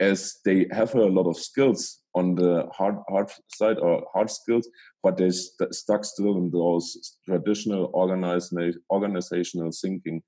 as 0.00 0.36
they 0.44 0.66
have 0.70 0.94
a 0.94 1.04
lot 1.04 1.26
of 1.26 1.36
skills 1.36 2.00
on 2.14 2.34
the 2.34 2.68
hard 2.72 2.96
hard 3.08 3.30
side 3.48 3.78
or 3.78 4.04
hard 4.12 4.30
skills, 4.30 4.68
but 5.02 5.16
they 5.16 5.30
st 5.30 5.74
stuck 5.74 6.04
still 6.04 6.36
in 6.36 6.50
those 6.50 7.16
traditional 7.24 7.90
organizational 7.94 9.70
thinking. 9.82 10.22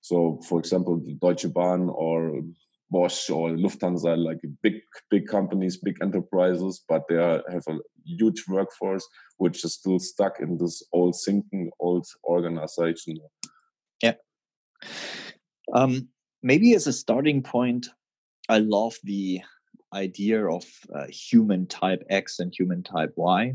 So, 0.00 0.40
for 0.48 0.58
example, 0.58 0.98
the 0.98 1.14
Deutsche 1.14 1.52
Bahn 1.52 1.90
or 1.90 2.42
Bosch 2.90 3.30
or 3.30 3.50
Lufthansa, 3.50 4.16
like 4.16 4.40
big 4.62 4.76
big 5.10 5.26
companies, 5.28 5.76
big 5.76 5.98
enterprises, 6.02 6.82
but 6.88 7.02
they 7.08 7.16
are, 7.16 7.42
have 7.50 7.66
a 7.68 7.78
huge 8.04 8.44
workforce 8.48 9.06
which 9.36 9.64
is 9.64 9.74
still 9.74 9.98
stuck 9.98 10.40
in 10.40 10.58
this 10.58 10.82
old 10.92 11.14
thinking, 11.24 11.70
old 11.78 12.06
organization. 12.24 13.18
Yeah. 14.02 14.14
Um, 15.72 16.08
maybe 16.42 16.74
as 16.74 16.86
a 16.86 16.92
starting 16.92 17.42
point, 17.42 17.88
I 18.50 18.58
love 18.58 18.96
the 19.04 19.42
idea 19.94 20.44
of 20.44 20.64
uh, 20.94 21.06
human 21.08 21.66
type 21.66 22.02
X 22.10 22.40
and 22.40 22.52
human 22.52 22.82
type 22.82 23.12
Y. 23.16 23.54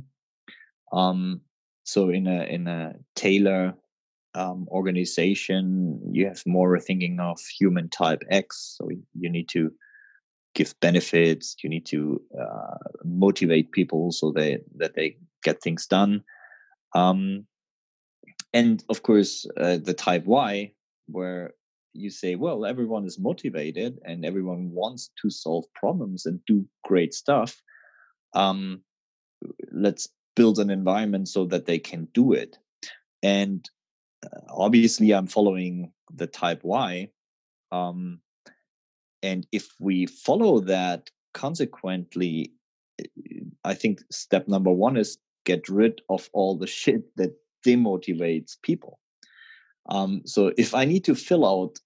Um, 0.93 1.41
so 1.84 2.10
in 2.10 2.28
a 2.28 2.43
in 2.46 2.68
a 2.68 2.93
Taylor 3.16 3.74
um, 4.36 4.68
organization, 4.70 6.00
you 6.12 6.28
have 6.28 6.41
more 6.46 6.80
thinking 6.80 7.20
of 7.20 7.39
human 7.60 7.89
type 7.89 8.24
X. 8.30 8.78
So 8.78 8.89
you 9.14 9.30
need 9.30 9.50
to 9.50 9.72
give 10.54 10.74
benefits. 10.80 11.58
You 11.62 11.70
need 11.70 11.86
to 11.88 12.22
uh, 12.39 12.78
motivate 13.04 13.74
people 13.74 14.12
so 14.12 14.32
they 14.32 14.60
that 14.78 14.96
they 14.96 15.18
get 15.43 15.62
things 15.62 15.88
done. 15.88 16.24
Um, 16.93 17.46
and 18.54 18.82
of 18.88 19.04
course, 19.04 19.46
uh, 19.58 19.78
the 19.84 19.93
type 19.93 20.26
Y, 20.26 20.72
where 21.08 21.54
you 21.96 22.10
say, 22.10 22.36
well, 22.36 22.66
everyone 22.66 23.06
is 23.06 23.18
motivated 23.18 24.00
and 24.06 24.26
everyone 24.26 24.72
wants 24.72 25.12
to 25.22 25.30
solve 25.30 25.66
problems 25.74 26.26
and 26.26 26.39
do 26.46 26.66
great 26.84 27.14
stuff. 27.14 27.62
Um, 28.34 28.82
let's 29.72 30.10
build 30.36 30.60
an 30.60 30.70
environment 30.70 31.30
so 31.30 31.46
that 31.46 31.66
they 31.66 31.80
can 31.80 32.08
do 32.14 32.34
it. 32.34 32.58
And 33.24 33.68
uh, 34.26 34.41
obviously, 34.50 35.14
I'm 35.14 35.28
following 35.28 35.91
the 36.14 36.28
type 36.28 36.62
Y. 36.64 37.10
Um, 37.72 38.20
and 39.24 39.48
if 39.52 39.70
we 39.80 40.06
follow 40.06 40.60
that 40.62 41.10
consequently, 41.34 42.52
I 43.64 43.74
think 43.74 44.02
step 44.12 44.48
number 44.48 44.72
one 44.72 44.98
is 44.98 45.18
get 45.46 45.70
rid 45.70 46.02
of 46.10 46.30
all 46.34 46.58
the 46.58 46.68
shit 46.68 47.04
that 47.16 47.34
demotivates 47.66 48.58
people. 48.62 49.00
Um, 49.89 50.22
so 50.26 50.52
if 50.58 50.74
I 50.74 50.86
need 50.86 51.04
to 51.06 51.16
fill 51.16 51.46
out 51.46 51.80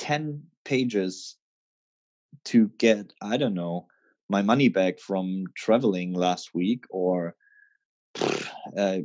10 0.00 0.42
pages 0.64 1.36
to 2.46 2.68
get, 2.78 3.12
I 3.22 3.36
don't 3.36 3.54
know, 3.54 3.86
my 4.28 4.42
money 4.42 4.68
back 4.68 4.98
from 4.98 5.44
traveling 5.56 6.14
last 6.14 6.50
week 6.54 6.84
or 6.90 7.36
uh, 8.78 8.98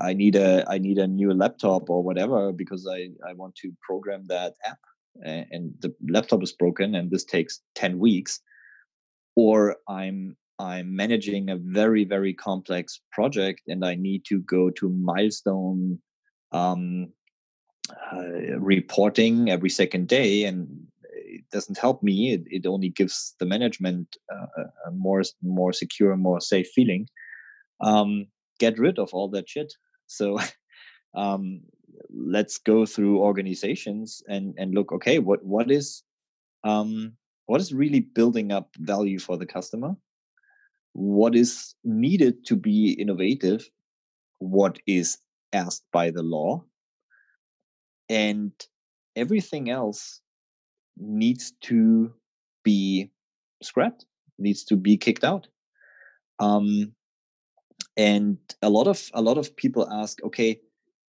I 0.00 0.14
need 0.14 0.36
a 0.36 0.64
I 0.68 0.78
need 0.78 0.98
a 0.98 1.06
new 1.06 1.32
laptop 1.32 1.90
or 1.90 2.02
whatever 2.02 2.52
because 2.52 2.88
I 2.90 3.10
I 3.28 3.34
want 3.34 3.54
to 3.56 3.72
program 3.82 4.24
that 4.28 4.54
app 4.64 4.78
and 5.22 5.74
the 5.80 5.94
laptop 6.08 6.42
is 6.42 6.52
broken 6.52 6.94
and 6.94 7.10
this 7.10 7.24
takes 7.24 7.60
10 7.74 7.98
weeks 7.98 8.40
or 9.36 9.76
I'm 9.88 10.36
I'm 10.58 10.94
managing 10.94 11.50
a 11.50 11.56
very 11.56 12.04
very 12.04 12.34
complex 12.34 13.00
project 13.12 13.62
and 13.68 13.84
I 13.84 13.94
need 13.94 14.24
to 14.26 14.40
go 14.40 14.70
to 14.70 14.88
milestone 14.88 16.00
um, 16.52 17.12
uh, 18.12 18.58
reporting 18.58 19.50
every 19.50 19.70
second 19.70 20.08
day 20.08 20.44
and 20.44 20.86
it 21.12 21.44
doesn't 21.50 21.78
help 21.78 22.02
me. 22.02 22.32
It, 22.32 22.42
it 22.46 22.66
only 22.66 22.88
gives 22.88 23.34
the 23.38 23.46
management 23.46 24.16
uh, 24.32 24.64
a 24.86 24.90
more 24.90 25.22
more 25.42 25.72
secure 25.72 26.16
more 26.16 26.40
safe 26.40 26.68
feeling. 26.74 27.08
Um, 27.80 28.26
get 28.58 28.78
rid 28.78 28.98
of 28.98 29.10
all 29.12 29.28
that 29.30 29.48
shit. 29.48 29.72
So 30.06 30.38
um, 31.14 31.60
let's 32.10 32.58
go 32.58 32.86
through 32.86 33.20
organizations 33.20 34.22
and 34.28 34.54
and 34.58 34.74
look 34.74 34.92
okay 34.92 35.18
what 35.18 35.44
what 35.44 35.70
is 35.70 36.02
um, 36.64 37.12
what 37.46 37.60
is 37.60 37.72
really 37.72 38.00
building 38.00 38.52
up 38.52 38.68
value 38.78 39.18
for 39.18 39.36
the 39.36 39.46
customer? 39.46 39.96
What 40.92 41.34
is 41.34 41.74
needed 41.84 42.44
to 42.46 42.56
be 42.56 42.92
innovative? 42.92 43.68
What 44.38 44.78
is 44.86 45.18
asked 45.52 45.84
by 45.92 46.10
the 46.10 46.22
law 46.22 46.64
and 48.08 48.52
everything 49.16 49.70
else 49.70 50.20
needs 50.96 51.52
to 51.62 52.12
be 52.64 53.10
scrapped 53.62 54.04
needs 54.38 54.64
to 54.64 54.76
be 54.76 54.96
kicked 54.96 55.24
out. 55.24 55.48
Um, 56.38 56.92
and 57.96 58.38
a 58.62 58.70
lot 58.70 58.86
of 58.86 59.10
a 59.14 59.22
lot 59.22 59.38
of 59.38 59.56
people 59.56 59.90
ask 59.90 60.22
okay 60.22 60.60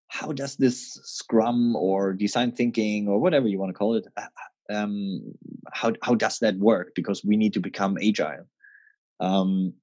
how 0.08 0.32
does 0.32 0.56
this 0.56 1.00
scrum 1.04 1.76
or 1.76 2.14
design 2.14 2.52
thinking 2.52 3.08
or 3.08 3.20
whatever 3.20 3.48
you 3.48 3.60
want 3.60 3.70
to 3.70 3.78
call 3.78 3.94
it 3.94 4.08
uh, 4.18 4.74
um, 4.74 5.22
how 5.72 5.94
how 6.02 6.16
does 6.16 6.40
that 6.40 6.58
work? 6.58 6.94
Because 6.96 7.24
we 7.24 7.38
need 7.38 7.54
to 7.54 7.60
become 7.60 7.98
agile. 7.98 8.46
Um, 9.20 9.74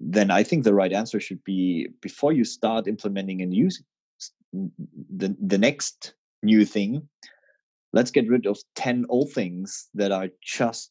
then 0.00 0.30
i 0.30 0.42
think 0.42 0.64
the 0.64 0.74
right 0.74 0.94
answer 0.94 1.20
should 1.20 1.44
be 1.44 1.86
before 2.00 2.32
you 2.32 2.42
start 2.42 2.88
implementing 2.88 3.42
a 3.42 3.46
new 3.46 3.68
the, 4.52 5.36
the 5.38 5.58
next 5.58 6.14
new 6.42 6.64
thing. 6.64 7.08
Let's 7.92 8.10
get 8.10 8.28
rid 8.28 8.46
of 8.46 8.58
10 8.76 9.06
old 9.08 9.32
things 9.32 9.88
that 9.94 10.12
are 10.12 10.28
just 10.42 10.90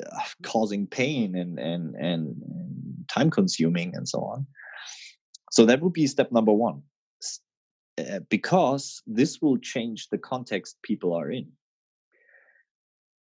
uh, 0.00 0.20
causing 0.42 0.86
pain 0.86 1.36
and, 1.36 1.58
and 1.58 1.94
and 1.96 2.36
time 3.08 3.30
consuming 3.30 3.94
and 3.94 4.08
so 4.08 4.20
on. 4.20 4.46
So 5.50 5.66
that 5.66 5.80
would 5.80 5.92
be 5.92 6.06
step 6.06 6.32
number 6.32 6.52
one. 6.52 6.82
Uh, 7.98 8.20
because 8.30 9.02
this 9.06 9.42
will 9.42 9.58
change 9.58 10.08
the 10.08 10.18
context 10.18 10.78
people 10.82 11.12
are 11.12 11.30
in. 11.30 11.48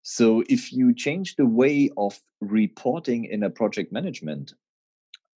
So 0.03 0.45
if 0.49 0.72
you 0.72 0.95
change 0.95 1.37
the 1.37 1.47
way 1.47 1.91
of 1.97 2.18
reporting 2.41 3.24
in 3.24 3.43
a 3.43 3.51
project 3.51 3.93
management 3.93 4.55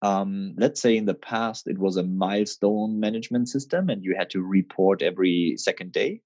um, 0.03 0.53
let's 0.57 0.81
say 0.81 0.97
in 0.97 1.05
the 1.05 1.13
past 1.13 1.65
it 1.65 1.79
was 1.79 1.95
a 1.95 2.03
milestone 2.03 2.99
management 2.99 3.47
system 3.47 3.89
and 3.89 4.03
you 4.03 4.15
had 4.15 4.29
to 4.31 4.43
report 4.43 5.01
every 5.01 5.55
second 5.57 5.93
day 5.93 6.21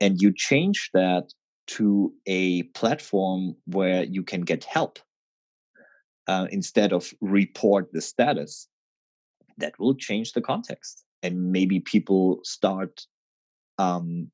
and 0.00 0.20
you 0.20 0.32
change 0.32 0.90
that 0.94 1.32
to 1.66 2.12
a 2.26 2.62
platform 2.74 3.56
where 3.66 4.04
you 4.04 4.22
can 4.22 4.42
get 4.42 4.64
help 4.64 4.98
uh, 6.28 6.46
instead 6.50 6.92
of 6.92 7.12
report 7.20 7.92
the 7.92 8.00
status, 8.00 8.68
that 9.58 9.78
will 9.78 9.94
change 9.94 10.32
the 10.32 10.40
context. 10.40 11.04
And 11.22 11.50
maybe 11.50 11.80
people 11.80 12.40
start 12.44 13.06
um, 13.78 14.30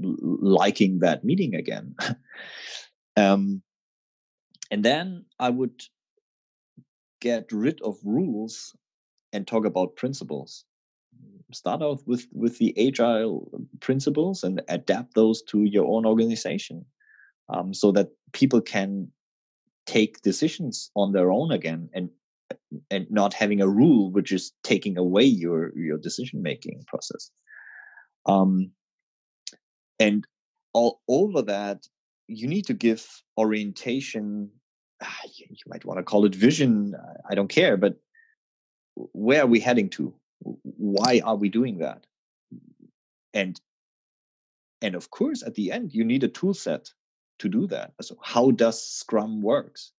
liking 0.00 0.98
that 1.00 1.24
meeting 1.24 1.54
again. 1.54 1.94
um, 3.16 3.62
and 4.70 4.84
then 4.84 5.24
I 5.38 5.50
would 5.50 5.82
get 7.20 7.50
rid 7.52 7.80
of 7.82 7.96
rules 8.04 8.74
and 9.32 9.46
talk 9.46 9.64
about 9.64 9.96
principles 9.96 10.64
start 11.52 11.82
out 11.82 12.00
with 12.06 12.26
with 12.32 12.58
the 12.58 12.74
agile 12.88 13.48
principles 13.80 14.42
and 14.42 14.62
adapt 14.68 15.14
those 15.14 15.42
to 15.42 15.64
your 15.64 15.86
own 15.86 16.04
organization 16.06 16.84
um, 17.48 17.72
so 17.72 17.92
that 17.92 18.08
people 18.32 18.60
can 18.60 19.08
take 19.86 20.20
decisions 20.22 20.90
on 20.96 21.12
their 21.12 21.30
own 21.30 21.52
again 21.52 21.88
and 21.94 22.10
and 22.90 23.06
not 23.10 23.32
having 23.32 23.60
a 23.60 23.68
rule 23.68 24.10
which 24.10 24.32
is 24.32 24.52
taking 24.64 24.98
away 24.98 25.24
your 25.24 25.76
your 25.76 25.98
decision 25.98 26.42
making 26.42 26.82
process 26.86 27.30
um, 28.26 28.70
and 30.00 30.26
all 30.72 31.00
over 31.08 31.42
that 31.42 31.86
you 32.26 32.48
need 32.48 32.66
to 32.66 32.74
give 32.74 33.06
orientation 33.38 34.50
ah, 35.02 35.20
you 35.34 35.46
might 35.66 35.84
want 35.84 35.98
to 35.98 36.04
call 36.04 36.24
it 36.24 36.34
vision. 36.34 36.94
I 37.28 37.34
don't 37.34 37.48
care, 37.48 37.76
but 37.76 37.96
where 38.94 39.42
are 39.42 39.46
we 39.46 39.60
heading 39.60 39.90
to? 39.90 40.14
Why 40.62 41.20
are 41.24 41.36
we 41.36 41.48
doing 41.48 41.78
that? 41.78 42.06
And 43.34 43.60
and 44.82 44.94
of 44.94 45.10
course, 45.10 45.42
at 45.42 45.54
the 45.54 45.72
end, 45.72 45.94
you 45.94 46.04
need 46.04 46.24
a 46.24 46.28
tool 46.28 46.54
set 46.54 46.92
to 47.38 47.48
do 47.48 47.66
that. 47.68 47.92
So 48.00 48.16
how 48.22 48.50
does 48.50 48.82
Scrum 48.82 49.42
works? 49.42 49.92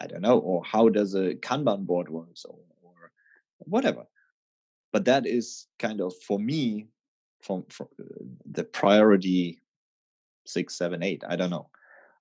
I 0.00 0.06
don't 0.06 0.22
know, 0.22 0.38
or 0.38 0.64
how 0.64 0.88
does 0.88 1.14
a 1.14 1.34
Kanban 1.34 1.86
board 1.86 2.08
works, 2.08 2.44
or, 2.44 2.58
or 2.82 2.92
whatever. 3.58 4.06
But 4.92 5.04
that 5.04 5.26
is 5.26 5.66
kind 5.78 6.00
of 6.00 6.14
for 6.26 6.38
me, 6.38 6.88
from, 7.42 7.64
from 7.68 7.88
the 8.50 8.64
priority 8.64 9.60
six, 10.46 10.76
seven, 10.76 11.02
eight. 11.02 11.22
I 11.28 11.36
don't 11.36 11.50
know. 11.50 11.68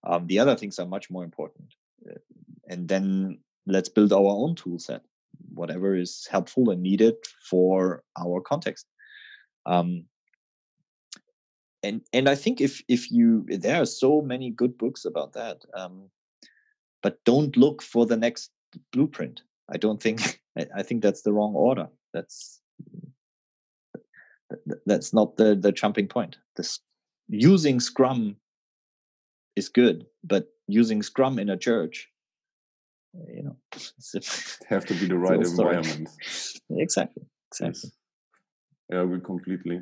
Um, 0.04 0.28
the 0.28 0.40
other 0.40 0.56
things 0.56 0.80
are 0.80 0.86
much 0.86 1.10
more 1.10 1.24
important. 1.24 1.74
Uh, 2.06 2.20
and 2.68 2.88
then 2.88 3.40
let's 3.66 3.90
build 3.90 4.12
our 4.14 4.20
own 4.20 4.56
tool 4.56 4.80
set, 4.80 5.04
whatever 5.54 5.96
is 5.96 6.28
helpful 6.30 6.70
and 6.70 6.82
needed 6.82 7.16
for 7.50 8.04
our 8.18 8.42
context. 8.42 8.86
Um, 9.66 10.06
and 11.84 12.02
and 12.14 12.28
I 12.28 12.36
think 12.36 12.62
if 12.62 12.82
if 12.88 13.12
you 13.12 13.46
there 13.48 13.82
are 13.82 13.86
so 13.86 14.22
many 14.22 14.50
good 14.50 14.78
books 14.78 15.06
about 15.06 15.34
that, 15.34 15.64
um, 15.74 16.10
but 17.04 17.24
don't 17.24 17.56
look 17.56 17.82
for 17.82 18.06
the 18.06 18.18
next 18.18 18.52
blueprint. 18.92 19.42
I 19.70 19.78
don't 19.78 20.02
think 20.02 20.42
I, 20.58 20.66
I 20.78 20.84
think 20.84 21.04
that's 21.04 21.22
the 21.22 21.34
wrong 21.34 21.54
order. 21.56 21.88
That's 22.14 22.62
that's 24.86 25.14
not 25.14 25.38
the 25.38 25.56
the 25.56 25.72
jumping 25.72 26.08
point. 26.08 26.38
This 26.56 26.80
using 27.28 27.80
Scrum 27.80 28.38
is 29.56 29.70
good, 29.70 30.06
but 30.24 30.48
using 30.68 31.04
Scrum 31.04 31.40
in 31.40 31.50
a 31.50 31.58
church, 31.58 32.10
you 33.28 33.44
know, 33.44 33.56
have 34.70 34.86
to 34.86 34.94
be 34.94 35.08
the 35.08 35.18
right 35.18 35.40
environment. 35.40 36.10
exactly. 36.72 37.24
Exactly. 37.52 37.90
Yes. 37.90 37.92
Yeah, 38.90 39.04
we 39.04 39.20
completely. 39.20 39.82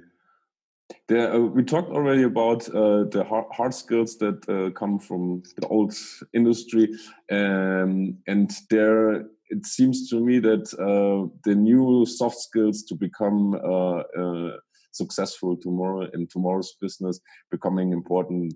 There, 1.07 1.33
uh, 1.33 1.39
we 1.39 1.63
talked 1.63 1.89
already 1.91 2.23
about 2.23 2.67
uh, 2.69 3.05
the 3.05 3.25
hard, 3.27 3.45
hard, 3.51 3.73
skills 3.73 4.17
that 4.17 4.47
uh, 4.47 4.71
come 4.77 4.99
from 4.99 5.41
the 5.57 5.67
old 5.67 5.93
industry, 6.33 6.93
um, 7.31 8.17
and 8.27 8.51
there 8.69 9.25
it 9.49 9.65
seems 9.65 10.09
to 10.09 10.19
me 10.19 10.39
that 10.39 10.73
uh, 10.79 11.29
the 11.43 11.55
new 11.55 12.05
soft 12.05 12.38
skills 12.38 12.83
to 12.83 12.95
become 12.95 13.53
uh, 13.55 14.01
uh, 14.19 14.57
successful 14.91 15.57
tomorrow 15.57 16.07
in 16.13 16.27
tomorrow's 16.27 16.75
business 16.81 17.19
becoming 17.51 17.91
important 17.91 18.53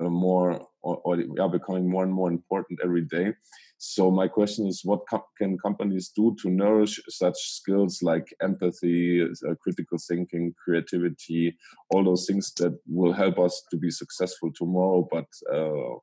uh, 0.00 0.08
more 0.08 0.60
or, 0.82 0.96
or 1.04 1.18
are 1.40 1.48
becoming 1.48 1.88
more 1.88 2.04
and 2.04 2.12
more 2.12 2.30
important 2.30 2.78
every 2.84 3.02
day. 3.02 3.32
So 3.80 4.10
my 4.10 4.26
question 4.26 4.66
is, 4.66 4.84
what 4.84 5.02
can 5.38 5.56
companies 5.56 6.10
do 6.14 6.36
to 6.42 6.50
nourish 6.50 7.00
such 7.08 7.36
skills 7.36 8.02
like 8.02 8.34
empathy, 8.42 9.22
uh, 9.22 9.54
critical 9.62 9.98
thinking, 9.98 10.52
creativity, 10.62 11.56
all 11.90 12.02
those 12.02 12.26
things 12.26 12.52
that 12.54 12.76
will 12.88 13.12
help 13.12 13.38
us 13.38 13.62
to 13.70 13.76
be 13.76 13.90
successful 13.90 14.50
tomorrow, 14.52 15.08
but 15.10 15.28
uh, 15.54 15.94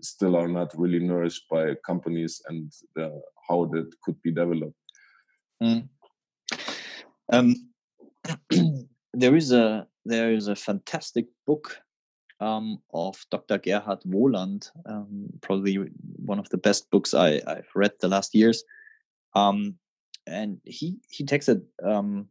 still 0.00 0.36
are 0.36 0.48
not 0.48 0.72
really 0.78 1.00
nourished 1.00 1.44
by 1.50 1.74
companies 1.86 2.40
and 2.48 2.72
how 3.46 3.66
that 3.72 3.90
could 4.02 4.20
be 4.22 4.32
developed? 4.32 4.74
Mm. 5.62 5.88
Um, 7.30 7.54
there 9.12 9.36
is 9.36 9.52
a 9.52 9.86
there 10.04 10.32
is 10.32 10.48
a 10.48 10.56
fantastic 10.56 11.26
book 11.46 11.78
um, 12.40 12.80
of 12.92 13.24
Dr. 13.30 13.58
Gerhard 13.58 14.00
Wohland, 14.04 14.70
um, 14.86 15.28
probably 15.40 15.76
one 16.16 16.38
of 16.38 16.48
the 16.50 16.58
best 16.58 16.90
books 16.90 17.14
I, 17.14 17.40
have 17.46 17.66
read 17.74 17.92
the 18.00 18.08
last 18.08 18.34
years. 18.34 18.62
Um, 19.34 19.76
and 20.26 20.60
he 20.64 20.98
he 21.08 21.24
takes 21.24 21.48
it. 21.48 21.62
Um, 21.82 22.28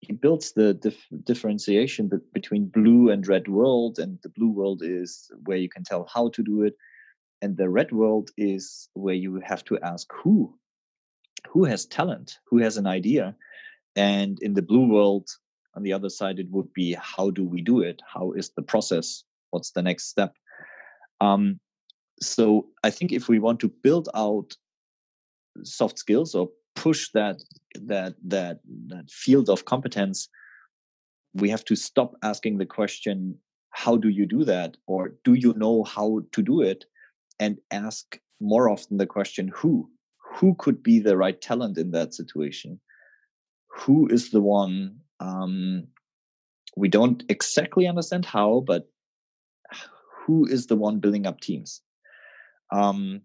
he 0.00 0.12
builds 0.12 0.52
the 0.52 0.74
dif- 0.74 1.08
differentiation 1.24 2.08
be- 2.08 2.18
between 2.32 2.66
blue 2.66 3.10
and 3.10 3.26
red 3.26 3.48
world, 3.48 3.98
and 3.98 4.18
the 4.22 4.28
blue 4.28 4.50
world 4.50 4.82
is 4.82 5.30
where 5.44 5.58
you 5.58 5.68
can 5.68 5.84
tell 5.84 6.08
how 6.12 6.28
to 6.30 6.42
do 6.42 6.62
it, 6.62 6.74
and 7.42 7.56
the 7.56 7.68
red 7.68 7.92
world 7.92 8.30
is 8.36 8.88
where 8.94 9.14
you 9.14 9.40
have 9.44 9.64
to 9.64 9.78
ask 9.80 10.10
who, 10.12 10.54
who 11.48 11.64
has 11.64 11.86
talent, 11.86 12.38
who 12.46 12.58
has 12.58 12.76
an 12.76 12.86
idea, 12.86 13.36
and 13.96 14.38
in 14.40 14.54
the 14.54 14.62
blue 14.62 14.86
world, 14.88 15.28
on 15.78 15.82
the 15.82 15.92
other 15.92 16.08
side 16.08 16.38
it 16.38 16.50
would 16.50 16.72
be 16.72 16.94
how 16.94 17.30
do 17.30 17.44
we 17.44 17.62
do 17.62 17.80
it 17.80 18.02
how 18.12 18.32
is 18.32 18.50
the 18.50 18.62
process 18.62 19.22
what's 19.50 19.72
the 19.72 19.82
next 19.82 20.08
step? 20.08 20.34
Um, 21.20 21.60
so 22.20 22.66
i 22.84 22.90
think 22.90 23.12
if 23.12 23.28
we 23.28 23.38
want 23.38 23.60
to 23.60 23.72
build 23.82 24.08
out 24.14 24.56
soft 25.64 25.98
skills 25.98 26.34
or 26.34 26.48
push 26.74 27.10
that 27.14 27.42
that 27.74 28.14
that 28.24 28.60
that 28.86 29.10
field 29.10 29.48
of 29.48 29.64
competence 29.64 30.28
we 31.34 31.50
have 31.50 31.64
to 31.64 31.76
stop 31.76 32.14
asking 32.22 32.58
the 32.58 32.66
question 32.66 33.36
how 33.70 33.96
do 33.96 34.08
you 34.08 34.26
do 34.26 34.44
that? 34.44 34.76
or 34.86 35.12
do 35.24 35.34
you 35.34 35.52
know 35.54 35.84
how 35.84 36.20
to 36.32 36.42
do 36.42 36.60
it? 36.62 36.84
and 37.40 37.58
ask 37.70 38.18
more 38.40 38.68
often 38.68 38.96
the 38.96 39.06
question 39.06 39.48
who? 39.54 39.88
Who 40.34 40.56
could 40.58 40.82
be 40.82 40.98
the 40.98 41.16
right 41.16 41.40
talent 41.40 41.78
in 41.78 41.92
that 41.92 42.12
situation? 42.12 42.80
Who 43.68 44.08
is 44.08 44.30
the 44.30 44.40
one 44.40 44.96
um, 45.20 45.86
we 46.76 46.88
don't 46.88 47.22
exactly 47.28 47.86
understand 47.86 48.24
how 48.24 48.64
but 48.66 48.88
who 50.28 50.44
is 50.44 50.66
the 50.66 50.76
one 50.76 50.98
building 50.98 51.26
up 51.26 51.40
teams. 51.40 51.80
Um, 52.70 53.22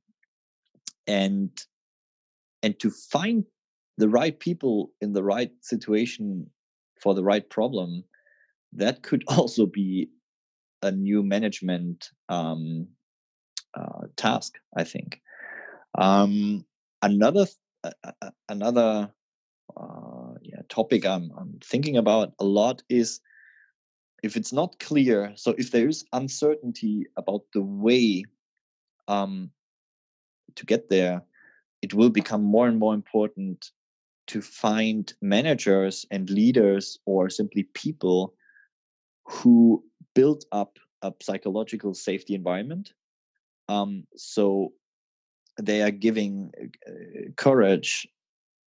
and 1.06 1.52
and 2.64 2.80
to 2.80 2.90
find 2.90 3.44
the 3.98 4.08
right 4.08 4.40
people 4.40 4.94
in 5.02 5.12
the 5.12 5.22
right 5.22 5.52
situation 5.60 6.50
for 7.02 7.14
the 7.14 7.24
right 7.24 7.48
problem 7.50 8.06
that 8.72 9.04
could 9.04 9.24
also 9.28 9.66
be 9.66 10.08
a 10.82 10.92
new 10.92 11.22
management 11.22 12.10
um, 12.30 12.88
uh, 13.76 14.08
task 14.16 14.54
i 14.78 14.84
think. 14.84 15.20
Um, 15.96 16.66
another 17.02 17.46
uh, 17.84 18.32
another 18.48 19.12
uh, 19.76 20.34
yeah, 20.42 20.62
topic 20.70 21.06
I'm, 21.06 21.32
I'm 21.38 21.60
thinking 21.64 21.98
about 21.98 22.32
a 22.40 22.46
lot 22.46 22.82
is 22.90 23.20
if 24.24 24.38
it's 24.38 24.54
not 24.54 24.80
clear, 24.80 25.34
so 25.36 25.54
if 25.58 25.72
there 25.72 25.90
is 25.90 26.06
uncertainty 26.14 27.06
about 27.18 27.42
the 27.54 27.62
way 27.62 28.24
um, 29.10 29.52
to 30.56 30.66
get 30.66 30.90
there, 30.90 31.22
it 31.82 31.94
will 31.94 32.10
become 32.10 32.42
more 32.42 32.68
and 32.68 32.80
more 32.80 32.94
important 32.94 33.72
to 34.28 34.42
find 34.42 35.14
managers 35.22 36.06
and 36.10 36.30
leaders 36.30 36.98
or 37.06 37.30
simply 37.30 37.64
people 37.74 38.34
who 39.26 39.84
build 40.16 40.46
up 40.54 40.80
a 41.02 41.14
psychological 41.22 41.94
safety 41.94 42.34
environment. 42.34 42.94
Um, 43.68 44.06
so 44.16 44.72
they 45.62 45.82
are 45.82 45.92
giving 45.92 46.52
uh, 46.88 47.32
courage 47.36 48.08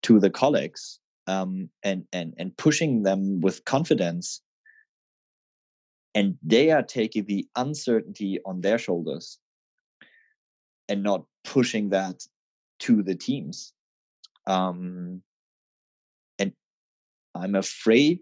to 0.03 0.19
the 0.19 0.29
colleagues 0.29 0.99
um, 1.25 1.69
and 1.83 2.05
and 2.13 2.35
and 2.37 2.55
pushing 2.57 3.01
them 3.01 3.41
with 3.41 3.65
confidence 3.65 4.41
and 6.17 6.35
they 6.41 6.71
are 6.71 6.81
taking 6.81 7.25
the 7.25 7.47
uncertainty 7.55 8.39
on 8.43 8.61
their 8.61 8.79
shoulders 8.79 9.37
and 10.89 11.03
not 11.03 11.25
pushing 11.43 11.89
that 11.89 12.25
to 12.79 13.03
the 13.03 13.13
teams. 13.13 13.73
Um, 14.47 15.21
and 16.39 16.53
i'm 17.35 17.53
afraid 17.53 18.21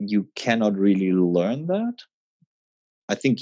you 0.00 0.26
cannot 0.34 0.74
really 0.76 1.12
learn 1.12 1.68
that. 1.68 1.98
I 3.08 3.14
think 3.14 3.38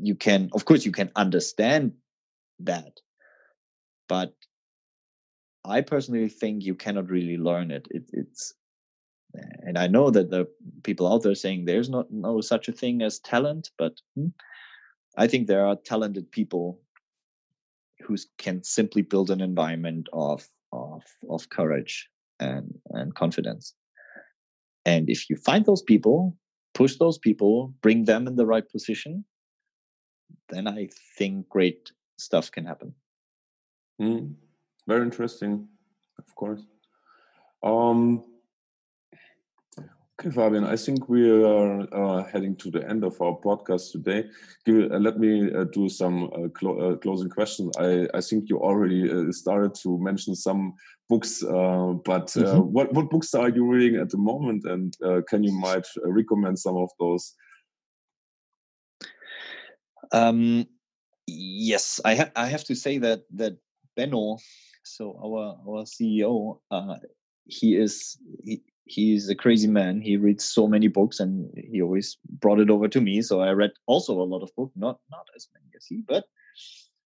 you 0.00 0.14
can 0.16 0.50
of 0.52 0.64
course 0.64 0.84
you 0.84 0.90
can 0.90 1.12
understand 1.14 1.92
that 2.58 2.94
but 4.08 4.32
i 5.64 5.80
personally 5.80 6.28
think 6.28 6.64
you 6.64 6.74
cannot 6.74 7.08
really 7.08 7.36
learn 7.36 7.70
it, 7.70 7.86
it 7.90 8.04
it's 8.12 8.54
and 9.62 9.78
I 9.78 9.86
know 9.86 10.10
that 10.10 10.30
the 10.30 10.48
people 10.82 11.12
out 11.12 11.22
there 11.22 11.34
saying 11.34 11.64
there's 11.64 11.88
not 11.88 12.10
no 12.10 12.40
such 12.40 12.68
a 12.68 12.72
thing 12.72 13.02
as 13.02 13.18
talent, 13.18 13.70
but 13.78 14.00
hmm, 14.14 14.28
I 15.16 15.26
think 15.26 15.46
there 15.46 15.66
are 15.66 15.76
talented 15.76 16.30
people 16.30 16.80
who 18.00 18.16
can 18.38 18.62
simply 18.62 19.02
build 19.02 19.30
an 19.30 19.40
environment 19.40 20.08
of 20.12 20.48
of 20.72 21.02
of 21.28 21.48
courage 21.50 22.08
and 22.40 22.78
and 22.90 23.14
confidence. 23.14 23.74
And 24.84 25.10
if 25.10 25.28
you 25.28 25.36
find 25.36 25.66
those 25.66 25.82
people, 25.82 26.36
push 26.74 26.96
those 26.96 27.18
people, 27.18 27.74
bring 27.82 28.04
them 28.04 28.26
in 28.26 28.36
the 28.36 28.46
right 28.46 28.66
position, 28.68 29.24
then 30.48 30.66
I 30.66 30.88
think 31.18 31.48
great 31.48 31.92
stuff 32.16 32.50
can 32.50 32.64
happen. 32.64 32.94
Mm, 34.00 34.34
very 34.86 35.02
interesting, 35.02 35.68
of 36.18 36.34
course. 36.34 36.62
Um, 37.62 38.24
Okay, 40.20 40.30
Fabian, 40.30 40.64
I 40.64 40.74
think 40.74 41.08
we 41.08 41.30
are 41.30 41.86
uh, 41.94 42.24
heading 42.24 42.56
to 42.56 42.72
the 42.72 42.84
end 42.90 43.04
of 43.04 43.20
our 43.22 43.38
podcast 43.38 43.92
today. 43.92 44.24
Give, 44.66 44.90
uh, 44.90 44.98
let 44.98 45.20
me 45.20 45.48
uh, 45.54 45.62
do 45.72 45.88
some 45.88 46.24
uh, 46.24 46.48
clo 46.48 46.76
uh, 46.76 46.96
closing 46.96 47.28
questions. 47.28 47.70
I, 47.78 48.08
I 48.12 48.20
think 48.20 48.48
you 48.48 48.58
already 48.58 49.08
uh, 49.08 49.30
started 49.30 49.76
to 49.82 49.96
mention 50.00 50.34
some 50.34 50.74
books, 51.08 51.40
but 51.40 52.34
mm 52.34 52.44
-hmm. 52.44 52.72
what, 52.72 52.92
what 52.92 53.10
books 53.10 53.34
are 53.34 53.52
you 53.56 53.72
reading 53.72 54.00
at 54.00 54.10
the 54.10 54.18
moment? 54.18 54.66
And 54.66 54.96
can 55.30 55.44
you 55.44 55.54
might 55.54 55.86
recommend 56.02 56.58
some 56.58 56.78
of 56.82 56.90
those? 56.98 57.34
Um, 60.12 60.66
yes, 61.26 62.00
I, 62.04 62.16
ha 62.16 62.24
I 62.34 62.50
have 62.50 62.64
to 62.64 62.74
say 62.74 62.98
that 63.00 63.20
that 63.38 63.52
Benno, 63.94 64.38
so 64.82 65.04
our 65.24 65.62
our 65.66 65.86
CEO, 65.86 66.58
he 67.46 67.66
is 67.84 68.18
he, 68.44 68.62
he's 68.88 69.28
a 69.28 69.34
crazy 69.34 69.68
man. 69.68 70.00
He 70.00 70.16
reads 70.16 70.44
so 70.44 70.66
many 70.66 70.88
books, 70.88 71.20
and 71.20 71.50
he 71.56 71.82
always 71.82 72.16
brought 72.40 72.60
it 72.60 72.70
over 72.70 72.88
to 72.88 73.00
me. 73.00 73.22
So 73.22 73.40
I 73.40 73.52
read 73.52 73.72
also 73.86 74.20
a 74.20 74.24
lot 74.24 74.42
of 74.42 74.54
books, 74.56 74.72
not 74.76 74.98
not 75.10 75.26
as 75.36 75.48
many 75.54 75.66
as 75.76 75.86
he, 75.86 76.02
but 76.06 76.24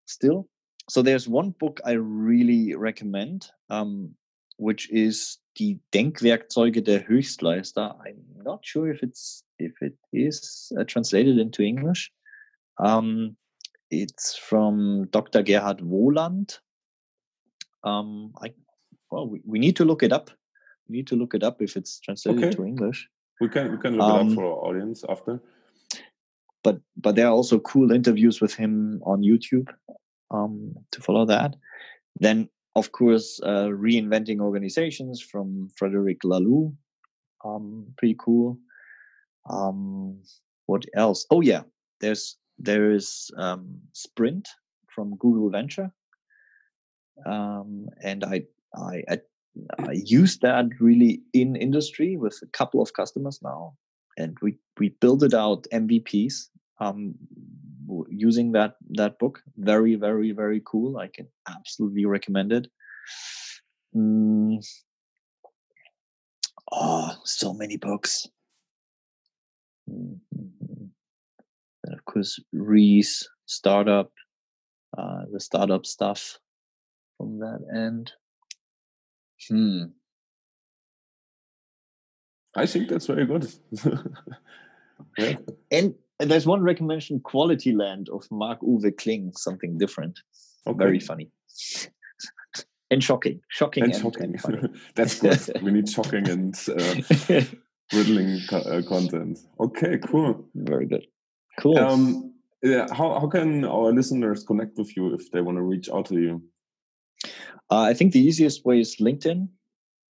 still. 0.07 0.49
So 0.89 1.03
there's 1.03 1.29
one 1.29 1.51
book 1.51 1.81
I 1.85 1.93
really 1.93 2.75
recommend, 2.75 3.51
um, 3.71 4.15
which 4.57 4.91
is 4.91 5.39
Die 5.59 5.79
Denkwerkzeuge 5.93 6.83
der 6.83 7.01
Höchstleister. 7.01 7.95
I'm 8.05 8.45
not 8.45 8.65
sure 8.65 8.91
if 8.91 9.03
it's 9.03 9.45
if 9.59 9.73
it 9.81 9.97
is 10.13 10.73
uh, 10.79 10.85
translated 10.85 11.39
into 11.39 11.63
English. 11.63 12.13
Um, 12.79 13.37
it's 13.91 14.37
from 14.37 15.09
Dr. 15.11 15.43
Gerhard 15.43 15.81
Wohland. 15.81 16.59
Um, 17.85 18.33
I 18.43 18.53
well, 19.11 19.29
we, 19.29 19.43
we 19.45 19.59
need 19.59 19.77
to 19.77 19.85
look 19.85 20.03
it 20.03 20.13
up 20.13 20.31
need 20.93 21.07
to 21.09 21.17
look 21.17 21.35
it 21.35 21.43
up 21.43 21.61
if 21.61 21.77
it's 21.77 21.99
translated 22.01 22.45
okay. 22.45 22.57
to 22.57 22.65
English. 22.65 23.09
We 23.41 23.49
can 23.49 23.73
we 23.73 23.79
can 23.79 23.97
look 23.97 24.09
um, 24.09 24.11
it 24.11 24.21
up 24.21 24.27
um, 24.29 24.35
for 24.35 24.45
our 24.45 24.69
audience 24.69 25.05
after. 25.09 25.41
But 26.63 26.81
but 26.97 27.17
there 27.17 27.27
are 27.27 27.33
also 27.33 27.59
cool 27.59 27.91
interviews 27.91 28.41
with 28.41 28.55
him 28.55 29.03
on 29.05 29.23
YouTube 29.23 29.69
um, 30.31 30.75
to 30.93 31.01
follow 31.01 31.25
that. 31.27 31.57
Then 32.21 32.49
of 32.77 32.93
course 32.93 33.41
uh, 33.43 33.69
reinventing 33.69 34.41
organizations 34.41 35.21
from 35.21 35.69
Frederic 35.77 36.21
Laloux, 36.25 36.73
um, 37.45 37.87
pretty 37.99 38.17
cool. 38.19 38.59
Um, 39.51 40.23
what 40.67 40.85
else? 40.95 41.27
Oh 41.31 41.41
yeah, 41.41 41.63
there's 42.01 42.37
there 42.59 42.93
is 42.93 43.31
um, 43.37 43.81
Sprint 43.93 44.49
from 44.89 45.17
Google 45.17 45.51
Venture, 45.51 45.91
um, 47.27 47.89
and 48.03 48.25
I 48.25 48.45
I, 48.75 49.03
I 49.09 49.19
I 49.79 49.93
use 49.93 50.39
that 50.39 50.67
really 50.81 51.23
in 51.33 51.57
industry 51.57 52.17
with 52.17 52.39
a 52.43 52.47
couple 52.47 52.81
of 52.81 52.95
customers 52.95 53.41
now, 53.43 53.75
and 54.17 54.37
we 54.41 54.57
we 54.79 54.91
build 55.01 55.23
it 55.23 55.35
out 55.35 55.67
MVPs 55.73 56.49
um, 56.81 57.15
using 58.09 58.53
that 58.53 58.77
that 58.91 59.19
book. 59.19 59.43
Very 59.57 59.95
very 59.97 60.33
very 60.33 60.63
cool. 60.65 60.97
I 60.97 61.09
can 61.09 61.29
absolutely 61.49 62.07
recommend 62.07 62.53
it. 62.53 62.69
Mm. 63.95 64.65
Oh, 66.71 67.15
so 67.25 67.53
many 67.53 67.77
books. 67.77 68.27
Mm-hmm. 69.91 70.87
And 71.85 71.95
of 71.95 72.05
course, 72.07 72.41
Ries 72.53 73.29
startup, 73.45 74.11
uh, 74.97 75.25
the 75.31 75.41
startup 75.41 75.85
stuff 75.85 76.39
from 77.19 77.39
that 77.41 77.61
end. 77.75 78.13
Hmm. 79.49 79.85
I 82.55 82.67
think 82.67 82.89
that's 82.89 83.07
very 83.07 83.27
good. 83.27 83.51
yeah. 85.19 85.37
And, 85.71 85.95
and 86.21 86.31
there's 86.31 86.47
one 86.47 86.63
recommendation 86.63 87.21
Quality 87.21 87.73
Land 87.73 88.09
of 88.13 88.25
Marc-Uwe 88.31 88.97
Kling, 88.99 89.33
something 89.37 89.79
different. 89.79 90.21
Okay. 90.67 90.79
Very 90.79 91.01
funny. 91.01 91.31
and 92.91 93.03
shocking. 93.03 93.41
Shocking 93.49 93.85
and, 93.85 93.95
and 93.95 94.03
shocking. 94.03 94.39
And 94.45 94.79
that's 94.95 95.21
good. 95.21 95.63
we 95.63 95.73
need 95.73 95.89
shocking 95.97 96.29
and 96.29 96.55
uh, 96.69 97.41
riddling 97.93 98.41
co 98.49 98.59
uh, 98.59 98.83
content. 98.83 99.39
Okay, 99.59 99.99
cool. 100.07 100.47
Very 100.55 100.87
good. 100.87 101.07
Cool. 101.59 101.79
Um, 101.79 102.35
yeah, 102.63 102.87
how, 102.93 103.19
how 103.19 103.27
can 103.29 103.65
our 103.65 103.93
listeners 103.93 104.45
connect 104.45 104.79
with 104.79 104.97
you 104.97 105.15
if 105.15 105.31
they 105.33 105.41
want 105.41 105.57
to 105.57 105.63
reach 105.63 105.89
out 105.91 106.07
to 106.07 106.15
you? 106.15 106.43
Uh, 107.71 107.83
I 107.83 107.95
think 107.95 108.13
the 108.13 108.21
easiest 108.21 108.65
way 108.65 108.81
is 108.81 108.97
LinkedIn 108.97 109.49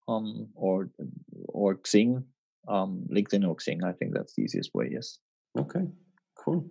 um, 0.09 0.49
or 0.55 0.91
or 1.49 1.77
Xing. 1.77 2.25
Um, 2.69 3.05
LinkedIn 3.11 3.47
or 3.47 3.57
Xing. 3.57 3.85
I 3.85 3.93
think 3.93 4.15
that's 4.15 4.35
the 4.35 4.43
easiest 4.43 4.75
way. 4.75 4.89
Yes. 4.93 5.19
Okay. 5.59 5.87
Cool. 6.37 6.65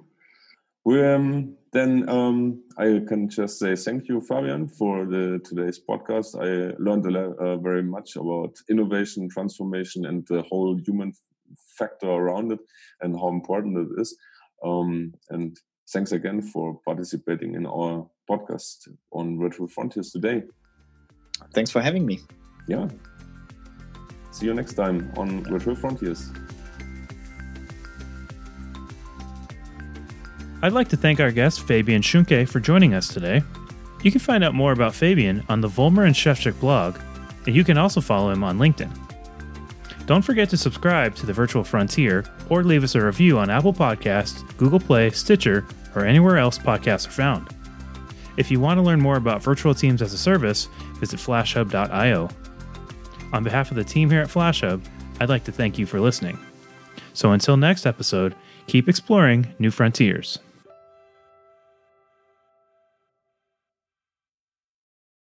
We, 0.83 1.05
um, 1.05 1.55
then 1.73 2.09
um, 2.09 2.63
I 2.77 3.01
can 3.07 3.29
just 3.29 3.59
say 3.59 3.75
thank 3.75 4.07
you, 4.07 4.19
Fabian, 4.19 4.67
for 4.67 5.05
the 5.05 5.39
today's 5.43 5.79
podcast. 5.79 6.35
I 6.35 6.75
learned 6.79 7.05
a, 7.15 7.35
uh, 7.35 7.57
very 7.57 7.83
much 7.83 8.15
about 8.15 8.55
innovation, 8.67 9.29
transformation, 9.29 10.05
and 10.05 10.25
the 10.27 10.41
whole 10.41 10.79
human 10.83 11.13
factor 11.77 12.09
around 12.09 12.51
it, 12.51 12.59
and 13.01 13.15
how 13.15 13.27
important 13.29 13.77
it 13.77 14.01
is. 14.01 14.17
Um, 14.63 15.13
and 15.29 15.55
thanks 15.91 16.11
again 16.11 16.41
for 16.41 16.79
participating 16.85 17.55
in 17.55 17.65
our 17.65 18.07
podcast 18.29 18.87
on 19.11 19.37
Virtual 19.37 19.67
Frontiers 19.67 20.11
today. 20.11 20.43
Thanks 21.53 21.71
for 21.71 21.81
having 21.81 22.05
me. 22.05 22.21
Yeah. 22.67 22.87
See 24.31 24.45
you 24.45 24.53
next 24.53 24.73
time 24.73 25.11
on 25.17 25.43
Virtual 25.43 25.75
Frontiers. 25.75 26.31
I'd 30.63 30.73
like 30.73 30.89
to 30.89 30.97
thank 30.97 31.19
our 31.19 31.31
guest 31.31 31.61
Fabian 31.61 32.01
Schunke 32.01 32.47
for 32.47 32.59
joining 32.59 32.93
us 32.93 33.07
today. 33.07 33.41
You 34.03 34.11
can 34.11 34.19
find 34.19 34.43
out 34.43 34.53
more 34.53 34.71
about 34.71 34.93
Fabian 34.93 35.43
on 35.49 35.61
the 35.61 35.67
Vollmer 35.67 36.05
and 36.05 36.15
Scheffczyk 36.15 36.59
blog, 36.59 36.99
and 37.45 37.55
you 37.55 37.63
can 37.63 37.77
also 37.77 37.99
follow 37.99 38.29
him 38.29 38.43
on 38.43 38.57
LinkedIn. 38.57 38.95
Don't 40.05 40.21
forget 40.21 40.49
to 40.49 40.57
subscribe 40.57 41.15
to 41.15 41.25
the 41.25 41.33
Virtual 41.33 41.63
Frontier 41.63 42.25
or 42.49 42.63
leave 42.63 42.83
us 42.83 42.95
a 42.95 43.03
review 43.03 43.39
on 43.39 43.49
Apple 43.49 43.73
Podcasts, 43.73 44.45
Google 44.57 44.79
Play, 44.79 45.09
Stitcher, 45.11 45.65
or 45.95 46.05
anywhere 46.05 46.37
else 46.37 46.57
podcasts 46.57 47.07
are 47.07 47.11
found. 47.11 47.49
If 48.37 48.49
you 48.49 48.59
want 48.59 48.77
to 48.77 48.83
learn 48.83 49.01
more 49.01 49.17
about 49.17 49.43
virtual 49.43 49.75
teams 49.75 50.01
as 50.01 50.13
a 50.13 50.17
service, 50.17 50.67
visit 50.99 51.19
flashhub.io. 51.19 52.29
On 53.33 53.43
behalf 53.43 53.71
of 53.71 53.77
the 53.77 53.83
team 53.83 54.09
here 54.09 54.21
at 54.21 54.29
FlashHub, 54.29 54.81
I'd 55.19 55.29
like 55.29 55.43
to 55.45 55.51
thank 55.51 55.77
you 55.77 55.85
for 55.85 55.99
listening. 55.99 56.39
So 57.13 57.31
until 57.31 57.57
next 57.57 57.85
episode, 57.85 58.35
keep 58.67 58.87
exploring 58.87 59.53
new 59.59 59.71
frontiers. 59.71 60.39